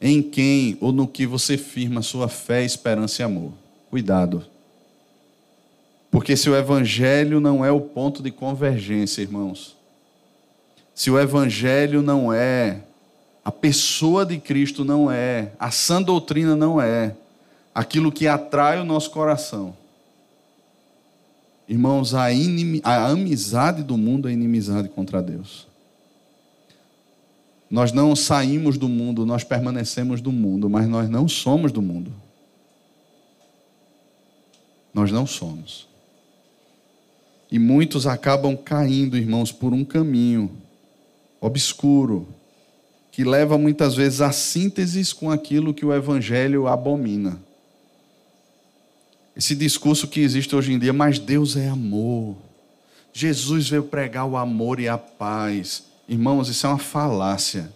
em 0.00 0.22
quem 0.22 0.78
ou 0.80 0.92
no 0.92 1.08
que 1.08 1.26
você 1.26 1.58
firma 1.58 2.02
sua 2.02 2.28
fé, 2.28 2.64
esperança 2.64 3.22
e 3.22 3.24
amor. 3.24 3.52
Cuidado. 3.90 4.46
Porque 6.10 6.36
se 6.36 6.48
o 6.48 6.56
Evangelho 6.56 7.40
não 7.40 7.64
é 7.64 7.70
o 7.70 7.80
ponto 7.80 8.22
de 8.22 8.30
convergência, 8.30 9.22
irmãos, 9.22 9.76
se 10.94 11.10
o 11.10 11.18
Evangelho 11.18 12.02
não 12.02 12.32
é, 12.32 12.80
a 13.44 13.52
pessoa 13.52 14.24
de 14.24 14.38
Cristo 14.38 14.84
não 14.84 15.10
é, 15.10 15.52
a 15.58 15.70
sã 15.70 16.02
doutrina 16.02 16.56
não 16.56 16.80
é, 16.80 17.14
aquilo 17.74 18.10
que 18.10 18.26
atrai 18.26 18.80
o 18.80 18.84
nosso 18.84 19.10
coração, 19.10 19.76
Irmãos, 21.68 22.14
a, 22.14 22.32
inim... 22.32 22.80
a 22.82 23.08
amizade 23.08 23.82
do 23.82 23.98
mundo 23.98 24.26
é 24.26 24.32
inimizade 24.32 24.88
contra 24.88 25.20
Deus. 25.20 25.66
Nós 27.70 27.92
não 27.92 28.16
saímos 28.16 28.78
do 28.78 28.88
mundo, 28.88 29.26
nós 29.26 29.44
permanecemos 29.44 30.22
do 30.22 30.32
mundo, 30.32 30.70
mas 30.70 30.88
nós 30.88 31.10
não 31.10 31.28
somos 31.28 31.70
do 31.70 31.82
mundo. 31.82 32.10
Nós 34.94 35.12
não 35.12 35.26
somos. 35.26 35.86
E 37.50 37.58
muitos 37.58 38.06
acabam 38.06 38.56
caindo, 38.56 39.16
irmãos, 39.16 39.50
por 39.50 39.72
um 39.72 39.84
caminho 39.84 40.50
obscuro, 41.40 42.28
que 43.10 43.24
leva 43.24 43.56
muitas 43.56 43.94
vezes 43.94 44.20
a 44.20 44.32
sínteses 44.32 45.12
com 45.12 45.30
aquilo 45.30 45.72
que 45.72 45.84
o 45.84 45.92
Evangelho 45.92 46.66
abomina. 46.66 47.40
Esse 49.36 49.54
discurso 49.54 50.08
que 50.08 50.20
existe 50.20 50.54
hoje 50.54 50.72
em 50.72 50.78
dia, 50.78 50.92
mas 50.92 51.18
Deus 51.18 51.56
é 51.56 51.68
amor. 51.68 52.36
Jesus 53.12 53.68
veio 53.68 53.84
pregar 53.84 54.26
o 54.26 54.36
amor 54.36 54.80
e 54.80 54.88
a 54.88 54.98
paz. 54.98 55.84
Irmãos, 56.08 56.48
isso 56.48 56.66
é 56.66 56.70
uma 56.70 56.78
falácia. 56.78 57.72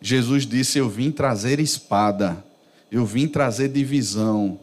Jesus 0.00 0.46
disse: 0.46 0.78
Eu 0.78 0.88
vim 0.88 1.10
trazer 1.10 1.60
espada, 1.60 2.44
eu 2.90 3.04
vim 3.04 3.28
trazer 3.28 3.68
divisão, 3.68 4.58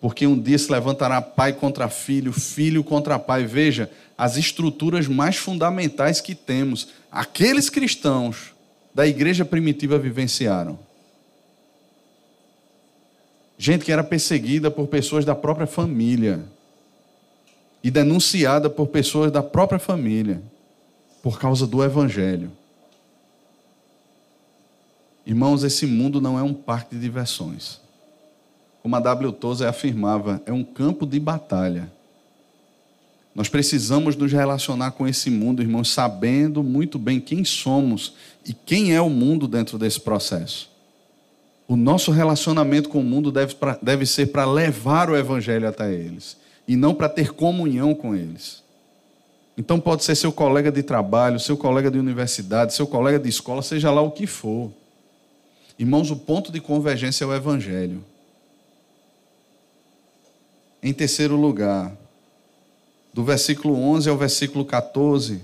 porque 0.00 0.26
um 0.26 0.40
dia 0.40 0.58
se 0.58 0.70
levantará 0.70 1.20
pai 1.20 1.52
contra 1.52 1.88
filho, 1.88 2.32
filho 2.32 2.84
contra 2.84 3.18
pai. 3.18 3.44
Veja, 3.44 3.90
as 4.16 4.36
estruturas 4.36 5.08
mais 5.08 5.36
fundamentais 5.36 6.20
que 6.20 6.34
temos, 6.34 6.88
aqueles 7.10 7.68
cristãos 7.68 8.54
da 8.94 9.06
igreja 9.06 9.44
primitiva 9.44 9.98
vivenciaram. 9.98 10.78
Gente 13.56 13.84
que 13.84 13.92
era 13.92 14.04
perseguida 14.04 14.70
por 14.70 14.86
pessoas 14.86 15.24
da 15.24 15.34
própria 15.34 15.66
família 15.66 16.44
e 17.82 17.90
denunciada 17.90 18.70
por 18.70 18.86
pessoas 18.88 19.32
da 19.32 19.42
própria 19.42 19.80
família 19.80 20.40
por 21.22 21.40
causa 21.40 21.66
do 21.66 21.82
evangelho. 21.82 22.52
Irmãos, 25.26 25.64
esse 25.64 25.86
mundo 25.86 26.20
não 26.20 26.38
é 26.38 26.42
um 26.42 26.54
parque 26.54 26.94
de 26.94 27.00
diversões. 27.00 27.80
Como 28.82 28.94
a 28.96 29.00
W. 29.00 29.32
Tozer 29.32 29.68
afirmava, 29.68 30.42
é 30.46 30.52
um 30.52 30.64
campo 30.64 31.06
de 31.06 31.18
batalha. 31.18 31.90
Nós 33.34 33.48
precisamos 33.48 34.16
nos 34.16 34.32
relacionar 34.32 34.92
com 34.92 35.06
esse 35.06 35.30
mundo, 35.30 35.62
irmãos, 35.62 35.92
sabendo 35.92 36.62
muito 36.62 36.98
bem 36.98 37.20
quem 37.20 37.44
somos 37.44 38.14
e 38.44 38.52
quem 38.52 38.94
é 38.94 39.00
o 39.00 39.08
mundo 39.08 39.46
dentro 39.46 39.78
desse 39.78 40.00
processo. 40.00 40.70
O 41.68 41.76
nosso 41.76 42.10
relacionamento 42.10 42.88
com 42.88 43.00
o 43.00 43.04
mundo 43.04 43.30
deve, 43.30 43.54
pra, 43.54 43.78
deve 43.80 44.06
ser 44.06 44.32
para 44.32 44.44
levar 44.44 45.10
o 45.10 45.16
evangelho 45.16 45.68
até 45.68 45.92
eles 45.92 46.36
e 46.66 46.76
não 46.76 46.94
para 46.94 47.08
ter 47.08 47.32
comunhão 47.32 47.94
com 47.94 48.14
eles. 48.14 48.62
Então 49.56 49.78
pode 49.78 50.02
ser 50.04 50.14
seu 50.14 50.32
colega 50.32 50.72
de 50.72 50.82
trabalho, 50.82 51.38
seu 51.38 51.56
colega 51.56 51.90
de 51.90 51.98
universidade, 51.98 52.74
seu 52.74 52.86
colega 52.86 53.18
de 53.18 53.28
escola, 53.28 53.60
seja 53.60 53.90
lá 53.90 54.00
o 54.00 54.10
que 54.10 54.26
for. 54.26 54.72
Irmãos, 55.78 56.10
o 56.10 56.16
ponto 56.16 56.50
de 56.50 56.60
convergência 56.60 57.24
é 57.24 57.26
o 57.26 57.34
evangelho. 57.34 58.02
Em 60.82 60.92
terceiro 60.92 61.34
lugar, 61.34 61.92
do 63.12 63.24
versículo 63.24 63.74
11 63.74 64.08
ao 64.08 64.16
versículo 64.16 64.64
14, 64.64 65.40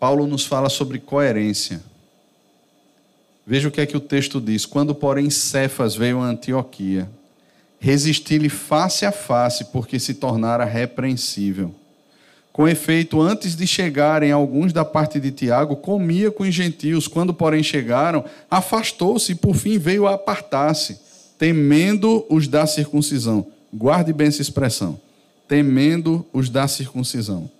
Paulo 0.00 0.26
nos 0.26 0.44
fala 0.44 0.68
sobre 0.68 0.98
coerência. 0.98 1.80
Veja 3.46 3.68
o 3.68 3.70
que 3.70 3.80
é 3.80 3.86
que 3.86 3.96
o 3.96 4.00
texto 4.00 4.40
diz. 4.40 4.66
Quando, 4.66 4.94
porém, 4.94 5.30
Cefas 5.30 5.94
veio 5.94 6.18
a 6.20 6.26
Antioquia, 6.26 7.08
resisti-lhe 7.78 8.48
face 8.48 9.06
a 9.06 9.12
face, 9.12 9.66
porque 9.66 10.00
se 10.00 10.14
tornara 10.14 10.64
repreensível. 10.64 11.72
Com 12.52 12.68
efeito, 12.68 13.20
antes 13.20 13.56
de 13.56 13.66
chegarem 13.66 14.30
alguns 14.30 14.72
da 14.72 14.84
parte 14.84 15.20
de 15.20 15.30
Tiago, 15.30 15.76
comia 15.76 16.30
com 16.30 16.42
os 16.42 16.54
gentios. 16.54 17.08
Quando, 17.08 17.32
porém, 17.32 17.62
chegaram, 17.62 18.24
afastou-se 18.50 19.32
e, 19.32 19.36
por 19.36 19.54
fim, 19.54 19.78
veio 19.78 20.06
a 20.06 20.14
apartar-se, 20.14 20.98
temendo 21.38 22.26
os 22.28 22.48
da 22.48 22.66
circuncisão. 22.66 23.46
Guarde 23.72 24.12
bem 24.12 24.28
essa 24.28 24.42
expressão. 24.42 25.00
Temendo 25.48 26.26
os 26.32 26.48
da 26.48 26.68
circuncisão. 26.68 27.50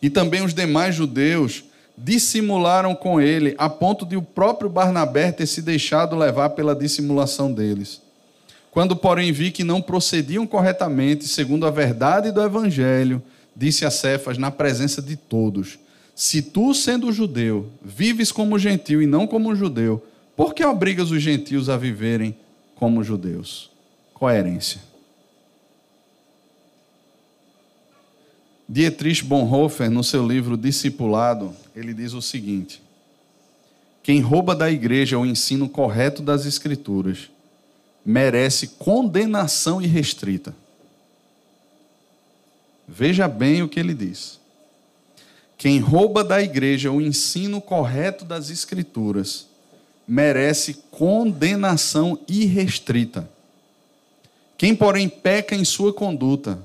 E 0.00 0.08
também 0.08 0.44
os 0.44 0.54
demais 0.54 0.94
judeus 0.94 1.64
dissimularam 1.96 2.94
com 2.94 3.20
ele, 3.20 3.54
a 3.58 3.68
ponto 3.68 4.06
de 4.06 4.16
o 4.16 4.22
próprio 4.22 4.70
Barnabé 4.70 5.32
ter 5.32 5.46
se 5.46 5.60
deixado 5.60 6.16
levar 6.16 6.50
pela 6.50 6.74
dissimulação 6.74 7.52
deles. 7.52 8.00
Quando, 8.70 8.94
porém, 8.94 9.32
vi 9.32 9.50
que 9.50 9.64
não 9.64 9.82
procediam 9.82 10.46
corretamente, 10.46 11.26
segundo 11.26 11.66
a 11.66 11.70
verdade 11.70 12.30
do 12.30 12.40
evangelho, 12.40 13.20
disse 13.56 13.84
a 13.84 13.90
Cefas 13.90 14.38
na 14.38 14.50
presença 14.50 15.02
de 15.02 15.16
todos: 15.16 15.78
Se 16.14 16.40
tu, 16.40 16.72
sendo 16.72 17.10
judeu, 17.10 17.68
vives 17.82 18.30
como 18.30 18.58
gentio 18.58 19.02
e 19.02 19.06
não 19.06 19.26
como 19.26 19.56
judeu, 19.56 20.04
por 20.36 20.54
que 20.54 20.64
obrigas 20.64 21.10
os 21.10 21.20
gentios 21.20 21.68
a 21.68 21.76
viverem 21.76 22.36
como 22.76 23.02
judeus? 23.02 23.70
Coerência. 24.14 24.87
Dietrich 28.68 29.24
Bonhoeffer, 29.24 29.90
no 29.90 30.04
seu 30.04 30.26
livro 30.26 30.54
Discipulado, 30.54 31.56
ele 31.74 31.94
diz 31.94 32.12
o 32.12 32.20
seguinte: 32.20 32.82
Quem 34.02 34.20
rouba 34.20 34.54
da 34.54 34.70
igreja 34.70 35.18
o 35.18 35.24
ensino 35.24 35.68
correto 35.68 36.20
das 36.22 36.44
Escrituras 36.44 37.30
merece 38.04 38.68
condenação 38.78 39.80
irrestrita. 39.80 40.54
Veja 42.86 43.26
bem 43.26 43.62
o 43.62 43.68
que 43.68 43.80
ele 43.80 43.94
diz. 43.94 44.38
Quem 45.56 45.78
rouba 45.78 46.22
da 46.22 46.40
igreja 46.42 46.92
o 46.92 47.00
ensino 47.00 47.60
correto 47.60 48.24
das 48.24 48.50
Escrituras 48.50 49.46
merece 50.06 50.74
condenação 50.90 52.18
irrestrita. 52.28 53.28
Quem, 54.56 54.74
porém, 54.74 55.08
peca 55.08 55.54
em 55.54 55.64
sua 55.64 55.92
conduta, 55.92 56.58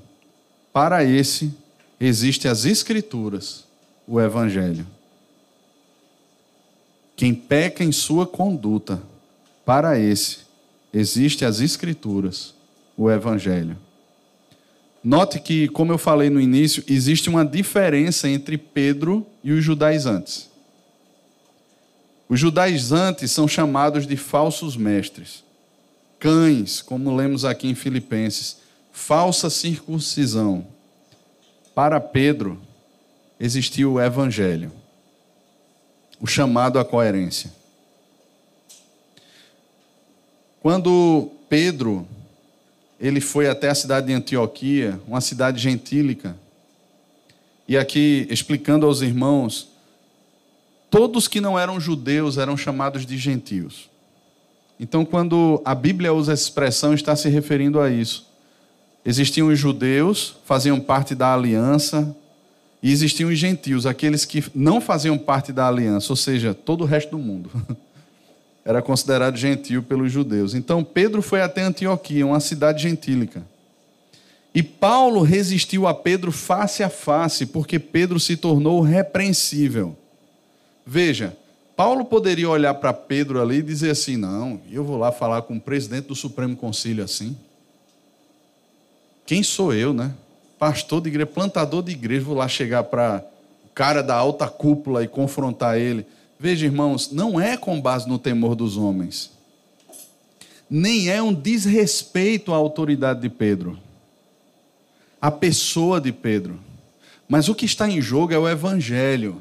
para 0.72 1.04
esse 1.04 1.52
Existem 2.00 2.50
as 2.50 2.64
Escrituras, 2.64 3.64
o 4.06 4.20
Evangelho. 4.20 4.86
Quem 7.16 7.34
peca 7.34 7.84
em 7.84 7.92
sua 7.92 8.26
conduta, 8.26 9.02
para 9.64 9.98
esse, 9.98 10.38
existem 10.92 11.46
as 11.46 11.60
Escrituras, 11.60 12.54
o 12.96 13.10
Evangelho. 13.10 13.78
Note 15.02 15.38
que, 15.38 15.68
como 15.68 15.92
eu 15.92 15.98
falei 15.98 16.30
no 16.30 16.40
início, 16.40 16.82
existe 16.88 17.28
uma 17.28 17.44
diferença 17.44 18.28
entre 18.28 18.56
Pedro 18.56 19.26
e 19.42 19.52
os 19.52 19.62
judaizantes. 19.62 20.48
Os 22.28 22.40
judaizantes 22.40 23.30
são 23.30 23.46
chamados 23.46 24.06
de 24.06 24.16
falsos 24.16 24.76
mestres, 24.76 25.44
cães, 26.18 26.80
como 26.80 27.14
lemos 27.14 27.44
aqui 27.44 27.68
em 27.68 27.74
Filipenses, 27.74 28.56
falsa 28.90 29.50
circuncisão. 29.50 30.66
Para 31.74 32.00
Pedro, 32.00 32.60
existiu 33.38 33.94
o 33.94 34.00
evangelho, 34.00 34.70
o 36.20 36.26
chamado 36.26 36.78
à 36.78 36.84
coerência. 36.84 37.52
Quando 40.60 41.30
Pedro 41.48 42.06
ele 43.00 43.20
foi 43.20 43.48
até 43.48 43.68
a 43.68 43.74
cidade 43.74 44.06
de 44.06 44.12
Antioquia, 44.12 45.00
uma 45.06 45.20
cidade 45.20 45.60
gentílica, 45.60 46.36
e 47.66 47.76
aqui 47.76 48.26
explicando 48.30 48.86
aos 48.86 49.02
irmãos, 49.02 49.68
todos 50.88 51.26
que 51.28 51.40
não 51.40 51.58
eram 51.58 51.80
judeus 51.80 52.38
eram 52.38 52.56
chamados 52.56 53.04
de 53.04 53.18
gentios. 53.18 53.90
Então, 54.78 55.04
quando 55.04 55.60
a 55.64 55.74
Bíblia 55.74 56.12
usa 56.12 56.32
essa 56.32 56.44
expressão, 56.44 56.94
está 56.94 57.14
se 57.14 57.28
referindo 57.28 57.80
a 57.80 57.90
isso. 57.90 58.26
Existiam 59.04 59.48
os 59.48 59.58
judeus, 59.58 60.36
faziam 60.44 60.80
parte 60.80 61.14
da 61.14 61.34
aliança, 61.34 62.16
e 62.82 62.90
existiam 62.90 63.30
os 63.30 63.38
gentios, 63.38 63.86
aqueles 63.86 64.24
que 64.24 64.44
não 64.54 64.80
faziam 64.80 65.16
parte 65.16 65.52
da 65.52 65.66
aliança, 65.66 66.12
ou 66.12 66.16
seja, 66.16 66.52
todo 66.52 66.82
o 66.82 66.86
resto 66.86 67.10
do 67.10 67.18
mundo. 67.18 67.50
Era 68.64 68.80
considerado 68.80 69.36
gentio 69.36 69.82
pelos 69.82 70.10
judeus. 70.10 70.54
Então, 70.54 70.82
Pedro 70.82 71.20
foi 71.20 71.42
até 71.42 71.62
Antioquia, 71.62 72.26
uma 72.26 72.40
cidade 72.40 72.82
gentílica. 72.82 73.42
E 74.54 74.62
Paulo 74.62 75.22
resistiu 75.22 75.86
a 75.86 75.92
Pedro 75.92 76.30
face 76.30 76.82
a 76.82 76.88
face, 76.88 77.46
porque 77.46 77.78
Pedro 77.78 78.20
se 78.20 78.36
tornou 78.36 78.80
repreensível. 78.80 79.96
Veja, 80.86 81.36
Paulo 81.76 82.04
poderia 82.04 82.48
olhar 82.48 82.74
para 82.74 82.92
Pedro 82.92 83.40
ali 83.42 83.56
e 83.56 83.62
dizer 83.62 83.90
assim: 83.90 84.16
não, 84.16 84.60
eu 84.70 84.84
vou 84.84 84.96
lá 84.96 85.10
falar 85.10 85.42
com 85.42 85.56
o 85.56 85.60
presidente 85.60 86.06
do 86.06 86.14
Supremo 86.14 86.56
Conselho 86.56 87.02
assim. 87.02 87.36
Quem 89.26 89.42
sou 89.42 89.72
eu, 89.72 89.92
né? 89.92 90.12
Pastor 90.58 91.00
de 91.00 91.08
igreja, 91.08 91.26
plantador 91.26 91.82
de 91.82 91.92
igreja, 91.92 92.24
vou 92.24 92.36
lá 92.36 92.48
chegar 92.48 92.84
para 92.84 93.24
o 93.64 93.68
cara 93.74 94.02
da 94.02 94.14
alta 94.14 94.48
cúpula 94.48 95.02
e 95.02 95.08
confrontar 95.08 95.78
ele. 95.78 96.06
Veja, 96.38 96.66
irmãos, 96.66 97.10
não 97.10 97.40
é 97.40 97.56
com 97.56 97.80
base 97.80 98.08
no 98.08 98.18
temor 98.18 98.54
dos 98.54 98.76
homens, 98.76 99.30
nem 100.68 101.08
é 101.08 101.22
um 101.22 101.32
desrespeito 101.32 102.52
à 102.52 102.56
autoridade 102.56 103.20
de 103.20 103.28
Pedro, 103.28 103.78
a 105.20 105.30
pessoa 105.30 106.00
de 106.00 106.12
Pedro, 106.12 106.60
mas 107.28 107.48
o 107.48 107.54
que 107.54 107.64
está 107.64 107.88
em 107.88 108.00
jogo 108.00 108.32
é 108.32 108.38
o 108.38 108.48
evangelho. 108.48 109.40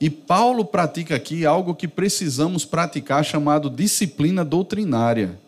E 0.00 0.08
Paulo 0.10 0.64
pratica 0.64 1.14
aqui 1.14 1.46
algo 1.46 1.74
que 1.74 1.86
precisamos 1.86 2.64
praticar, 2.64 3.24
chamado 3.24 3.70
disciplina 3.70 4.44
doutrinária. 4.44 5.38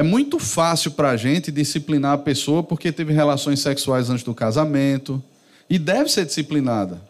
É 0.00 0.02
muito 0.02 0.38
fácil 0.38 0.92
para 0.92 1.10
a 1.10 1.16
gente 1.18 1.52
disciplinar 1.52 2.14
a 2.14 2.16
pessoa 2.16 2.62
porque 2.62 2.90
teve 2.90 3.12
relações 3.12 3.60
sexuais 3.60 4.08
antes 4.08 4.24
do 4.24 4.34
casamento 4.34 5.22
e 5.68 5.78
deve 5.78 6.10
ser 6.10 6.24
disciplinada. 6.24 7.02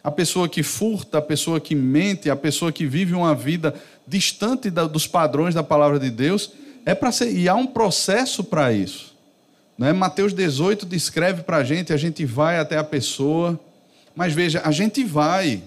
A 0.00 0.12
pessoa 0.12 0.48
que 0.48 0.62
furta, 0.62 1.18
a 1.18 1.20
pessoa 1.20 1.58
que 1.58 1.74
mente, 1.74 2.30
a 2.30 2.36
pessoa 2.36 2.70
que 2.70 2.86
vive 2.86 3.14
uma 3.14 3.34
vida 3.34 3.74
distante 4.06 4.70
dos 4.70 5.08
padrões 5.08 5.56
da 5.56 5.64
palavra 5.64 5.98
de 5.98 6.08
Deus, 6.08 6.52
é 6.84 6.94
para 6.94 7.10
ser 7.10 7.32
e 7.32 7.48
há 7.48 7.54
um 7.56 7.66
processo 7.66 8.44
para 8.44 8.72
isso. 8.72 9.12
Né? 9.76 9.92
Mateus 9.92 10.32
18 10.32 10.86
descreve 10.86 11.42
para 11.42 11.56
a 11.56 11.64
gente, 11.64 11.92
a 11.92 11.96
gente 11.96 12.24
vai 12.24 12.60
até 12.60 12.78
a 12.78 12.84
pessoa, 12.84 13.58
mas 14.14 14.32
veja, 14.32 14.62
a 14.64 14.70
gente 14.70 15.02
vai. 15.02 15.64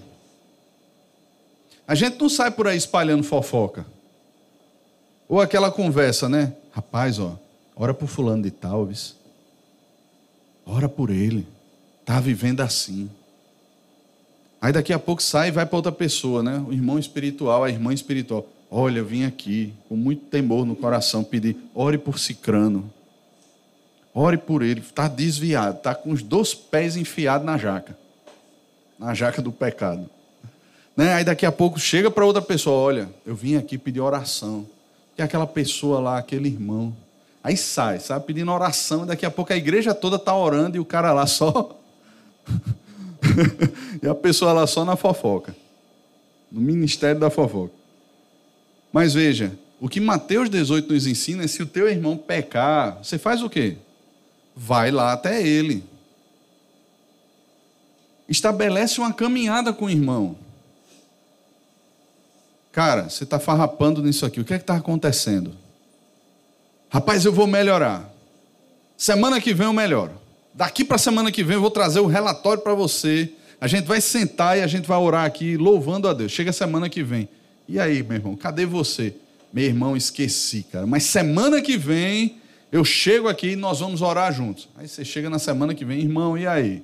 A 1.86 1.94
gente 1.94 2.18
não 2.18 2.30
sai 2.30 2.50
por 2.50 2.66
aí 2.66 2.78
espalhando 2.78 3.22
fofoca. 3.22 3.84
Ou 5.28 5.42
aquela 5.42 5.70
conversa, 5.70 6.26
né? 6.26 6.54
Rapaz, 6.72 7.18
ó, 7.18 7.38
ora 7.74 7.92
por 7.92 8.08
fulano 8.08 8.42
de 8.42 8.50
talvez. 8.50 9.16
Ora 10.64 10.88
por 10.88 11.10
ele. 11.10 11.46
Tá 12.04 12.20
vivendo 12.20 12.60
assim. 12.60 13.10
Aí 14.60 14.72
daqui 14.72 14.92
a 14.92 14.98
pouco 14.98 15.22
sai 15.22 15.48
e 15.48 15.50
vai 15.52 15.64
para 15.64 15.76
outra 15.76 15.92
pessoa, 15.92 16.42
né? 16.42 16.64
O 16.68 16.72
irmão 16.72 16.98
espiritual, 16.98 17.64
a 17.64 17.70
irmã 17.70 17.92
espiritual. 17.92 18.46
Olha, 18.70 18.98
eu 18.98 19.04
vim 19.04 19.24
aqui 19.24 19.72
com 19.88 19.96
muito 19.96 20.26
temor 20.26 20.64
no 20.64 20.76
coração 20.76 21.24
pedir, 21.24 21.56
ore 21.74 21.98
por 21.98 22.18
Cicrano. 22.18 22.92
Ore 24.12 24.36
por 24.36 24.62
ele, 24.62 24.80
está 24.80 25.08
desviado, 25.08 25.78
está 25.78 25.94
com 25.94 26.10
os 26.10 26.22
dois 26.22 26.52
pés 26.52 26.96
enfiados 26.96 27.46
na 27.46 27.56
jaca 27.56 27.96
na 29.00 29.14
jaca 29.14 29.40
do 29.40 29.50
pecado. 29.50 30.08
Né? 30.94 31.14
Aí 31.14 31.24
daqui 31.24 31.46
a 31.46 31.50
pouco 31.50 31.80
chega 31.80 32.10
para 32.10 32.26
outra 32.26 32.42
pessoa, 32.42 32.76
olha, 32.76 33.08
eu 33.24 33.34
vim 33.34 33.56
aqui 33.56 33.78
pedir 33.78 34.00
oração. 34.00 34.66
Que 35.20 35.24
aquela 35.24 35.46
pessoa 35.46 36.00
lá, 36.00 36.16
aquele 36.16 36.48
irmão. 36.48 36.96
Aí 37.44 37.54
sai, 37.54 38.00
sabe, 38.00 38.24
pedindo 38.24 38.50
oração, 38.50 39.02
e 39.02 39.06
daqui 39.06 39.26
a 39.26 39.30
pouco 39.30 39.52
a 39.52 39.56
igreja 39.56 39.92
toda 39.92 40.16
está 40.16 40.34
orando 40.34 40.78
e 40.78 40.80
o 40.80 40.84
cara 40.84 41.12
lá 41.12 41.26
só. 41.26 41.78
e 44.02 44.08
a 44.08 44.14
pessoa 44.14 44.54
lá 44.54 44.66
só 44.66 44.82
na 44.82 44.96
fofoca. 44.96 45.54
No 46.50 46.58
ministério 46.58 47.20
da 47.20 47.28
fofoca. 47.28 47.74
Mas 48.90 49.12
veja, 49.12 49.52
o 49.78 49.90
que 49.90 50.00
Mateus 50.00 50.48
18 50.48 50.90
nos 50.90 51.06
ensina 51.06 51.44
é 51.44 51.46
se 51.46 51.62
o 51.62 51.66
teu 51.66 51.86
irmão 51.86 52.16
pecar, 52.16 52.96
você 53.02 53.18
faz 53.18 53.42
o 53.42 53.50
quê? 53.50 53.76
Vai 54.56 54.90
lá 54.90 55.12
até 55.12 55.46
ele 55.46 55.84
estabelece 58.26 58.98
uma 58.98 59.12
caminhada 59.12 59.70
com 59.70 59.84
o 59.84 59.90
irmão. 59.90 60.34
Cara, 62.72 63.08
você 63.08 63.24
está 63.24 63.38
farrapando 63.38 64.02
nisso 64.02 64.24
aqui, 64.24 64.40
o 64.40 64.44
que 64.44 64.54
é 64.54 64.58
que 64.58 64.62
está 64.62 64.76
acontecendo? 64.76 65.52
Rapaz, 66.88 67.24
eu 67.24 67.32
vou 67.32 67.46
melhorar. 67.46 68.12
Semana 68.96 69.40
que 69.40 69.54
vem 69.54 69.66
eu 69.66 69.72
melhoro. 69.72 70.12
Daqui 70.52 70.84
para 70.84 70.98
semana 70.98 71.32
que 71.32 71.42
vem 71.42 71.54
eu 71.54 71.60
vou 71.60 71.70
trazer 71.70 72.00
o 72.00 72.06
relatório 72.06 72.62
para 72.62 72.74
você. 72.74 73.32
A 73.60 73.66
gente 73.66 73.86
vai 73.86 74.00
sentar 74.00 74.58
e 74.58 74.62
a 74.62 74.66
gente 74.66 74.86
vai 74.86 74.98
orar 74.98 75.24
aqui, 75.24 75.56
louvando 75.56 76.08
a 76.08 76.12
Deus. 76.12 76.32
Chega 76.32 76.52
semana 76.52 76.88
que 76.88 77.02
vem. 77.02 77.28
E 77.68 77.78
aí, 77.78 78.02
meu 78.02 78.16
irmão, 78.16 78.36
cadê 78.36 78.66
você? 78.66 79.14
Meu 79.52 79.64
irmão, 79.64 79.96
esqueci, 79.96 80.64
cara. 80.64 80.86
Mas 80.86 81.04
semana 81.04 81.60
que 81.60 81.76
vem 81.76 82.40
eu 82.72 82.84
chego 82.84 83.28
aqui 83.28 83.50
e 83.50 83.56
nós 83.56 83.80
vamos 83.80 84.00
orar 84.00 84.32
juntos. 84.32 84.68
Aí 84.76 84.86
você 84.86 85.04
chega 85.04 85.28
na 85.28 85.38
semana 85.38 85.74
que 85.74 85.84
vem, 85.84 86.00
irmão, 86.00 86.38
e 86.38 86.46
aí? 86.46 86.82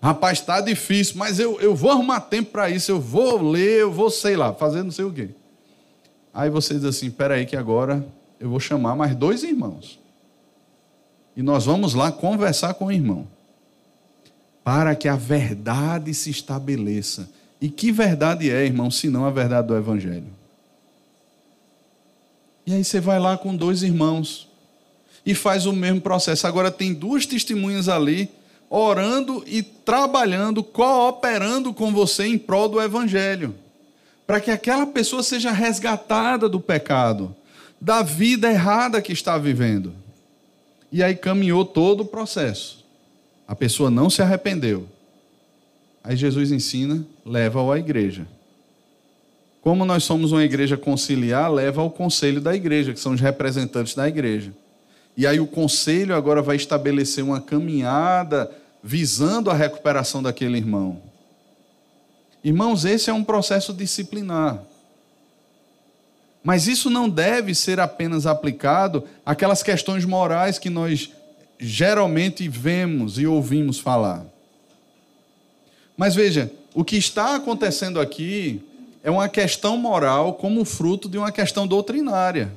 Rapaz, 0.00 0.38
está 0.38 0.60
difícil, 0.60 1.16
mas 1.16 1.40
eu, 1.40 1.60
eu 1.60 1.74
vou 1.74 1.90
arrumar 1.90 2.20
tempo 2.20 2.52
para 2.52 2.70
isso, 2.70 2.90
eu 2.90 3.00
vou 3.00 3.42
ler, 3.42 3.80
eu 3.80 3.92
vou, 3.92 4.10
sei 4.10 4.36
lá, 4.36 4.54
fazer 4.54 4.82
não 4.82 4.92
sei 4.92 5.04
o 5.04 5.12
quê. 5.12 5.30
Aí 6.32 6.48
você 6.50 6.74
diz 6.74 6.84
assim: 6.84 7.10
peraí, 7.10 7.44
que 7.44 7.56
agora 7.56 8.06
eu 8.38 8.48
vou 8.48 8.60
chamar 8.60 8.94
mais 8.94 9.16
dois 9.16 9.42
irmãos. 9.42 9.98
E 11.36 11.42
nós 11.42 11.64
vamos 11.64 11.94
lá 11.94 12.12
conversar 12.12 12.74
com 12.74 12.86
o 12.86 12.92
irmão. 12.92 13.26
Para 14.62 14.94
que 14.94 15.08
a 15.08 15.16
verdade 15.16 16.12
se 16.14 16.30
estabeleça. 16.30 17.28
E 17.60 17.68
que 17.68 17.90
verdade 17.90 18.50
é, 18.50 18.64
irmão, 18.64 18.90
se 18.90 19.08
não 19.08 19.24
a 19.24 19.30
verdade 19.30 19.66
do 19.68 19.76
Evangelho? 19.76 20.26
E 22.66 22.74
aí 22.74 22.84
você 22.84 23.00
vai 23.00 23.18
lá 23.18 23.36
com 23.36 23.56
dois 23.56 23.82
irmãos 23.82 24.48
e 25.24 25.34
faz 25.34 25.66
o 25.66 25.72
mesmo 25.72 26.00
processo. 26.00 26.46
Agora 26.46 26.70
tem 26.70 26.92
duas 26.92 27.26
testemunhas 27.26 27.88
ali 27.88 28.30
orando 28.70 29.42
e 29.46 29.62
trabalhando, 29.62 30.62
cooperando 30.62 31.72
com 31.72 31.92
você 31.92 32.26
em 32.26 32.38
prol 32.38 32.68
do 32.68 32.80
Evangelho, 32.80 33.54
para 34.26 34.40
que 34.40 34.50
aquela 34.50 34.86
pessoa 34.86 35.22
seja 35.22 35.50
resgatada 35.50 36.48
do 36.48 36.60
pecado, 36.60 37.34
da 37.80 38.02
vida 38.02 38.50
errada 38.50 39.00
que 39.00 39.12
está 39.12 39.38
vivendo. 39.38 39.94
E 40.92 41.02
aí 41.02 41.14
caminhou 41.14 41.64
todo 41.64 42.02
o 42.02 42.06
processo. 42.06 42.84
A 43.46 43.54
pessoa 43.54 43.90
não 43.90 44.10
se 44.10 44.20
arrependeu. 44.20 44.86
Aí 46.04 46.16
Jesus 46.16 46.52
ensina, 46.52 47.04
leva-o 47.24 47.72
à 47.72 47.78
igreja. 47.78 48.26
Como 49.60 49.84
nós 49.84 50.04
somos 50.04 50.32
uma 50.32 50.44
igreja 50.44 50.76
conciliar, 50.76 51.52
leva 51.52 51.80
ao 51.80 51.90
conselho 51.90 52.40
da 52.40 52.54
igreja, 52.54 52.92
que 52.92 53.00
são 53.00 53.12
os 53.12 53.20
representantes 53.20 53.94
da 53.94 54.08
igreja. 54.08 54.52
E 55.18 55.26
aí 55.26 55.40
o 55.40 55.48
conselho 55.48 56.14
agora 56.14 56.40
vai 56.40 56.54
estabelecer 56.54 57.24
uma 57.24 57.40
caminhada 57.40 58.48
visando 58.80 59.50
a 59.50 59.54
recuperação 59.54 60.22
daquele 60.22 60.56
irmão. 60.56 61.02
Irmãos, 62.44 62.84
esse 62.84 63.10
é 63.10 63.12
um 63.12 63.24
processo 63.24 63.72
disciplinar. 63.72 64.62
Mas 66.40 66.68
isso 66.68 66.88
não 66.88 67.10
deve 67.10 67.52
ser 67.52 67.80
apenas 67.80 68.26
aplicado 68.26 69.02
àquelas 69.26 69.60
questões 69.60 70.04
morais 70.04 70.56
que 70.56 70.70
nós 70.70 71.10
geralmente 71.58 72.48
vemos 72.48 73.18
e 73.18 73.26
ouvimos 73.26 73.80
falar. 73.80 74.24
Mas 75.96 76.14
veja, 76.14 76.48
o 76.72 76.84
que 76.84 76.96
está 76.96 77.34
acontecendo 77.34 78.00
aqui 78.00 78.62
é 79.02 79.10
uma 79.10 79.28
questão 79.28 79.76
moral 79.76 80.34
como 80.34 80.64
fruto 80.64 81.08
de 81.08 81.18
uma 81.18 81.32
questão 81.32 81.66
doutrinária. 81.66 82.52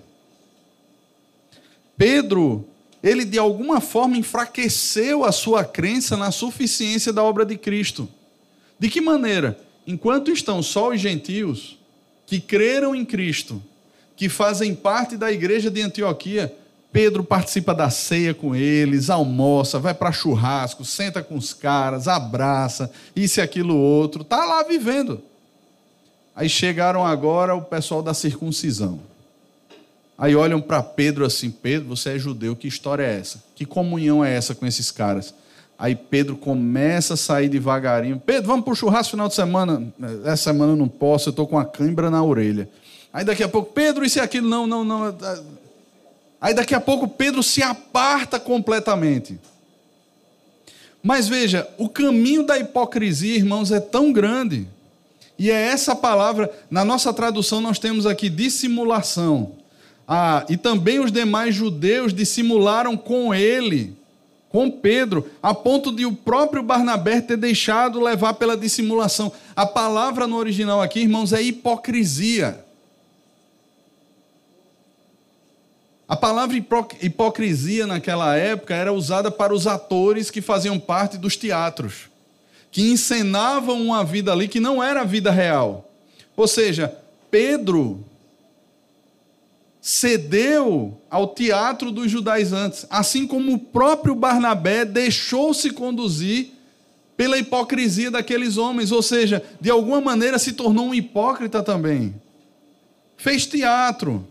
Pedro, 2.02 2.66
ele 3.04 3.24
de 3.24 3.38
alguma 3.38 3.80
forma 3.80 4.18
enfraqueceu 4.18 5.24
a 5.24 5.32
sua 5.32 5.64
crença 5.64 6.18
na 6.18 6.32
suficiência 6.32 7.14
da 7.14 7.24
obra 7.24 7.46
de 7.46 7.56
Cristo. 7.56 8.10
De 8.80 8.90
que 8.90 9.00
maneira? 9.00 9.60
Enquanto 9.86 10.32
estão 10.32 10.64
só 10.64 10.90
os 10.90 11.00
gentios 11.00 11.78
que 12.26 12.40
creram 12.40 12.96
em 12.96 13.06
Cristo, 13.06 13.62
que 14.16 14.28
fazem 14.30 14.74
parte 14.74 15.16
da 15.16 15.32
igreja 15.32 15.70
de 15.70 15.80
Antioquia, 15.80 16.52
Pedro 16.92 17.24
participa 17.24 17.72
da 17.72 17.92
ceia 17.92 18.34
com 18.34 18.56
eles, 18.56 19.12
almoça, 19.12 19.78
vai 19.78 19.94
para 19.94 20.12
churrasco, 20.12 20.84
senta 20.84 21.22
com 21.22 21.36
os 21.36 21.54
caras, 21.54 22.08
abraça, 22.08 22.92
isso 23.16 23.40
e 23.40 23.44
aquilo 23.44 23.78
outro, 23.78 24.24
tá 24.24 24.44
lá 24.44 24.64
vivendo. 24.64 25.22
Aí 26.36 26.50
chegaram 26.50 27.06
agora 27.06 27.54
o 27.54 27.62
pessoal 27.62 28.02
da 28.02 28.16
circuncisão. 28.16 29.11
Aí 30.22 30.36
olham 30.36 30.62
para 30.62 30.84
Pedro 30.84 31.26
assim: 31.26 31.50
Pedro, 31.50 31.90
você 31.90 32.12
é 32.12 32.20
judeu, 32.20 32.56
que 32.56 32.68
história 32.68 33.02
é 33.02 33.18
essa? 33.18 33.44
Que 33.56 33.66
comunhão 33.66 34.24
é 34.24 34.32
essa 34.32 34.54
com 34.54 34.68
esses 34.68 34.92
caras? 34.92 35.34
Aí 35.80 35.96
Pedro 35.96 36.38
começa 36.38 37.16
a 37.16 37.18
sair 37.18 37.50
devagarinho. 37.50 38.22
Pedro, 38.24 38.46
vamos 38.46 38.64
para 38.64 38.72
o 38.72 38.76
churrasco 38.76 39.10
final 39.10 39.28
de 39.28 39.34
semana. 39.34 39.92
Essa 40.24 40.44
semana 40.44 40.74
eu 40.74 40.76
não 40.76 40.88
posso, 40.88 41.30
eu 41.30 41.32
estou 41.32 41.48
com 41.48 41.58
a 41.58 41.66
cãibra 41.66 42.12
na 42.12 42.24
orelha. 42.24 42.70
Aí 43.12 43.26
daqui 43.26 43.42
a 43.42 43.50
pouco, 43.50 43.74
Pedro, 43.74 44.06
isso 44.06 44.20
e 44.20 44.22
aquilo, 44.22 44.48
não, 44.48 44.68
não, 44.68 44.84
não. 44.84 45.18
Aí 46.40 46.54
daqui 46.54 46.76
a 46.76 46.80
pouco 46.80 47.08
Pedro 47.08 47.42
se 47.42 47.64
aparta 47.64 48.40
completamente. 48.40 49.40
Mas 51.02 51.28
veja, 51.28 51.68
o 51.80 51.90
caminho 51.90 52.46
da 52.46 52.60
hipocrisia, 52.60 53.36
irmãos, 53.38 53.72
é 53.72 53.80
tão 53.80 54.14
grande. 54.14 54.68
E 55.36 55.50
é 55.50 55.60
essa 55.60 55.96
palavra, 55.96 56.52
na 56.70 56.86
nossa 56.86 57.12
tradução 57.12 57.60
nós 57.60 57.80
temos 57.80 58.06
aqui 58.06 58.30
dissimulação. 58.30 59.61
Ah, 60.14 60.46
e 60.50 60.58
também 60.58 61.00
os 61.00 61.10
demais 61.10 61.56
judeus 61.56 62.14
dissimularam 62.14 62.98
com 62.98 63.34
ele 63.34 63.96
com 64.50 64.70
Pedro, 64.70 65.32
a 65.42 65.54
ponto 65.54 65.90
de 65.90 66.06
o 66.06 66.14
próprio 66.14 66.62
Barnabé 66.62 67.22
ter 67.22 67.38
deixado 67.38 67.98
levar 67.98 68.34
pela 68.34 68.58
dissimulação. 68.58 69.32
A 69.56 69.66
palavra 69.66 70.28
no 70.28 70.36
original 70.36 70.82
aqui, 70.82 71.00
irmãos, 71.00 71.32
é 71.32 71.42
hipocrisia. 71.42 72.62
A 76.10 76.18
palavra 76.18 76.58
hipocrisia 77.02 77.88
naquela 77.88 78.36
época 78.36 78.76
era 78.76 78.92
usada 78.92 79.32
para 79.32 79.54
os 79.54 79.66
atores 79.66 80.30
que 80.30 80.42
faziam 80.42 80.78
parte 80.78 81.18
dos 81.18 81.38
teatros, 81.38 82.10
que 82.70 82.92
encenavam 82.92 83.82
uma 83.82 84.04
vida 84.04 84.34
ali 84.34 84.50
que 84.50 84.60
não 84.60 84.84
era 84.84 85.00
a 85.00 85.06
vida 85.06 85.32
real. 85.32 85.90
Ou 86.36 86.50
seja, 86.50 86.94
Pedro 87.32 88.04
cedeu 89.82 91.02
ao 91.10 91.30
teatro 91.30 91.92
dos 91.92 92.10
judaizantes, 92.10 92.86
assim 92.90 93.26
como 93.26 93.54
o 93.54 93.60
próprio 93.60 94.14
Barnabé 94.14 94.86
deixou-se 94.86 95.72
conduzir 95.72 96.52
pela 97.18 97.38
hipocrisia 97.38 98.12
daqueles 98.12 98.58
homens, 98.58 98.92
ou 98.92 99.02
seja, 99.02 99.44
de 99.60 99.70
alguma 99.70 100.00
maneira 100.00 100.38
se 100.38 100.54
tornou 100.54 100.88
um 100.88 100.94
hipócrita 100.94 101.64
também. 101.64 102.16
Fez 103.18 103.46
teatro. 103.46 104.28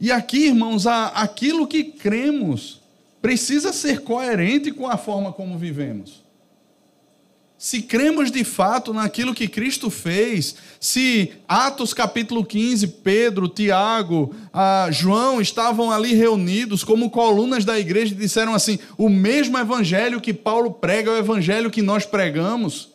E 0.00 0.12
aqui, 0.12 0.46
irmãos, 0.46 0.86
aquilo 0.86 1.66
que 1.66 1.84
cremos 1.84 2.80
precisa 3.22 3.72
ser 3.72 4.02
coerente 4.02 4.70
com 4.70 4.86
a 4.86 4.96
forma 4.96 5.32
como 5.32 5.58
vivemos 5.58 6.27
se 7.58 7.82
cremos 7.82 8.30
de 8.30 8.44
fato 8.44 8.94
naquilo 8.94 9.34
que 9.34 9.48
Cristo 9.48 9.90
fez, 9.90 10.54
se 10.78 11.32
Atos 11.48 11.92
capítulo 11.92 12.44
15, 12.44 12.86
Pedro, 12.86 13.48
Tiago, 13.48 14.32
João 14.92 15.40
estavam 15.40 15.90
ali 15.90 16.14
reunidos 16.14 16.84
como 16.84 17.10
colunas 17.10 17.64
da 17.64 17.76
igreja 17.76 18.14
e 18.14 18.16
disseram 18.16 18.54
assim: 18.54 18.78
o 18.96 19.08
mesmo 19.08 19.58
evangelho 19.58 20.20
que 20.20 20.32
Paulo 20.32 20.70
prega 20.70 21.10
é 21.10 21.14
o 21.14 21.18
evangelho 21.18 21.68
que 21.68 21.82
nós 21.82 22.06
pregamos. 22.06 22.90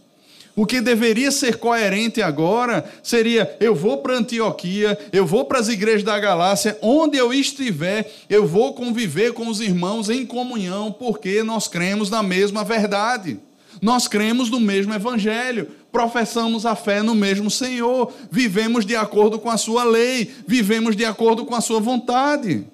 O 0.56 0.68
que 0.68 0.80
deveria 0.80 1.32
ser 1.32 1.58
coerente 1.58 2.22
agora 2.22 2.90
seria: 3.02 3.58
eu 3.60 3.76
vou 3.76 3.98
para 3.98 4.16
Antioquia, 4.16 4.98
eu 5.12 5.26
vou 5.26 5.44
para 5.44 5.60
as 5.60 5.68
igrejas 5.68 6.04
da 6.04 6.18
Galácia, 6.18 6.78
onde 6.82 7.18
eu 7.18 7.34
estiver, 7.34 8.10
eu 8.30 8.48
vou 8.48 8.74
conviver 8.74 9.34
com 9.34 9.50
os 9.50 9.60
irmãos 9.60 10.10
em 10.10 10.26
comunhão, 10.26 10.90
porque 10.90 11.44
nós 11.44 11.68
cremos 11.68 12.10
na 12.10 12.24
mesma 12.24 12.64
verdade. 12.64 13.40
Nós 13.82 14.08
cremos 14.08 14.50
no 14.50 14.60
mesmo 14.60 14.94
Evangelho, 14.94 15.70
professamos 15.92 16.66
a 16.66 16.76
fé 16.76 17.02
no 17.02 17.14
mesmo 17.14 17.50
Senhor, 17.50 18.12
vivemos 18.32 18.86
de 18.86 18.96
acordo 18.96 19.40
com 19.40 19.50
a 19.50 19.58
Sua 19.58 19.84
lei, 19.84 20.34
vivemos 20.48 20.96
de 20.96 21.06
acordo 21.06 21.46
com 21.46 21.56
a 21.56 21.62
Sua 21.62 21.80
vontade. 21.80 22.66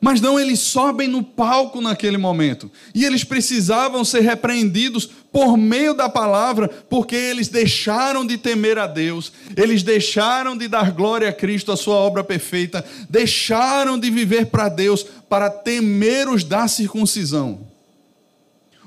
Mas 0.00 0.20
não, 0.20 0.40
eles 0.40 0.60
sobem 0.60 1.06
no 1.06 1.22
palco 1.22 1.80
naquele 1.80 2.16
momento. 2.16 2.70
E 2.94 3.04
eles 3.04 3.22
precisavam 3.22 4.02
ser 4.02 4.20
repreendidos 4.20 5.06
por 5.30 5.58
meio 5.58 5.92
da 5.92 6.08
palavra, 6.08 6.68
porque 6.68 7.14
eles 7.14 7.48
deixaram 7.48 8.26
de 8.26 8.38
temer 8.38 8.78
a 8.78 8.86
Deus, 8.86 9.30
eles 9.54 9.82
deixaram 9.82 10.56
de 10.56 10.66
dar 10.68 10.90
glória 10.90 11.28
a 11.28 11.32
Cristo, 11.32 11.70
a 11.70 11.76
sua 11.76 11.96
obra 11.96 12.24
perfeita, 12.24 12.84
deixaram 13.10 13.98
de 13.98 14.10
viver 14.10 14.46
para 14.46 14.70
Deus, 14.70 15.04
para 15.28 15.50
temer 15.50 16.28
os 16.28 16.42
da 16.42 16.66
circuncisão. 16.66 17.60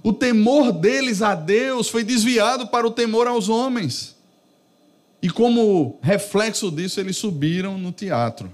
O 0.03 0.11
temor 0.11 0.73
deles 0.73 1.21
a 1.21 1.33
Deus 1.33 1.87
foi 1.87 2.03
desviado 2.03 2.67
para 2.67 2.85
o 2.85 2.91
temor 2.91 3.25
aos 3.25 3.47
homens. 3.47 4.15
E 5.21 5.29
como 5.29 5.97
reflexo 6.01 6.69
disso, 6.69 6.99
eles 6.99 7.15
subiram 7.15 7.77
no 7.77 7.93
teatro. 7.93 8.51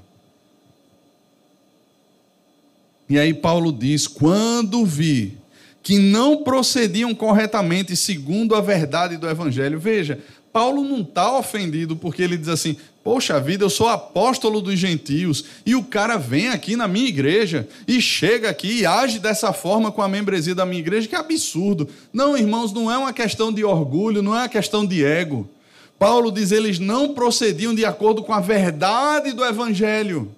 E 3.10 3.18
aí 3.18 3.34
Paulo 3.34 3.74
diz: 3.74 4.08
quando 4.08 4.86
vi 4.86 5.36
que 5.82 5.98
não 5.98 6.44
procediam 6.44 7.16
corretamente 7.16 7.96
segundo 7.96 8.54
a 8.54 8.62
verdade 8.62 9.18
do 9.18 9.28
evangelho, 9.28 9.80
veja, 9.80 10.20
Paulo 10.54 10.84
não 10.84 11.02
está 11.02 11.36
ofendido 11.36 11.96
porque 11.96 12.22
ele 12.22 12.38
diz 12.38 12.50
assim: 12.50 12.78
Poxa 13.04 13.40
vida, 13.40 13.64
eu 13.64 13.70
sou 13.70 13.88
apóstolo 13.88 14.62
dos 14.62 14.78
gentios 14.78 15.46
e 15.66 15.74
o 15.74 15.84
cara 15.84 16.18
vem 16.18 16.50
aqui 16.50 16.76
na 16.76 16.88
minha 16.88 17.08
igreja 17.08 17.68
e 17.88 18.02
chega 18.02 18.50
aqui 18.50 18.82
e 18.82 18.86
age 18.86 19.20
dessa 19.20 19.54
forma 19.54 19.92
com 19.92 20.02
a 20.02 20.08
membresia 20.08 20.54
da 20.54 20.66
minha 20.66 20.82
igreja, 20.82 21.08
que 21.08 21.16
absurdo. 21.16 21.88
Não, 22.12 22.38
irmãos, 22.38 22.74
não 22.74 22.92
é 22.92 22.98
uma 22.98 23.14
questão 23.14 23.54
de 23.54 23.64
orgulho, 23.64 24.22
não 24.22 24.36
é 24.36 24.40
uma 24.40 24.50
questão 24.50 24.86
de 24.86 25.04
ego. 25.04 25.50
Paulo 25.98 26.32
diz: 26.32 26.52
eles 26.52 26.78
não 26.78 27.14
procediam 27.14 27.74
de 27.74 27.86
acordo 27.86 28.22
com 28.22 28.34
a 28.34 28.42
verdade 28.42 29.32
do 29.32 29.46
evangelho. 29.46 30.30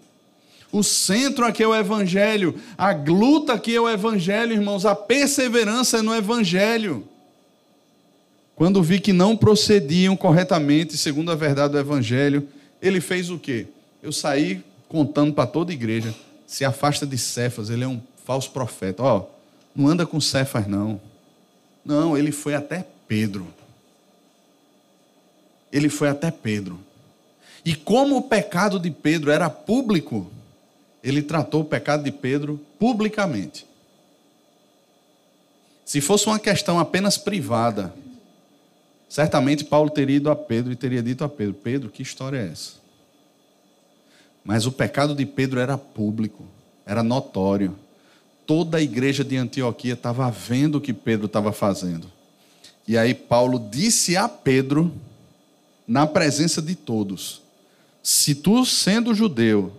O 0.72 0.84
centro 0.84 1.46
aqui 1.46 1.64
é 1.64 1.68
o 1.68 1.76
evangelho, 1.76 2.56
a 2.78 2.94
luta 2.94 3.54
aqui 3.54 3.76
é 3.76 3.82
o 3.82 3.90
evangelho, 3.90 4.54
irmãos, 4.54 4.86
a 4.86 4.96
perseverança 4.96 5.98
é 5.98 6.02
no 6.02 6.16
evangelho. 6.16 7.06
Quando 8.62 8.84
vi 8.84 9.00
que 9.00 9.12
não 9.12 9.36
procediam 9.36 10.16
corretamente 10.16 10.96
segundo 10.96 11.32
a 11.32 11.36
verdade 11.36 11.72
do 11.72 11.80
evangelho, 11.80 12.48
ele 12.80 13.02
fez 13.02 13.32
o 13.32 13.40
quê? 13.40 13.66
Eu 14.04 14.12
saí 14.12 14.64
contando 14.88 15.34
para 15.34 15.48
toda 15.48 15.72
a 15.72 15.74
igreja: 15.74 16.14
se 16.46 16.64
afasta 16.64 17.04
de 17.04 17.18
Cefas, 17.18 17.72
ele 17.72 17.84
é 17.84 17.88
um 17.88 18.00
falso 18.24 18.52
profeta. 18.52 19.02
Ó, 19.02 19.26
não 19.76 19.88
anda 19.88 20.06
com 20.06 20.22
Cefas, 20.22 20.68
não. 20.68 21.02
Não, 21.84 22.16
ele 22.16 22.32
foi 22.32 22.54
até 22.54 22.86
Pedro. 23.08 23.48
Ele 25.74 25.90
foi 25.90 26.10
até 26.10 26.30
Pedro. 26.30 26.80
E 27.66 27.74
como 27.74 28.16
o 28.16 28.22
pecado 28.22 28.80
de 28.80 28.92
Pedro 28.92 29.32
era 29.32 29.50
público, 29.50 30.32
ele 31.04 31.24
tratou 31.24 31.62
o 31.62 31.66
pecado 31.66 32.04
de 32.04 32.12
Pedro 32.12 32.62
publicamente. 32.78 33.66
Se 35.84 36.00
fosse 36.00 36.28
uma 36.28 36.38
questão 36.38 36.78
apenas 36.78 37.18
privada, 37.18 37.92
Certamente 39.12 39.66
Paulo 39.66 39.90
teria 39.90 40.16
ido 40.16 40.32
a 40.32 40.36
Pedro 40.38 40.72
e 40.72 40.76
teria 40.78 41.04
dito 41.04 41.22
a 41.26 41.28
Pedro: 41.28 41.54
Pedro, 41.56 41.90
que 41.90 42.02
história 42.02 42.38
é 42.38 42.48
essa? 42.50 42.76
Mas 44.42 44.66
o 44.66 44.72
pecado 44.72 45.14
de 45.14 45.26
Pedro 45.26 45.60
era 45.60 45.78
público, 45.78 46.46
era 46.86 47.04
notório. 47.04 47.76
Toda 48.48 48.78
a 48.78 48.82
igreja 48.82 49.22
de 49.22 49.36
Antioquia 49.36 49.96
estava 49.96 50.32
vendo 50.32 50.76
o 50.76 50.82
que 50.82 50.94
Pedro 50.94 51.26
estava 51.26 51.52
fazendo. 51.52 52.10
E 52.88 52.98
aí 52.98 53.14
Paulo 53.14 53.60
disse 53.60 54.16
a 54.16 54.30
Pedro, 54.30 54.94
na 55.86 56.08
presença 56.08 56.62
de 56.62 56.74
todos: 56.74 57.42
Se 58.02 58.34
tu, 58.34 58.66
sendo 58.66 59.14
judeu, 59.14 59.74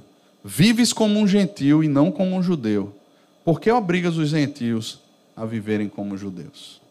vives 0.45 0.93
como 0.93 1.19
um 1.19 1.27
gentil 1.27 1.83
e 1.83 1.89
não 1.89 2.13
como 2.13 2.37
um 2.37 2.43
judeu, 2.43 2.95
por 3.43 3.63
que 3.63 3.73
obrigas 3.73 4.19
os 4.19 4.29
gentios 4.29 5.01
a 5.35 5.47
viverem 5.47 5.89
como 5.89 6.19
judeus? 6.19 6.82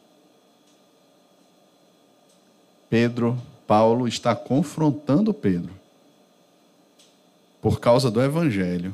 Pedro, 2.91 3.41
Paulo 3.65 4.05
está 4.05 4.35
confrontando 4.35 5.33
Pedro 5.33 5.73
por 7.61 7.79
causa 7.79 8.11
do 8.11 8.21
Evangelho 8.21 8.93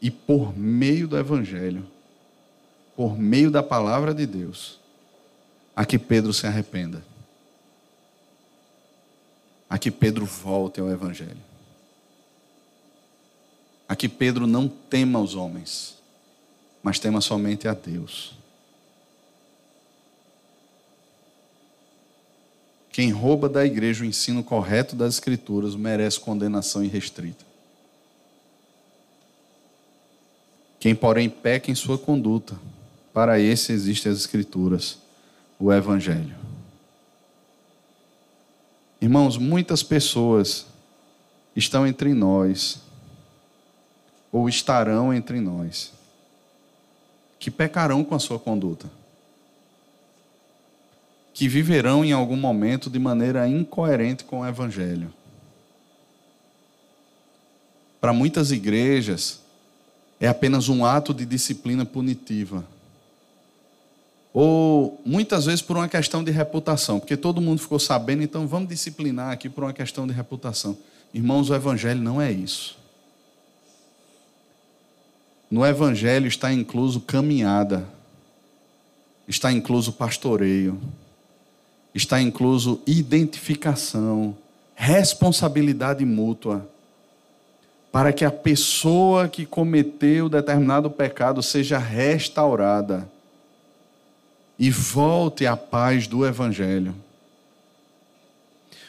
e 0.00 0.08
por 0.08 0.56
meio 0.56 1.08
do 1.08 1.18
Evangelho, 1.18 1.84
por 2.94 3.18
meio 3.18 3.50
da 3.50 3.60
palavra 3.60 4.14
de 4.14 4.24
Deus, 4.24 4.78
a 5.74 5.84
que 5.84 5.98
Pedro 5.98 6.32
se 6.32 6.46
arrependa, 6.46 7.02
a 9.68 9.76
que 9.78 9.90
Pedro 9.90 10.24
volte 10.24 10.78
ao 10.78 10.88
Evangelho, 10.88 11.42
a 13.88 13.96
que 13.96 14.08
Pedro 14.08 14.46
não 14.46 14.68
tema 14.68 15.18
os 15.18 15.34
homens, 15.34 15.98
mas 16.84 17.00
tema 17.00 17.20
somente 17.20 17.66
a 17.66 17.74
Deus. 17.74 18.41
Quem 22.92 23.10
rouba 23.10 23.48
da 23.48 23.64
igreja 23.64 24.04
o 24.04 24.06
ensino 24.06 24.44
correto 24.44 24.94
das 24.94 25.14
Escrituras 25.14 25.74
merece 25.74 26.20
condenação 26.20 26.84
irrestrita. 26.84 27.42
Quem, 30.78 30.94
porém, 30.94 31.30
peca 31.30 31.70
em 31.70 31.74
sua 31.74 31.96
conduta, 31.96 32.54
para 33.14 33.40
esse 33.40 33.72
existem 33.72 34.12
as 34.12 34.18
Escrituras, 34.18 34.98
o 35.58 35.72
Evangelho. 35.72 36.34
Irmãos, 39.00 39.38
muitas 39.38 39.82
pessoas 39.82 40.66
estão 41.56 41.86
entre 41.86 42.12
nós, 42.12 42.78
ou 44.30 44.48
estarão 44.48 45.14
entre 45.14 45.40
nós, 45.40 45.92
que 47.38 47.50
pecarão 47.50 48.04
com 48.04 48.14
a 48.14 48.18
sua 48.18 48.38
conduta, 48.38 48.90
que 51.34 51.48
viverão 51.48 52.04
em 52.04 52.12
algum 52.12 52.36
momento 52.36 52.90
de 52.90 52.98
maneira 52.98 53.48
incoerente 53.48 54.24
com 54.24 54.40
o 54.40 54.46
Evangelho. 54.46 55.12
Para 58.00 58.12
muitas 58.12 58.50
igrejas, 58.50 59.40
é 60.20 60.28
apenas 60.28 60.68
um 60.68 60.84
ato 60.84 61.14
de 61.14 61.24
disciplina 61.24 61.84
punitiva. 61.84 62.64
Ou 64.32 65.00
muitas 65.04 65.46
vezes 65.46 65.62
por 65.62 65.76
uma 65.76 65.88
questão 65.88 66.24
de 66.24 66.30
reputação, 66.30 66.98
porque 66.98 67.16
todo 67.16 67.40
mundo 67.40 67.60
ficou 67.60 67.78
sabendo, 67.78 68.22
então 68.22 68.46
vamos 68.46 68.68
disciplinar 68.68 69.30
aqui 69.30 69.48
por 69.48 69.64
uma 69.64 69.72
questão 69.72 70.06
de 70.06 70.12
reputação. 70.12 70.76
Irmãos, 71.12 71.50
o 71.50 71.54
Evangelho 71.54 72.00
não 72.00 72.20
é 72.20 72.32
isso. 72.32 72.78
No 75.50 75.66
Evangelho 75.66 76.26
está 76.26 76.50
incluso 76.50 77.00
caminhada, 77.00 77.86
está 79.28 79.52
incluso 79.52 79.92
pastoreio, 79.92 80.80
está 81.94 82.20
incluso 82.20 82.80
identificação, 82.86 84.36
responsabilidade 84.74 86.04
mútua, 86.04 86.68
para 87.90 88.12
que 88.12 88.24
a 88.24 88.30
pessoa 88.30 89.28
que 89.28 89.44
cometeu 89.44 90.28
determinado 90.28 90.90
pecado 90.90 91.42
seja 91.42 91.78
restaurada 91.78 93.08
e 94.58 94.70
volte 94.70 95.46
à 95.46 95.56
paz 95.56 96.06
do 96.06 96.24
Evangelho. 96.26 96.94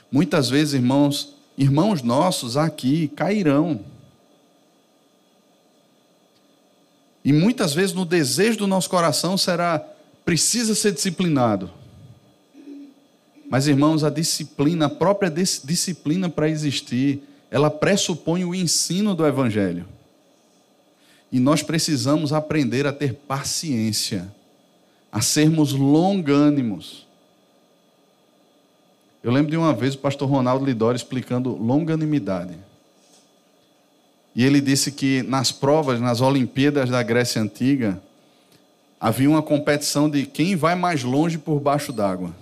Muitas 0.10 0.49
vezes, 0.49 0.76
irmãos, 0.76 1.34
irmãos 1.58 2.01
nossos 2.01 2.56
aqui 2.56 3.10
cairão. 3.10 3.82
E 7.26 7.34
muitas 7.34 7.74
vezes 7.74 7.93
no 7.93 8.06
desejo 8.06 8.60
do 8.60 8.68
nosso 8.68 8.89
coração 8.89 9.38
será 9.38 9.84
precisa 10.24 10.76
ser 10.76 10.93
disciplinado. 10.93 11.70
Mas 13.54 13.68
irmãos, 13.68 14.04
a 14.04 14.10
disciplina, 14.10 14.88
a 14.88 14.89
própria 14.89 15.30
disciplina 15.30 16.28
para 16.28 16.49
existir, 16.49 17.22
ela 17.51 17.70
pressupõe 17.70 18.43
o 18.43 18.56
ensino 18.56 19.14
do 19.14 19.24
evangelho. 19.24 19.86
E 21.32 21.39
nós 21.39 21.62
precisamos 21.62 22.34
aprender 22.34 22.88
a 22.88 22.91
ter 22.91 23.14
paciência, 23.14 24.28
a 25.12 25.22
sermos 25.22 25.72
longânimos. 25.72 27.08
Eu 29.22 29.32
lembro 29.32 29.51
de 29.51 29.58
uma 29.58 29.72
vez 29.72 29.93
o 29.93 29.99
pastor 29.99 30.28
Ronaldo 30.28 30.66
Lidori 30.66 30.95
explicando 30.95 31.56
longanimidade. 31.56 32.58
E 34.36 34.43
ele 34.43 34.62
disse 34.62 34.91
que 34.91 35.22
nas 35.22 35.51
provas, 35.51 36.01
nas 36.01 36.22
Olimpíadas 36.22 36.89
da 36.89 37.04
Grécia 37.04 37.39
Antiga, 37.39 38.01
havia 38.99 39.30
uma 39.30 39.43
competição 39.43 40.10
de 40.10 40.26
quem 40.26 40.56
vai 40.56 40.74
mais 40.74 41.04
longe 41.04 41.38
por 41.38 41.60
baixo 41.60 41.93
d'água. 41.93 42.41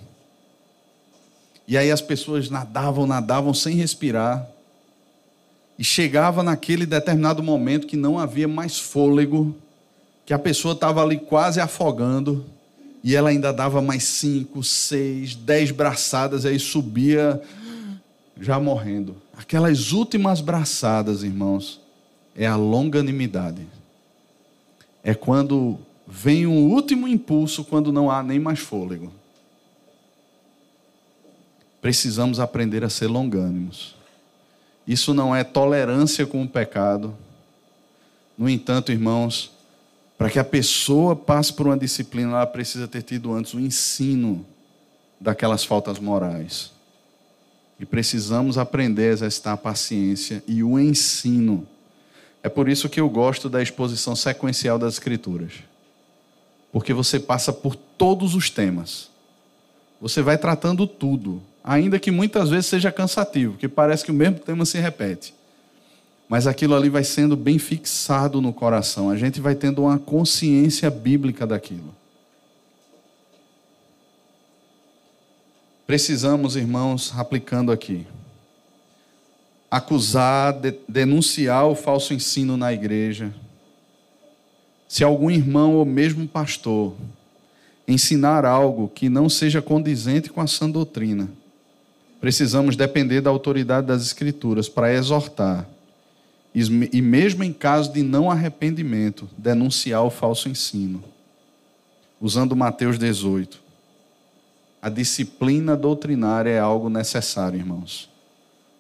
E 1.68 1.78
aí 1.78 1.92
as 1.92 2.02
pessoas 2.02 2.50
nadavam, 2.50 3.08
nadavam 3.08 3.54
sem 3.54 3.76
respirar. 3.76 4.48
E 5.78 5.84
chegava 5.84 6.44
naquele 6.44 6.86
determinado 6.86 7.42
momento 7.42 7.88
que 7.88 7.98
não 7.98 8.20
havia 8.20 8.48
mais 8.48 8.80
fôlego, 8.80 9.56
que 10.26 10.34
a 10.34 10.40
pessoa 10.40 10.74
estava 10.74 11.02
ali 11.02 11.18
quase 11.18 11.60
afogando, 11.60 12.46
e 13.04 13.16
ela 13.16 13.30
ainda 13.30 13.52
dava 13.52 13.82
mais 13.82 14.04
cinco, 14.04 14.64
seis, 14.64 15.34
dez 15.34 15.72
braçadas, 15.72 16.44
e 16.44 16.50
aí 16.50 16.60
subia 16.60 17.42
já 18.40 18.60
morrendo. 18.60 19.16
Aquelas 19.36 19.92
últimas 19.92 20.40
braçadas, 20.40 21.24
irmãos, 21.24 21.82
é 22.36 22.46
a 22.46 22.56
longanimidade. 22.56 23.66
É 25.04 25.14
quando 25.14 25.80
vem 26.08 26.46
um 26.46 26.72
último 26.72 27.08
impulso, 27.08 27.64
quando 27.64 27.92
não 27.92 28.12
há 28.12 28.22
nem 28.22 28.40
mais 28.40 28.60
fôlego. 28.60 29.12
Precisamos 31.82 32.40
aprender 32.40 32.84
a 32.84 32.90
ser 32.90 33.08
longânimos. 33.08 33.96
Isso 34.88 35.14
não 35.14 35.36
é 35.36 35.44
tolerância 35.44 36.26
com 36.26 36.44
o 36.44 36.48
pecado. 36.48 37.16
No 38.38 38.50
entanto, 38.50 38.92
irmãos, 38.92 39.52
para 40.18 40.30
que 40.30 40.40
a 40.40 40.44
pessoa 40.44 41.16
passe 41.16 41.52
por 41.52 41.66
uma 41.66 41.78
disciplina, 41.78 42.32
ela 42.32 42.46
precisa 42.46 42.88
ter 42.88 43.02
tido 43.02 43.34
antes 43.34 43.54
o 43.54 43.60
ensino 43.60 44.46
daquelas 45.20 45.64
faltas 45.64 45.98
morais. 46.00 46.72
E 47.80 47.86
precisamos 47.86 48.58
aprender 48.58 49.10
a 49.10 49.14
exercitar 49.14 49.54
a 49.54 49.58
paciência 49.58 50.44
e 50.48 50.64
o 50.64 50.80
ensino 50.80 51.68
é 52.44 52.50
por 52.50 52.68
isso 52.68 52.90
que 52.90 53.00
eu 53.00 53.10
gosto 53.10 53.50
da 53.50 53.62
exposição 53.62 54.16
sequencial 54.16 54.80
das 54.80 54.94
Escrituras. 54.96 55.54
Porque 56.72 56.94
você 56.94 57.20
passa 57.20 57.54
por 57.54 57.76
todos 57.76 58.34
os 58.34 58.50
temas. 58.50 59.10
Você 60.00 60.22
vai 60.22 60.38
tratando 60.38 60.88
tudo, 60.88 61.42
ainda 61.64 62.00
que 62.00 62.12
muitas 62.12 62.50
vezes 62.50 62.68
seja 62.68 62.92
cansativo, 62.92 63.58
que 63.58 63.68
parece 63.68 64.04
que 64.04 64.12
o 64.12 64.14
mesmo 64.14 64.40
tema 64.40 64.66
se 64.66 64.80
repete. 64.80 65.34
Mas 66.28 66.48
aquilo 66.48 66.76
ali 66.76 66.90
vai 66.90 67.04
sendo 67.04 67.36
bem 67.36 67.60
fixado 67.60 68.42
no 68.42 68.54
coração. 68.54 69.10
A 69.10 69.18
gente 69.18 69.42
vai 69.42 69.54
tendo 69.54 69.84
uma 69.84 70.00
consciência 70.00 70.90
bíblica 70.90 71.46
daquilo. 71.46 71.94
Precisamos, 75.86 76.56
irmãos, 76.56 77.14
aplicando 77.18 77.72
aqui 77.72 78.08
acusar, 79.72 80.52
de, 80.52 80.74
denunciar 80.86 81.66
o 81.66 81.76
falso 81.76 82.14
ensino 82.14 82.58
na 82.58 82.74
igreja. 82.74 83.34
Se 84.86 85.02
algum 85.02 85.32
irmão 85.32 85.76
ou 85.76 85.86
mesmo 85.86 86.28
pastor 86.28 86.94
ensinar 87.88 88.46
algo 88.46 88.90
que 88.90 89.08
não 89.08 89.30
seja 89.30 89.62
condizente 89.62 90.30
com 90.30 90.42
a 90.42 90.48
sã 90.48 90.70
doutrina, 90.70 91.30
precisamos 92.22 92.76
depender 92.76 93.20
da 93.20 93.32
autoridade 93.32 93.88
das 93.88 94.04
Escrituras 94.04 94.70
para 94.70 94.94
exortar 94.94 95.68
e, 96.54 97.02
mesmo 97.02 97.44
em 97.44 97.52
caso 97.52 97.92
de 97.92 98.04
não 98.04 98.30
arrependimento, 98.30 99.28
denunciar 99.38 100.04
o 100.04 100.12
falso 100.12 100.48
ensino. 100.48 101.04
Usando 102.20 102.56
Mateus 102.56 103.00
18. 103.00 103.60
A 104.82 104.90
disciplina 104.90 105.76
doutrinária 105.76 106.52
é 106.52 106.60
algo 106.60 106.90
necessário, 106.90 107.58
irmãos. 107.58 108.10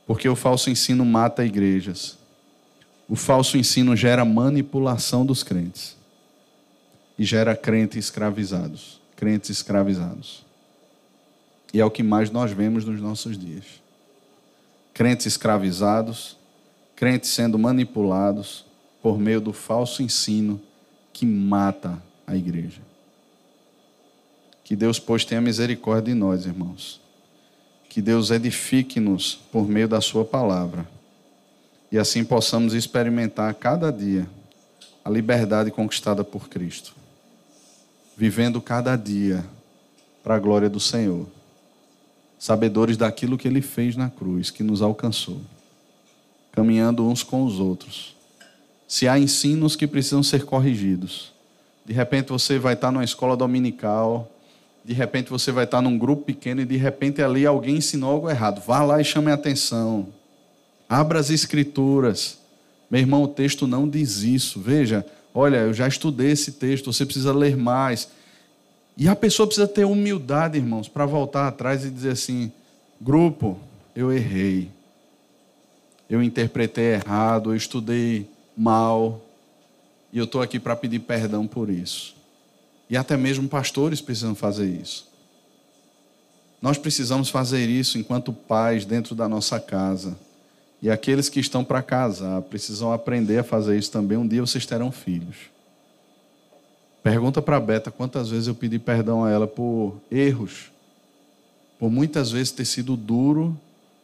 Porque 0.06 0.30
o 0.30 0.36
falso 0.36 0.70
ensino 0.70 1.04
mata 1.04 1.44
igrejas. 1.44 2.18
O 3.08 3.16
falso 3.16 3.58
ensino 3.58 3.96
gera 3.96 4.24
manipulação 4.24 5.26
dos 5.26 5.42
crentes. 5.42 5.96
E 7.18 7.24
gera 7.24 7.56
crentes 7.56 8.06
escravizados. 8.06 9.00
Crentes 9.16 9.50
escravizados. 9.50 10.51
E 11.74 11.80
é 11.80 11.86
o 11.86 11.91
que 11.91 12.03
mais 12.03 12.30
nós 12.30 12.51
vemos 12.51 12.86
nos 12.86 12.99
nossos 12.99 13.38
dias. 13.38 13.82
Crentes 14.93 15.26
escravizados, 15.26 16.38
crentes 16.95 17.30
sendo 17.30 17.57
manipulados 17.57 18.65
por 19.01 19.17
meio 19.17 19.41
do 19.41 19.53
falso 19.53 20.03
ensino 20.03 20.61
que 21.13 21.26
mata 21.26 22.01
a 22.28 22.36
igreja. 22.36 22.82
Que 24.63 24.76
Deus, 24.76 24.99
pois, 24.99 25.26
tenha 25.26 25.41
misericórdia 25.41 26.13
de 26.13 26.19
nós, 26.19 26.45
irmãos 26.45 27.01
que 27.91 28.01
Deus 28.01 28.32
edifique-nos 28.32 29.36
por 29.51 29.67
meio 29.67 29.86
da 29.86 29.99
Sua 29.99 30.24
palavra 30.24 30.88
e 31.91 31.99
assim 31.99 32.24
possamos 32.24 32.74
experimentar 32.74 33.53
cada 33.55 33.91
dia 33.91 34.26
a 35.03 35.09
liberdade 35.09 35.69
conquistada 35.72 36.24
por 36.24 36.47
Cristo, 36.47 36.95
vivendo 38.15 38.61
cada 38.61 38.95
dia 38.95 39.43
para 40.24 40.36
a 40.36 40.39
glória 40.39 40.69
do 40.69 40.80
Senhor, 40.80 41.28
sabedores 42.44 42.98
daquilo 42.98 43.38
que 43.38 43.48
Ele 43.48 43.62
fez 43.62 43.96
na 43.96 44.10
cruz, 44.10 44.50
que 44.50 44.64
nos 44.64 44.82
alcançou, 44.82 45.39
caminhando 46.52 47.08
uns 47.08 47.22
com 47.22 47.44
os 47.44 47.60
outros. 47.60 48.16
Se 48.88 49.08
há 49.08 49.20
ensinos 49.20 49.76
que 49.76 49.86
precisam 49.86 50.24
ser 50.24 50.46
corrigidos, 50.46 51.32
de 51.86 51.94
repente 51.94 52.30
você 52.30 52.58
vai 52.58 52.74
estar 52.74 52.92
numa 52.92 53.04
escola 53.04 53.38
dominical 53.38 54.32
de 54.84 54.94
repente 54.94 55.30
você 55.30 55.52
vai 55.52 55.66
estar 55.66 55.82
num 55.82 55.98
grupo 55.98 56.24
pequeno 56.24 56.62
e 56.62 56.66
de 56.66 56.76
repente 56.76 57.22
ali 57.22 57.46
alguém 57.46 57.78
ensinou 57.78 58.12
algo 58.12 58.30
errado. 58.30 58.62
Vá 58.66 58.84
lá 58.84 59.00
e 59.00 59.04
chame 59.04 59.30
a 59.30 59.36
atenção. 59.36 60.08
Abra 60.89 61.20
as 61.20 61.30
escrituras. 61.30 62.39
Meu 62.89 63.00
irmão, 63.00 63.24
o 63.24 63.28
texto 63.28 63.68
não 63.68 63.88
diz 63.88 64.24
isso. 64.24 64.60
Veja, 64.60 65.06
olha, 65.34 65.58
eu 65.58 65.74
já 65.74 65.88
estudei 65.88 66.32
esse 66.32 66.54
texto, 66.54 66.92
você 66.92 67.06
precisa 67.06 67.32
ler 67.32 67.56
mais. 67.56 68.10
E 68.98 69.08
a 69.08 69.16
pessoa 69.16 69.48
precisa 69.48 69.68
ter 69.68 69.86
humildade, 69.86 70.58
irmãos, 70.58 70.88
para 70.88 71.06
voltar 71.06 71.48
atrás 71.48 71.86
e 71.86 71.89
dizer 71.89 72.12
assim: 72.12 72.52
grupo, 73.00 73.58
eu 73.96 74.12
errei. 74.12 74.70
Eu 76.10 76.22
interpretei 76.22 76.94
errado, 76.96 77.52
eu 77.52 77.56
estudei 77.56 78.30
mal. 78.56 79.22
E 80.12 80.18
eu 80.18 80.26
estou 80.26 80.42
aqui 80.42 80.60
para 80.60 80.76
pedir 80.76 81.00
perdão 81.00 81.48
por 81.48 81.70
isso. 81.70 82.16
E 82.89 82.98
até 82.98 83.16
mesmo 83.16 83.48
pastores 83.48 84.02
precisam 84.02 84.36
fazer 84.36 84.68
isso. 84.68 85.10
Nós 86.62 86.78
precisamos 86.78 87.30
fazer 87.30 87.68
isso 87.70 87.98
enquanto 87.98 88.34
pais 88.34 88.86
dentro 88.86 89.16
da 89.16 89.28
nossa 89.28 89.60
casa. 89.60 90.18
E 90.82 90.89
aqueles 90.89 91.30
que 91.30 91.39
estão 91.39 91.64
para 91.64 91.82
casar 91.82 92.42
precisam 92.42 92.92
aprender 92.92 93.38
a 93.39 93.44
fazer 93.44 93.78
isso 93.78 93.92
também. 93.92 94.18
Um 94.18 94.28
dia 94.28 94.42
vocês 94.42 94.66
terão 94.66 94.92
filhos. 94.92 95.38
Pergunta 97.04 97.41
para 97.41 97.58
a 97.58 97.60
Beta 97.60 97.89
quantas 97.89 98.30
vezes 98.30 98.47
eu 98.47 98.56
pedi 98.56 98.78
perdão 98.78 99.24
a 99.24 99.32
ela 99.32 99.47
por 99.47 99.99
erros, 100.12 100.72
por 101.80 101.89
muitas 101.89 102.32
vezes 102.32 102.52
ter 102.52 102.66
sido 102.66 102.95
duro, 102.95 103.60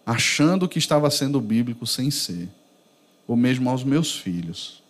achando 0.06 0.68
que 0.68 0.80
estava 0.80 1.10
sendo 1.12 1.40
bíblico 1.40 1.86
sem 1.86 2.10
ser, 2.10 2.50
ou 3.28 3.36
mesmo 3.36 3.70
aos 3.70 3.84
meus 3.84 4.18
filhos. 4.18 4.82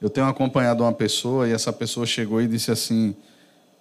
Eu 0.00 0.08
tenho 0.08 0.26
acompanhado 0.26 0.82
uma 0.82 0.92
pessoa 0.92 1.48
e 1.48 1.52
essa 1.52 1.72
pessoa 1.72 2.06
chegou 2.06 2.40
e 2.40 2.46
disse 2.46 2.70
assim: 2.70 3.14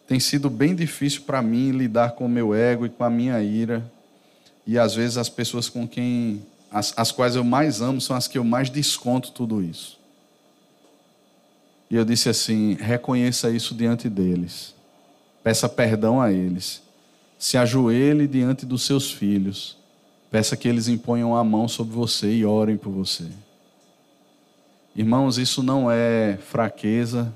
tem 0.07 0.19
sido 0.19 0.49
bem 0.49 0.75
difícil 0.75 1.21
para 1.21 1.41
mim 1.41 1.71
lidar 1.71 2.11
com 2.11 2.25
o 2.25 2.29
meu 2.29 2.53
ego 2.53 2.85
e 2.85 2.89
com 2.89 3.03
a 3.03 3.09
minha 3.09 3.41
ira. 3.41 3.89
E 4.67 4.77
às 4.77 4.95
vezes 4.95 5.17
as 5.17 5.29
pessoas 5.29 5.69
com 5.69 5.87
quem 5.87 6.41
as, 6.71 6.93
as 6.97 7.11
quais 7.11 7.35
eu 7.35 7.43
mais 7.43 7.81
amo 7.81 8.01
são 8.01 8.15
as 8.15 8.27
que 8.27 8.37
eu 8.37 8.43
mais 8.43 8.69
desconto 8.69 9.31
tudo 9.31 9.63
isso. 9.63 9.99
E 11.89 11.95
eu 11.95 12.05
disse 12.05 12.29
assim: 12.29 12.73
reconheça 12.75 13.49
isso 13.49 13.75
diante 13.75 14.09
deles. 14.09 14.73
Peça 15.43 15.69
perdão 15.69 16.21
a 16.21 16.31
eles. 16.31 16.81
Se 17.37 17.57
ajoelhe 17.57 18.27
diante 18.27 18.65
dos 18.65 18.83
seus 18.83 19.11
filhos. 19.11 19.77
Peça 20.31 20.57
que 20.57 20.67
eles 20.67 20.87
imponham 20.87 21.35
a 21.35 21.43
mão 21.43 21.67
sobre 21.67 21.93
você 21.93 22.33
e 22.33 22.45
orem 22.45 22.77
por 22.77 22.91
você. 22.91 23.25
Irmãos, 24.95 25.37
isso 25.37 25.61
não 25.61 25.91
é 25.91 26.37
fraqueza, 26.41 27.33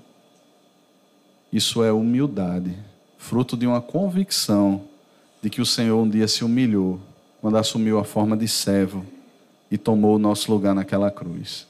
isso 1.52 1.84
é 1.84 1.92
humildade, 1.92 2.74
fruto 3.18 3.58
de 3.58 3.68
uma 3.68 3.82
convicção 3.82 4.84
de 5.42 5.50
que 5.50 5.62
o 5.62 5.66
Senhor 5.66 6.02
um 6.02 6.10
dia 6.10 6.28
se 6.28 6.44
humilhou 6.44 7.00
quando 7.42 7.58
assumiu 7.58 8.00
a 8.00 8.04
forma 8.04 8.36
de 8.36 8.48
servo 8.48 9.06
e 9.72 9.78
tomou 9.78 10.16
o 10.16 10.20
nosso 10.20 10.52
lugar 10.52 10.76
naquela 10.76 11.12
cruz. 11.12 11.69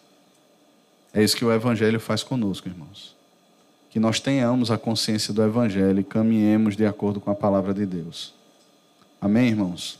É 1.14 1.24
isso 1.24 1.36
que 1.36 1.46
o 1.46 1.52
Evangelho 1.52 2.00
faz 2.00 2.24
conosco, 2.24 2.68
irmãos. 2.68 3.16
Que 3.90 4.00
nós 4.00 4.20
tenhamos 4.20 4.70
a 4.70 4.78
consciência 4.78 5.34
do 5.34 5.44
Evangelho 5.44 6.00
e 6.00 6.04
caminhemos 6.04 6.76
de 6.76 6.86
acordo 6.86 7.20
com 7.20 7.32
a 7.32 7.36
palavra 7.36 7.74
de 7.74 7.86
Deus. 7.86 8.34
Amém, 9.20 9.48
irmãos? 9.48 10.00